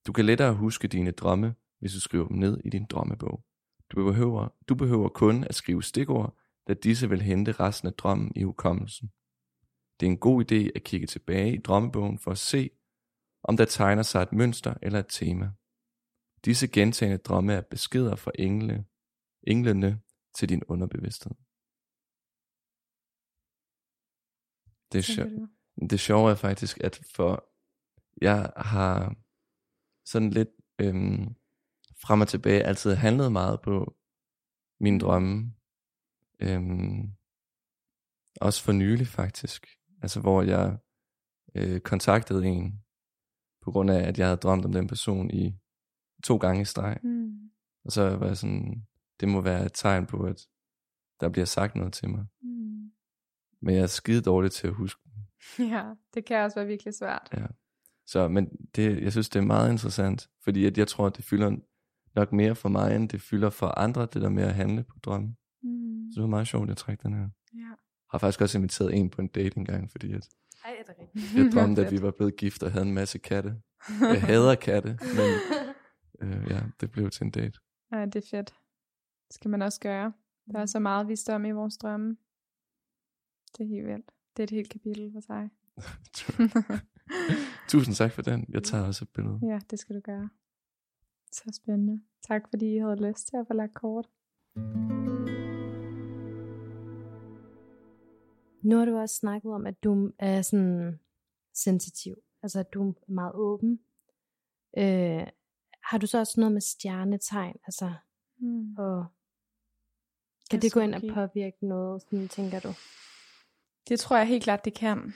Du 0.07 0.13
kan 0.13 0.25
lettere 0.25 0.55
huske 0.55 0.89
dine 0.89 1.11
drømme, 1.11 1.55
hvis 1.79 1.93
du 1.93 2.01
skriver 2.01 2.29
dem 2.29 2.37
ned 2.37 2.61
i 2.65 2.71
din 2.71 2.85
drømmebog. 2.85 3.45
Du 3.91 4.05
behøver, 4.05 4.49
du 4.69 4.75
behøver 4.75 5.09
kun 5.09 5.45
at 5.45 5.55
skrive 5.55 5.83
stikord, 5.83 6.39
da 6.69 6.75
disse 6.75 7.09
vil 7.09 7.23
hente 7.23 7.53
resten 7.53 7.89
af 7.89 7.95
drømmen 7.95 8.33
i 8.37 8.43
hukommelsen. 8.43 9.13
Det 10.01 10.07
er 10.07 10.11
en 10.11 10.19
god 10.19 10.45
idé 10.45 10.71
at 10.75 10.83
kigge 10.85 11.07
tilbage 11.07 11.55
i 11.55 11.59
drømmebogen 11.59 12.19
for 12.19 12.31
at 12.31 12.39
se, 12.39 12.71
om 13.43 13.57
der 13.57 13.65
tegner 13.65 14.03
sig 14.03 14.23
et 14.23 14.33
mønster 14.33 14.75
eller 14.83 14.99
et 14.99 15.07
tema. 15.09 15.53
Disse 16.45 16.69
gentagende 16.69 17.19
drømme 17.19 17.53
er 17.53 17.61
beskeder 17.61 18.17
fra 18.17 18.31
engle, 18.39 18.87
englene 19.43 20.01
til 20.35 20.49
din 20.49 20.65
underbevidsthed. 20.65 21.33
Det 24.93 25.19
er, 25.19 25.25
du? 25.25 25.49
det 25.91 26.01
sjove 26.01 26.31
er 26.31 26.35
faktisk, 26.35 26.79
at 26.81 27.01
for 27.17 27.51
jeg 28.21 28.53
har 28.57 29.17
sådan 30.05 30.31
lidt 30.31 30.49
øhm, 30.81 31.35
frem 32.07 32.21
og 32.21 32.29
tilbage 32.29 32.63
altid 32.63 32.95
handlet 32.95 33.33
meget 33.33 33.61
på 33.61 33.95
mine 34.81 35.01
drømme. 35.01 35.55
Øhm, 36.41 37.11
også 38.41 38.63
for 38.65 38.73
nylig 38.73 39.07
faktisk. 39.07 39.67
Altså 40.03 40.21
hvor 40.21 40.43
jeg 40.43 40.79
øh, 41.55 41.81
kontaktede 41.81 42.47
en, 42.47 42.83
på 43.63 43.71
grund 43.71 43.91
af, 43.91 44.09
at 44.09 44.19
jeg 44.19 44.27
havde 44.27 44.37
drømt 44.37 44.65
om 44.65 44.73
den 44.73 44.87
person 44.87 45.31
i 45.31 45.55
to 46.25 46.37
gange 46.37 46.63
i 46.63 46.65
streg. 46.65 46.99
Mm. 47.03 47.51
Og 47.85 47.93
så 47.93 48.17
var 48.17 48.27
jeg 48.27 48.37
sådan, 48.37 48.87
det 49.21 49.29
må 49.29 49.41
være 49.41 49.67
et 49.67 49.73
tegn 49.75 50.07
på, 50.07 50.23
at 50.23 50.47
der 51.21 51.29
bliver 51.29 51.45
sagt 51.45 51.77
noget 51.77 51.93
til 51.93 52.11
mig. 52.11 52.27
Mm. 52.43 52.91
Men 53.63 53.75
jeg 53.75 53.83
er 53.83 53.87
skide 53.87 54.23
dårlig 54.23 54.53
til 54.53 54.67
at 54.67 54.75
huske. 54.75 55.01
Ja, 55.59 55.85
det 56.15 56.25
kan 56.25 56.45
også 56.45 56.55
være 56.55 56.67
virkelig 56.67 56.95
svært. 56.95 57.29
Ja. 57.33 57.47
Så, 58.07 58.29
men 58.29 58.49
det, 58.77 59.03
jeg 59.03 59.13
synes, 59.13 59.29
det 59.29 59.39
er 59.39 59.45
meget 59.45 59.73
interessant, 59.73 60.31
fordi 60.43 60.65
at 60.65 60.79
jeg 60.79 60.89
tror, 60.89 61.07
at 61.07 61.17
det 61.17 61.25
fylder 61.25 61.57
nok 62.17 62.33
mere 62.33 62.55
for 62.55 62.69
mig, 62.69 62.97
end 62.97 63.09
det 63.09 63.21
fylder 63.21 63.51
for 63.51 63.67
andre, 63.67 64.03
det 64.03 64.23
der 64.23 64.29
med 64.29 64.43
at 64.43 64.55
handle 64.55 64.83
på 64.85 64.99
drømme. 65.03 65.37
Mm. 65.63 66.11
Så 66.13 66.15
det 66.15 66.23
var 66.23 66.29
meget 66.29 66.49
sjovt, 66.49 66.63
at 66.63 66.69
jeg 66.69 66.77
trak 66.77 67.03
den 67.03 67.15
her. 67.15 67.29
Ja. 67.55 67.69
har 68.11 68.19
faktisk 68.19 68.41
også 68.41 68.59
inviteret 68.59 68.95
en 68.95 69.11
på 69.11 69.21
en 69.21 69.29
date 69.29 69.59
engang, 69.59 69.91
fordi 69.91 70.13
at 70.13 70.29
Ej, 70.65 70.77
er 70.79 70.83
det 70.83 70.95
rigtigt? 71.01 71.35
jeg 71.45 71.53
drømte, 71.53 71.87
at 71.87 71.93
vi 71.95 72.03
var 72.03 72.11
blevet 72.11 72.37
gift 72.37 72.63
og 72.63 72.73
havde 72.73 72.87
en 72.87 72.95
masse 72.95 73.19
katte. 73.19 73.57
Jeg 74.01 74.23
hader 74.31 74.55
katte, 74.55 74.99
men 75.17 75.31
øh, 76.21 76.51
ja, 76.51 76.61
det 76.81 76.91
blev 76.91 77.11
til 77.11 77.25
en 77.25 77.31
date. 77.31 77.59
Ja, 77.93 78.05
det 78.05 78.17
er 78.17 78.29
fedt. 78.31 78.55
Det 79.29 79.35
skal 79.35 79.51
man 79.51 79.63
også 79.63 79.81
gøre. 79.81 80.13
Der 80.53 80.59
er 80.59 80.67
så 80.67 80.79
meget 80.79 81.09
visdom 81.09 81.45
i 81.45 81.51
vores 81.51 81.77
drømme. 81.77 82.17
Det 83.59 83.65
er 83.65 83.69
helt 83.69 83.87
vildt. 83.87 84.11
Det 84.37 84.43
er 84.43 84.45
et 84.45 84.51
helt 84.51 84.71
kapitel 84.71 85.13
for 85.13 85.21
sig. 85.21 85.51
Tusind 87.69 87.95
tak 87.95 88.13
for 88.13 88.23
den. 88.23 88.47
Jeg 88.49 88.63
tager 88.63 88.85
også 88.87 89.05
et 89.05 89.09
billede. 89.09 89.41
ja, 89.43 89.59
det 89.71 89.79
skal 89.79 89.97
du 89.97 90.01
gøre. 90.01 90.29
Så 91.35 91.61
spændende. 91.63 92.03
Tak 92.29 92.43
fordi 92.51 92.75
I 92.75 92.79
havde 92.79 93.09
lyst 93.09 93.29
til 93.29 93.37
at 93.37 93.47
få 93.47 93.53
lagt 93.55 93.75
kort. 93.75 94.07
Nu 98.63 98.77
har 98.79 98.85
du 98.85 98.97
også 98.99 99.15
snakket 99.17 99.53
om, 99.53 99.67
at 99.67 99.85
du 99.85 100.13
er 100.19 100.43
sådan 100.43 101.01
sensitiv. 101.55 102.15
Altså, 102.43 102.61
at 102.61 102.75
du 102.75 102.89
er 102.91 103.13
meget 103.13 103.33
åben. 103.35 103.81
Øh, 104.79 105.27
har 105.83 105.99
du 105.99 106.07
så 106.07 106.19
også 106.19 106.41
noget 106.41 106.53
med 106.53 106.61
stjernetegn? 106.61 107.57
Altså, 107.67 107.93
Mm. 108.37 108.75
og 108.79 109.07
kan 110.51 110.63
det 110.63 110.73
gå 110.73 110.81
ind 110.81 110.95
og 110.95 111.03
påvirke 111.15 111.67
noget, 111.67 112.03
sådan, 112.03 112.29
tænker 112.29 112.61
du? 112.61 112.69
Det 113.89 114.01
tror 114.01 114.17
jeg 114.17 114.27
helt 114.27 114.45
klart, 114.45 114.65
det 114.65 114.75
kan. 114.75 115.13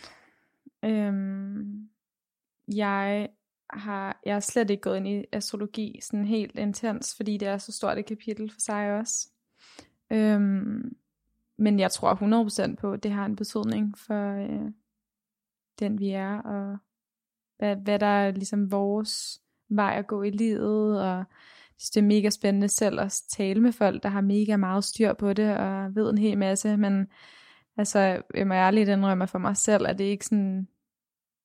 Øhm, 0.84 1.90
jeg 2.74 3.28
har 3.70 4.20
jeg 4.26 4.42
slet 4.42 4.70
ikke 4.70 4.80
gået 4.80 4.96
ind 4.96 5.08
i 5.08 5.24
astrologi 5.32 6.00
sådan 6.02 6.24
helt 6.24 6.58
intens, 6.58 7.14
fordi 7.16 7.36
det 7.36 7.48
er 7.48 7.58
så 7.58 7.72
stort 7.72 7.98
et 7.98 8.06
kapitel 8.06 8.50
for 8.52 8.60
sig 8.60 8.92
også. 8.98 9.28
Øhm, 10.10 10.96
men 11.56 11.80
jeg 11.80 11.90
tror 11.90 12.70
100% 12.70 12.74
på, 12.74 12.92
at 12.92 13.02
det 13.02 13.10
har 13.10 13.26
en 13.26 13.36
betydning 13.36 13.98
for 13.98 14.34
øh, 14.34 14.70
den 15.78 15.98
vi 15.98 16.10
er, 16.10 16.38
og 16.38 16.78
hvad, 17.58 17.76
hvad 17.76 17.98
der 17.98 18.06
er 18.06 18.30
ligesom 18.30 18.72
vores 18.72 19.40
vej 19.68 19.94
at 19.98 20.06
gå 20.06 20.22
i 20.22 20.30
livet, 20.30 21.02
og 21.02 21.24
synes, 21.78 21.90
det 21.90 22.00
er 22.00 22.06
mega 22.06 22.30
spændende 22.30 22.68
selv 22.68 23.00
at 23.00 23.22
tale 23.28 23.60
med 23.60 23.72
folk, 23.72 24.02
der 24.02 24.08
har 24.08 24.20
mega 24.20 24.56
meget 24.56 24.84
styr 24.84 25.12
på 25.12 25.32
det, 25.32 25.56
og 25.56 25.94
ved 25.94 26.10
en 26.10 26.18
hel 26.18 26.38
masse, 26.38 26.76
men 26.76 27.06
altså, 27.76 28.22
jeg 28.34 28.46
må 28.46 28.54
ærligt 28.54 28.88
indrømme 28.88 29.26
for 29.26 29.38
mig 29.38 29.56
selv, 29.56 29.86
at 29.86 29.98
det 29.98 30.04
ikke 30.04 30.24
sådan, 30.24 30.68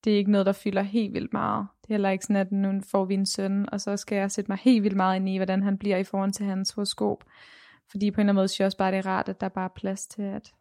det 0.04 0.14
er 0.14 0.18
ikke 0.18 0.32
noget, 0.32 0.46
der 0.46 0.52
fylder 0.52 0.82
helt 0.82 1.14
vildt 1.14 1.34
meget. 1.34 1.68
Det 1.82 1.90
er 1.90 1.94
heller 1.94 2.10
ikke 2.10 2.26
sådan, 2.26 2.36
at 2.36 2.52
nu 2.52 2.82
får 2.92 3.06
vi 3.06 3.14
en 3.14 3.26
søn, 3.26 3.70
og 3.70 3.82
så 3.82 3.98
skal 3.98 4.16
jeg 4.16 4.32
sætte 4.32 4.52
mig 4.52 4.58
helt 4.58 4.84
vildt 4.84 4.98
meget 4.98 5.16
ind 5.16 5.30
i, 5.30 5.38
hvordan 5.38 5.64
han 5.64 5.78
bliver 5.78 5.98
i 5.98 6.04
forhold 6.04 6.32
til 6.32 6.46
hans 6.46 6.72
horoskop. 6.72 7.24
Fordi 7.92 8.12
på 8.12 8.16
en 8.16 8.20
eller 8.20 8.30
anden 8.30 8.36
måde 8.36 8.48
synes 8.48 8.60
jeg 8.60 8.66
også 8.66 8.78
bare, 8.78 8.92
det 8.92 8.98
er 8.98 9.06
rart, 9.06 9.30
at 9.30 9.42
der 9.42 9.50
bare 9.50 9.66
er 9.66 9.74
plads 9.76 10.08
til 10.08 10.22
at 10.22 10.54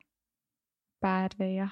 bare 1.01 1.24
at 1.24 1.38
være. 1.38 1.70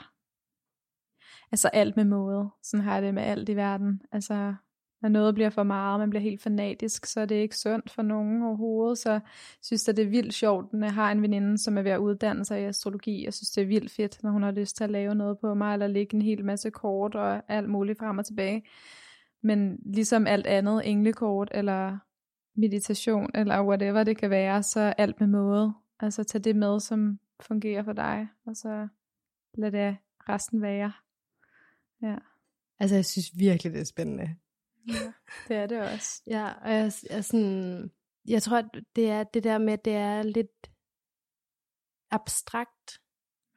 Altså 1.53 1.69
alt 1.69 1.97
med 1.97 2.05
måde. 2.05 2.51
Sådan 2.63 2.85
har 2.85 2.95
jeg 2.95 3.03
det 3.03 3.15
med 3.15 3.23
alt 3.23 3.49
i 3.49 3.57
verden. 3.57 4.03
Altså, 4.13 4.55
når 5.03 5.09
noget 5.09 5.35
bliver 5.35 5.51
for 5.51 5.63
meget, 5.63 6.01
man 6.01 6.11
bliver 6.11 6.23
helt 6.23 6.43
fanatisk, 6.43 7.07
så 7.07 7.21
er 7.21 7.25
det 7.25 7.35
ikke 7.35 7.57
sundt 7.57 7.91
for 7.91 8.03
nogen 8.03 8.43
overhovedet. 8.43 8.99
Så 8.99 9.11
jeg 9.13 9.21
synes 9.63 9.89
at 9.89 9.97
det 9.97 10.05
er 10.05 10.11
vildt 10.11 10.35
sjovt, 10.35 10.73
når 10.73 10.87
jeg 10.87 10.95
har 10.95 11.13
en 11.13 11.23
veninde, 11.23 11.59
som 11.59 11.79
er 11.79 11.83
ved 11.83 11.91
at 11.91 11.99
uddanne 11.99 12.45
sig 12.45 12.61
i 12.61 12.65
astrologi. 12.65 13.25
Jeg 13.25 13.35
synes, 13.35 13.51
det 13.51 13.63
er 13.63 13.67
vildt 13.67 13.93
fedt, 13.93 14.23
når 14.23 14.31
hun 14.31 14.43
har 14.43 14.51
lyst 14.51 14.77
til 14.77 14.85
at 14.85 14.91
lave 14.91 15.15
noget 15.15 15.39
på 15.39 15.55
mig, 15.55 15.73
eller 15.73 15.87
lægge 15.87 16.15
en 16.15 16.23
hel 16.23 16.45
masse 16.45 16.71
kort 16.71 17.15
og 17.15 17.43
alt 17.49 17.69
muligt 17.69 17.99
frem 17.99 18.19
og 18.19 18.27
tilbage. 18.27 18.63
Men 19.43 19.79
ligesom 19.85 20.27
alt 20.27 20.47
andet, 20.47 20.91
englekort 20.91 21.51
eller 21.55 21.99
meditation, 22.57 23.31
eller 23.35 23.65
whatever 23.65 24.05
det 24.05 24.17
kan 24.17 24.31
være, 24.31 24.63
så 24.63 24.81
alt 24.81 25.21
med 25.21 25.29
måde. 25.29 25.73
Altså 26.01 26.25
tag 26.25 26.45
det 26.45 26.57
med, 26.57 26.81
som 26.81 27.19
fungerer 27.41 27.83
for 27.83 27.93
dig, 27.93 28.29
og 28.47 28.57
så 28.57 28.89
lad 29.55 29.73
det 29.73 29.97
resten 30.29 30.63
være. 30.63 30.93
Ja, 32.03 32.17
Altså, 32.81 32.97
jeg 32.97 33.05
synes 33.05 33.39
virkelig, 33.39 33.73
det 33.73 33.81
er 33.81 33.85
spændende 33.85 34.37
ja 34.89 35.13
det 35.49 35.57
er 35.57 35.67
det 35.67 35.81
også. 35.81 36.23
Ja, 36.27 36.53
og 36.63 36.71
jeg, 36.71 36.93
jeg, 37.11 37.25
sådan, 37.25 37.91
jeg 38.29 38.43
tror, 38.43 38.57
at 38.57 38.69
det 38.97 39.11
er 39.11 39.25
det 39.25 39.45
der 39.45 39.59
med, 39.59 39.73
at 39.73 39.85
det 39.85 39.95
er 39.95 40.23
lidt 40.23 40.71
abstrakt. 42.11 43.01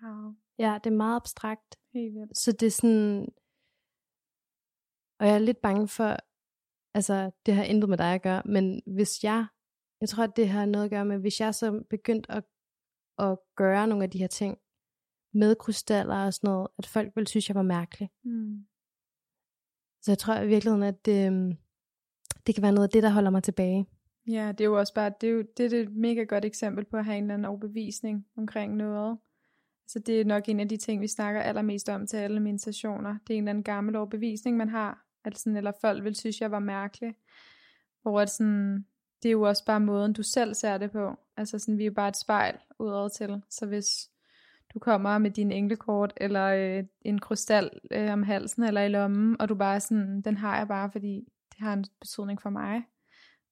Wow. 0.03 0.33
Ja, 0.59 0.79
det 0.83 0.89
er 0.89 0.95
meget 0.95 1.15
abstrakt. 1.15 1.75
Helt 1.93 2.13
vildt. 2.13 2.37
Så 2.37 2.51
det 2.51 2.65
er 2.67 2.71
sådan, 2.71 3.27
og 5.19 5.27
jeg 5.27 5.35
er 5.35 5.39
lidt 5.39 5.61
bange 5.61 5.87
for, 5.87 6.17
altså 6.93 7.31
det 7.45 7.53
har 7.55 7.63
intet 7.63 7.89
med 7.89 7.97
dig 7.97 8.13
at 8.13 8.21
gøre, 8.21 8.41
men 8.45 8.81
hvis 8.85 9.23
jeg, 9.23 9.47
jeg 10.01 10.09
tror, 10.09 10.23
at 10.23 10.35
det 10.35 10.49
har 10.49 10.65
noget 10.65 10.85
at 10.85 10.91
gøre 10.91 11.05
med, 11.05 11.19
hvis 11.19 11.39
jeg 11.39 11.55
så 11.55 11.83
begyndt 11.89 12.25
at, 12.29 12.43
at 13.17 13.39
gøre 13.55 13.87
nogle 13.87 14.03
af 14.03 14.09
de 14.09 14.17
her 14.17 14.27
ting 14.27 14.57
med 15.33 15.55
krystaller 15.55 16.25
og 16.25 16.33
sådan 16.33 16.47
noget, 16.47 16.67
at 16.77 16.85
folk 16.85 17.15
ville 17.15 17.27
synes, 17.27 17.49
jeg 17.49 17.55
var 17.55 17.61
mærkelig. 17.61 18.09
Mm. 18.23 18.67
Så 20.03 20.11
jeg 20.11 20.17
tror 20.17 20.39
i 20.39 20.47
virkeligheden, 20.47 20.83
at 20.83 21.05
det, 21.05 21.57
det 22.47 22.55
kan 22.55 22.61
være 22.61 22.71
noget 22.71 22.87
af 22.87 22.91
det, 22.91 23.03
der 23.03 23.09
holder 23.09 23.29
mig 23.31 23.43
tilbage. 23.43 23.87
Ja, 24.27 24.47
det 24.47 24.61
er 24.61 24.65
jo 24.65 24.79
også 24.79 24.93
bare, 24.93 25.11
det 25.21 25.29
er, 25.29 25.33
jo, 25.33 25.43
det 25.57 25.73
er 25.73 25.81
et 25.81 25.95
mega 25.95 26.23
godt 26.23 26.45
eksempel 26.45 26.85
på 26.85 26.97
at 26.97 27.05
have 27.05 27.17
en 27.17 27.23
eller 27.23 27.33
anden 27.33 27.45
overbevisning 27.45 28.25
omkring 28.37 28.75
noget. 28.75 29.17
Så 29.87 29.99
det 29.99 30.21
er 30.21 30.25
nok 30.25 30.49
en 30.49 30.59
af 30.59 30.69
de 30.69 30.77
ting, 30.77 31.01
vi 31.01 31.07
snakker 31.07 31.41
allermest 31.41 31.89
om 31.89 32.07
til 32.07 32.17
alle 32.17 32.39
mine 32.39 32.59
sessioner. 32.59 33.17
Det 33.27 33.33
er 33.33 33.37
en 33.37 33.43
eller 33.43 33.49
anden 33.49 33.63
gammel 33.63 33.95
overbevisning, 33.95 34.57
man 34.57 34.69
har. 34.69 35.05
altså, 35.25 35.49
eller 35.49 35.71
folk 35.81 36.03
vil 36.03 36.15
synes, 36.15 36.41
jeg 36.41 36.51
var 36.51 36.59
mærkelig. 36.59 37.15
Hvor 38.01 38.21
at 38.21 38.29
sådan, 38.29 38.85
det 39.23 39.29
er 39.29 39.31
jo 39.31 39.41
også 39.41 39.65
bare 39.65 39.79
måden, 39.79 40.13
du 40.13 40.23
selv 40.23 40.53
ser 40.53 40.77
det 40.77 40.91
på. 40.91 41.15
Altså 41.37 41.59
sådan, 41.59 41.77
vi 41.77 41.83
er 41.83 41.87
jo 41.87 41.93
bare 41.93 42.09
et 42.09 42.17
spejl 42.17 42.57
udad 42.79 43.09
til. 43.09 43.41
Så 43.49 43.65
hvis 43.65 44.09
du 44.73 44.79
kommer 44.79 45.17
med 45.17 45.31
din 45.31 45.51
englekort, 45.51 46.13
eller 46.17 46.45
øh, 46.45 46.83
en 47.01 47.19
krystal 47.19 47.69
øh, 47.91 48.13
om 48.13 48.23
halsen, 48.23 48.63
eller 48.63 48.81
i 48.81 48.89
lommen, 48.89 49.41
og 49.41 49.49
du 49.49 49.55
bare 49.55 49.79
sådan, 49.79 50.21
den 50.21 50.37
har 50.37 50.57
jeg 50.57 50.67
bare, 50.67 50.91
fordi 50.91 51.15
det 51.51 51.59
har 51.59 51.73
en 51.73 51.85
betydning 52.01 52.41
for 52.41 52.49
mig 52.49 52.83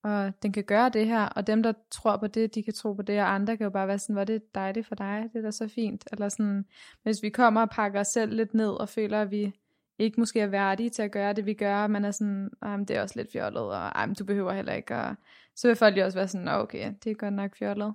og 0.03 0.33
den 0.43 0.51
kan 0.51 0.63
gøre 0.63 0.89
det 0.89 1.07
her, 1.07 1.25
og 1.25 1.47
dem, 1.47 1.63
der 1.63 1.73
tror 1.91 2.17
på 2.17 2.27
det, 2.27 2.55
de 2.55 2.63
kan 2.63 2.73
tro 2.73 2.93
på 2.93 3.01
det, 3.01 3.19
og 3.21 3.33
andre 3.33 3.57
kan 3.57 3.63
jo 3.63 3.69
bare 3.69 3.87
være 3.87 3.99
sådan, 3.99 4.13
hvor 4.13 4.23
det 4.23 4.55
dejligt 4.55 4.87
for 4.87 4.95
dig, 4.95 5.29
det 5.33 5.39
er 5.39 5.43
da 5.43 5.51
så 5.51 5.67
fint, 5.67 6.03
eller 6.11 6.29
sådan, 6.29 6.65
hvis 7.03 7.23
vi 7.23 7.29
kommer 7.29 7.61
og 7.61 7.69
pakker 7.69 7.99
os 7.99 8.07
selv 8.07 8.35
lidt 8.35 8.53
ned, 8.53 8.69
og 8.69 8.89
føler, 8.89 9.21
at 9.21 9.31
vi 9.31 9.53
ikke 9.99 10.19
måske 10.19 10.39
er 10.39 10.47
værdige 10.47 10.89
til 10.89 11.01
at 11.01 11.11
gøre 11.11 11.33
det, 11.33 11.45
vi 11.45 11.53
gør, 11.53 11.87
man 11.87 12.05
er 12.05 12.11
sådan, 12.11 12.49
det 12.87 12.91
er 12.91 13.01
også 13.01 13.15
lidt 13.19 13.31
fjollet, 13.31 13.63
og 13.63 13.87
ej, 13.87 14.07
du 14.19 14.25
behøver 14.25 14.53
heller 14.53 14.73
ikke, 14.73 14.95
og 14.95 15.15
så 15.55 15.67
vil 15.67 15.75
folk 15.75 15.97
jo 15.97 16.05
også 16.05 16.17
være 16.17 16.27
sådan, 16.27 16.47
okay, 16.47 16.93
det 17.03 17.11
er 17.11 17.15
godt 17.15 17.33
nok 17.33 17.55
fjollet. 17.55 17.93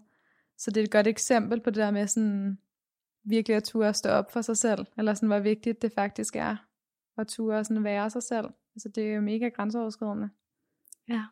Så 0.58 0.70
det 0.70 0.80
er 0.80 0.84
et 0.84 0.90
godt 0.90 1.06
eksempel 1.06 1.60
på 1.60 1.70
det 1.70 1.76
der 1.76 1.90
med 1.90 2.06
sådan, 2.06 2.58
virkelig 3.28 3.56
at 3.56 3.64
ture 3.64 3.88
at 3.88 3.96
stå 3.96 4.08
op 4.08 4.30
for 4.32 4.40
sig 4.42 4.56
selv, 4.56 4.86
eller 4.98 5.14
sådan, 5.14 5.28
hvor 5.28 5.38
vigtigt 5.38 5.82
det 5.82 5.92
faktisk 5.92 6.36
er, 6.36 6.56
at 7.18 7.28
ture 7.28 7.64
sådan 7.64 7.84
være 7.84 8.10
sig 8.10 8.22
selv. 8.22 8.46
Altså 8.74 8.88
det 8.94 9.04
er 9.04 9.14
jo 9.14 9.20
mega 9.20 9.48
grænseoverskridende. 9.48 10.30
Ja. 11.08 11.26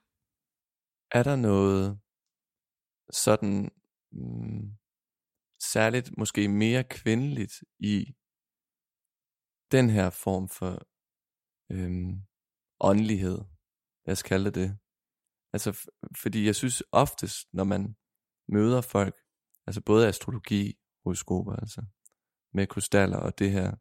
Er 1.10 1.22
der 1.22 1.36
noget 1.36 2.00
sådan 3.12 3.70
mm, 4.12 4.76
særligt, 5.72 6.18
måske 6.18 6.48
mere 6.48 6.84
kvindeligt 6.84 7.52
i 7.78 8.14
den 9.72 9.90
her 9.90 10.10
form 10.10 10.48
for 10.48 10.72
øhm, 11.72 12.22
åndelighed? 12.80 13.38
Lad 14.06 14.12
os 14.12 14.22
kalde 14.22 14.44
det 14.44 14.54
det. 14.54 14.78
Altså, 15.52 15.70
f- 15.70 16.20
fordi 16.22 16.46
jeg 16.46 16.54
synes 16.54 16.82
oftest, 16.92 17.38
når 17.52 17.64
man 17.64 17.96
møder 18.48 18.80
folk, 18.80 19.16
altså 19.66 19.80
både 19.80 20.08
astrologi, 20.08 20.78
horoskoper, 21.04 21.52
altså 21.52 21.82
med 22.54 22.66
krystaller 22.66 23.16
og 23.16 23.38
det 23.38 23.50
her, 23.50 23.74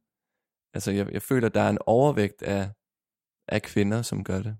altså 0.74 0.91
jeg, 0.91 1.13
jeg 1.13 1.21
føler, 1.21 1.49
der 1.49 1.61
er 1.61 1.69
en 1.69 1.78
overvægt 1.86 2.41
af, 2.41 2.69
af 3.47 3.61
kvinder, 3.61 4.01
som 4.01 4.24
gør 4.24 4.41
det. 4.41 4.57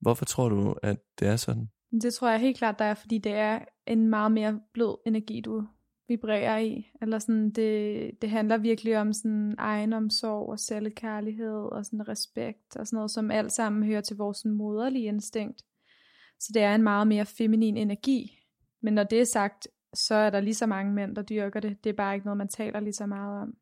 Hvorfor 0.00 0.24
tror 0.24 0.48
du, 0.48 0.76
at 0.82 0.98
det 1.18 1.28
er 1.28 1.36
sådan? 1.36 1.70
Det 2.02 2.14
tror 2.14 2.30
jeg 2.30 2.40
helt 2.40 2.58
klart, 2.58 2.78
der 2.78 2.84
er, 2.84 2.94
fordi 2.94 3.18
det 3.18 3.32
er 3.32 3.64
en 3.86 4.08
meget 4.08 4.32
mere 4.32 4.60
blød 4.72 4.98
energi, 5.06 5.40
du 5.40 5.66
vibrerer 6.08 6.58
i. 6.58 6.90
Eller 7.02 7.18
sådan, 7.18 7.50
det, 7.50 8.10
det 8.22 8.30
handler 8.30 8.56
virkelig 8.56 8.98
om 8.98 9.12
sådan 9.12 9.54
egenomsorg 9.58 10.48
og 10.48 10.58
selvkærlighed 10.58 11.72
og 11.72 11.84
sådan 11.86 12.08
respekt 12.08 12.76
og 12.76 12.86
sådan 12.86 12.96
noget, 12.96 13.10
som 13.10 13.30
alt 13.30 13.52
sammen 13.52 13.82
hører 13.82 14.00
til 14.00 14.16
vores 14.16 14.38
sådan 14.38 14.56
moderlige 14.56 15.04
instinkt. 15.04 15.62
Så 16.40 16.50
det 16.54 16.62
er 16.62 16.74
en 16.74 16.82
meget 16.82 17.06
mere 17.06 17.26
feminin 17.26 17.76
energi. 17.76 18.38
Men 18.82 18.94
når 18.94 19.04
det 19.04 19.20
er 19.20 19.24
sagt, 19.24 19.68
så 19.94 20.14
er 20.14 20.30
der 20.30 20.40
lige 20.40 20.54
så 20.54 20.66
mange 20.66 20.92
mænd, 20.92 21.16
der 21.16 21.22
dyrker 21.22 21.60
det. 21.60 21.84
Det 21.84 21.90
er 21.90 21.94
bare 21.94 22.14
ikke 22.14 22.26
noget, 22.26 22.38
man 22.38 22.48
taler 22.48 22.80
lige 22.80 22.92
så 22.92 23.06
meget 23.06 23.42
om. 23.42 23.56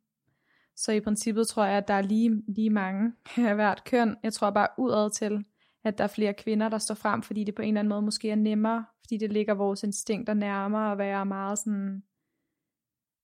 Så 0.77 0.93
i 0.93 1.01
princippet 1.01 1.49
tror 1.49 1.65
jeg, 1.65 1.77
at 1.77 1.89
der 1.89 1.95
er 1.95 2.03
lige, 2.03 2.43
lige 2.49 2.71
mange 2.71 3.13
af 3.49 3.55
hvert 3.55 3.85
køn. 3.85 4.17
Jeg 4.23 4.33
tror 4.33 4.51
bare 4.51 4.69
udad 4.79 5.11
til, 5.11 5.45
at 5.85 5.99
der 5.99 6.05
er 6.05 6.09
flere 6.09 6.35
kvinder, 6.35 6.69
der 6.69 6.79
står 6.79 6.95
frem, 6.95 7.23
fordi 7.23 7.45
det 7.45 7.55
på 7.55 7.63
en 7.63 7.69
eller 7.69 7.81
anden 7.81 7.89
måde 7.89 8.03
måske 8.03 8.31
er 8.31 8.35
nemmere, 8.35 8.85
fordi 9.01 9.17
det 9.17 9.33
ligger 9.33 9.55
vores 9.55 9.83
instinkter 9.83 10.35
nærmere 10.35 10.93
at 10.93 10.99
være 10.99 11.27
meget 11.27 11.59
sådan, 11.59 12.03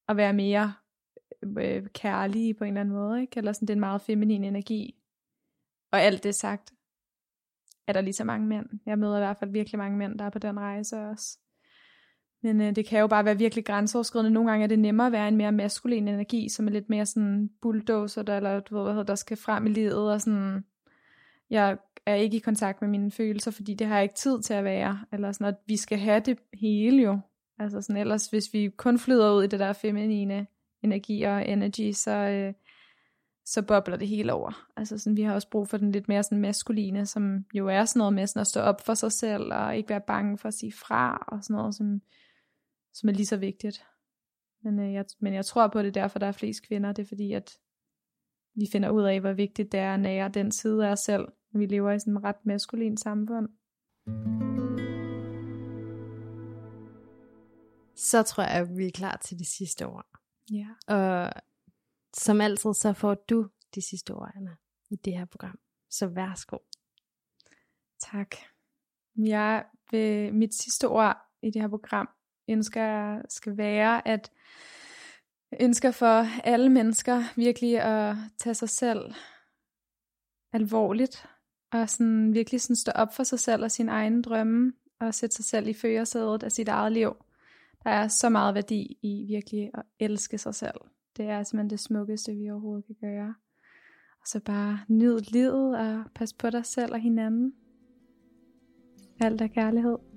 at 0.08 0.16
være 0.16 0.32
mere 0.32 0.74
øh, 1.58 1.86
kærlige 1.86 2.54
på 2.54 2.64
en 2.64 2.68
eller 2.68 2.80
anden 2.80 2.94
måde, 2.94 3.20
ikke? 3.20 3.38
eller 3.38 3.52
sådan, 3.52 3.66
det 3.66 3.72
er 3.72 3.76
en 3.76 3.80
meget 3.80 4.00
feminin 4.00 4.44
energi. 4.44 5.02
Og 5.92 6.00
alt 6.00 6.24
det 6.24 6.34
sagt, 6.34 6.72
er 7.86 7.92
der 7.92 8.00
lige 8.00 8.14
så 8.14 8.24
mange 8.24 8.46
mænd. 8.46 8.66
Jeg 8.86 8.98
møder 8.98 9.16
i 9.16 9.20
hvert 9.20 9.36
fald 9.36 9.50
virkelig 9.50 9.78
mange 9.78 9.98
mænd, 9.98 10.18
der 10.18 10.24
er 10.24 10.30
på 10.30 10.38
den 10.38 10.60
rejse 10.60 10.96
også. 10.96 11.38
Men 12.46 12.60
øh, 12.60 12.76
det 12.76 12.86
kan 12.86 13.00
jo 13.00 13.06
bare 13.06 13.24
være 13.24 13.38
virkelig 13.38 13.64
grænseoverskridende. 13.64 14.30
Nogle 14.30 14.50
gange 14.50 14.64
er 14.64 14.68
det 14.68 14.78
nemmere 14.78 15.06
at 15.06 15.12
være 15.12 15.28
en 15.28 15.36
mere 15.36 15.52
maskulin 15.52 16.08
energi, 16.08 16.48
som 16.48 16.66
er 16.66 16.72
lidt 16.72 16.88
mere 16.88 17.06
sådan 17.06 17.50
bulldozer, 17.62 18.22
der, 18.22 18.36
eller 18.36 18.60
du 18.60 18.76
ved, 18.76 18.82
hvad 18.82 18.92
hedder, 18.92 19.04
der 19.06 19.14
skal 19.14 19.36
frem 19.36 19.66
i 19.66 19.68
livet, 19.68 20.12
og 20.12 20.20
sådan, 20.20 20.64
jeg 21.50 21.78
er 22.06 22.14
ikke 22.14 22.36
i 22.36 22.40
kontakt 22.40 22.80
med 22.80 22.88
mine 22.88 23.10
følelser, 23.10 23.50
fordi 23.50 23.74
det 23.74 23.86
har 23.86 23.94
jeg 23.94 24.02
ikke 24.02 24.14
tid 24.14 24.42
til 24.42 24.54
at 24.54 24.64
være, 24.64 25.00
eller 25.12 25.32
sådan, 25.32 25.46
at 25.46 25.56
vi 25.66 25.76
skal 25.76 25.98
have 25.98 26.20
det 26.20 26.38
hele 26.54 27.02
jo. 27.02 27.18
Altså 27.58 27.80
sådan, 27.80 28.00
ellers 28.00 28.26
hvis 28.26 28.52
vi 28.52 28.70
kun 28.76 28.98
flyder 28.98 29.34
ud 29.34 29.44
i 29.44 29.46
det 29.46 29.60
der 29.60 29.72
feminine 29.72 30.46
energi 30.82 31.22
og 31.22 31.48
energy, 31.48 31.92
så, 31.92 32.10
øh, 32.10 32.52
så 33.44 33.62
bobler 33.62 33.96
det 33.96 34.08
hele 34.08 34.32
over. 34.32 34.66
Altså 34.76 34.98
sådan, 34.98 35.16
vi 35.16 35.22
har 35.22 35.34
også 35.34 35.50
brug 35.50 35.68
for 35.68 35.76
den 35.76 35.92
lidt 35.92 36.08
mere 36.08 36.22
sådan 36.22 36.38
maskuline, 36.38 37.06
som 37.06 37.44
jo 37.54 37.68
er 37.68 37.84
sådan 37.84 37.98
noget 37.98 38.14
med 38.14 38.26
sådan 38.26 38.40
at 38.40 38.46
stå 38.46 38.60
op 38.60 38.80
for 38.80 38.94
sig 38.94 39.12
selv, 39.12 39.52
og 39.52 39.76
ikke 39.76 39.88
være 39.88 40.00
bange 40.06 40.38
for 40.38 40.48
at 40.48 40.54
sige 40.54 40.72
fra, 40.72 41.24
og 41.28 41.44
sådan 41.44 41.56
noget, 41.56 41.74
som, 41.74 42.00
som 42.96 43.08
er 43.08 43.12
lige 43.12 43.26
så 43.26 43.36
vigtigt. 43.36 43.84
Men, 44.62 44.78
øh, 44.78 44.92
jeg, 44.92 45.04
men 45.20 45.34
jeg 45.34 45.46
tror 45.46 45.68
på 45.68 45.82
det, 45.82 45.94
derfor 45.94 46.18
der 46.18 46.26
er 46.26 46.32
flest 46.32 46.66
kvinder, 46.66 46.92
det 46.92 47.02
er 47.02 47.06
fordi, 47.06 47.32
at 47.32 47.58
vi 48.54 48.66
finder 48.72 48.90
ud 48.90 49.02
af, 49.02 49.20
hvor 49.20 49.32
vigtigt 49.32 49.72
det 49.72 49.80
er 49.80 49.94
at 49.94 50.00
nære 50.00 50.28
den 50.28 50.52
side 50.52 50.86
af 50.86 50.92
os 50.92 51.00
selv. 51.00 51.28
Vi 51.52 51.66
lever 51.66 51.92
i 51.92 51.98
sådan 51.98 52.16
et 52.16 52.24
ret 52.24 52.46
maskulin 52.46 52.96
samfund. 52.96 53.48
Så 57.96 58.22
tror 58.22 58.42
jeg, 58.42 58.52
at 58.52 58.76
vi 58.76 58.86
er 58.86 58.90
klar 58.90 59.16
til 59.16 59.38
de 59.38 59.44
sidste 59.44 59.86
ord. 59.86 60.06
Ja. 60.52 60.68
Og 60.86 61.32
som 62.14 62.40
altid, 62.40 62.74
så 62.74 62.92
får 62.92 63.14
du 63.14 63.48
de 63.74 63.82
sidste 63.82 64.14
ord, 64.14 64.32
Anna, 64.36 64.56
i 64.90 64.96
det 64.96 65.18
her 65.18 65.24
program. 65.24 65.58
Så 65.90 66.06
værsgo. 66.06 66.58
Tak. 67.98 68.36
Jeg 69.16 69.64
vil, 69.90 70.34
mit 70.34 70.54
sidste 70.54 70.88
ord 70.88 71.16
i 71.42 71.50
det 71.50 71.62
her 71.62 71.68
program 71.68 72.08
ønsker 72.48 73.20
skal 73.28 73.56
være, 73.56 74.08
at 74.08 74.30
ønsker 75.60 75.90
for 75.90 76.44
alle 76.44 76.68
mennesker 76.68 77.22
virkelig 77.36 77.80
at 77.80 78.16
tage 78.38 78.54
sig 78.54 78.68
selv 78.68 79.14
alvorligt, 80.52 81.26
og 81.72 81.90
sådan 81.90 82.34
virkelig 82.34 82.60
sådan 82.60 82.76
stå 82.76 82.92
op 82.94 83.14
for 83.14 83.22
sig 83.22 83.40
selv 83.40 83.64
og 83.64 83.70
sin 83.70 83.88
egen 83.88 84.22
drømme, 84.22 84.72
og 85.00 85.14
sætte 85.14 85.36
sig 85.36 85.44
selv 85.44 85.68
i 85.68 85.72
førersædet 85.72 86.42
af 86.42 86.52
sit 86.52 86.68
eget 86.68 86.92
liv. 86.92 87.16
Der 87.84 87.90
er 87.90 88.08
så 88.08 88.28
meget 88.28 88.54
værdi 88.54 88.98
i 89.02 89.24
virkelig 89.28 89.70
at 89.74 89.82
elske 89.98 90.38
sig 90.38 90.54
selv. 90.54 90.80
Det 91.16 91.24
er 91.24 91.42
simpelthen 91.42 91.70
det 91.70 91.80
smukkeste, 91.80 92.34
vi 92.34 92.50
overhovedet 92.50 92.86
kan 92.86 92.96
gøre. 93.00 93.34
Og 94.20 94.26
så 94.26 94.40
bare 94.40 94.80
nyd 94.88 95.18
livet 95.18 95.78
og 95.78 96.04
pas 96.14 96.32
på 96.32 96.50
dig 96.50 96.66
selv 96.66 96.92
og 96.92 97.00
hinanden. 97.00 97.54
Alt 99.20 99.40
er 99.40 99.46
kærlighed. 99.46 100.15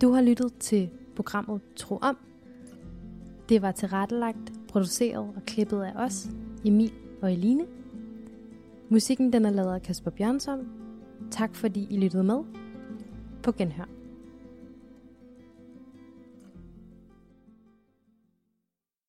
Du 0.00 0.12
har 0.12 0.22
lyttet 0.22 0.52
til 0.60 0.90
programmet 1.14 1.60
Tro 1.76 1.96
Om. 1.96 2.16
Det 3.48 3.62
var 3.62 3.72
tilrettelagt, 3.72 4.52
produceret 4.68 5.28
og 5.36 5.42
klippet 5.46 5.82
af 5.82 5.92
os, 5.96 6.28
Emil 6.64 6.92
og 7.22 7.32
Eline. 7.32 7.66
Musikken 8.88 9.32
den 9.32 9.44
er 9.44 9.50
lavet 9.50 9.74
af 9.74 9.82
Kasper 9.82 10.10
Bjørnsson. 10.10 10.68
Tak 11.30 11.54
fordi 11.54 11.86
I 11.90 11.96
lyttede 11.96 12.24
med. 12.24 12.38
På 13.42 13.52
genhør. 13.52 13.95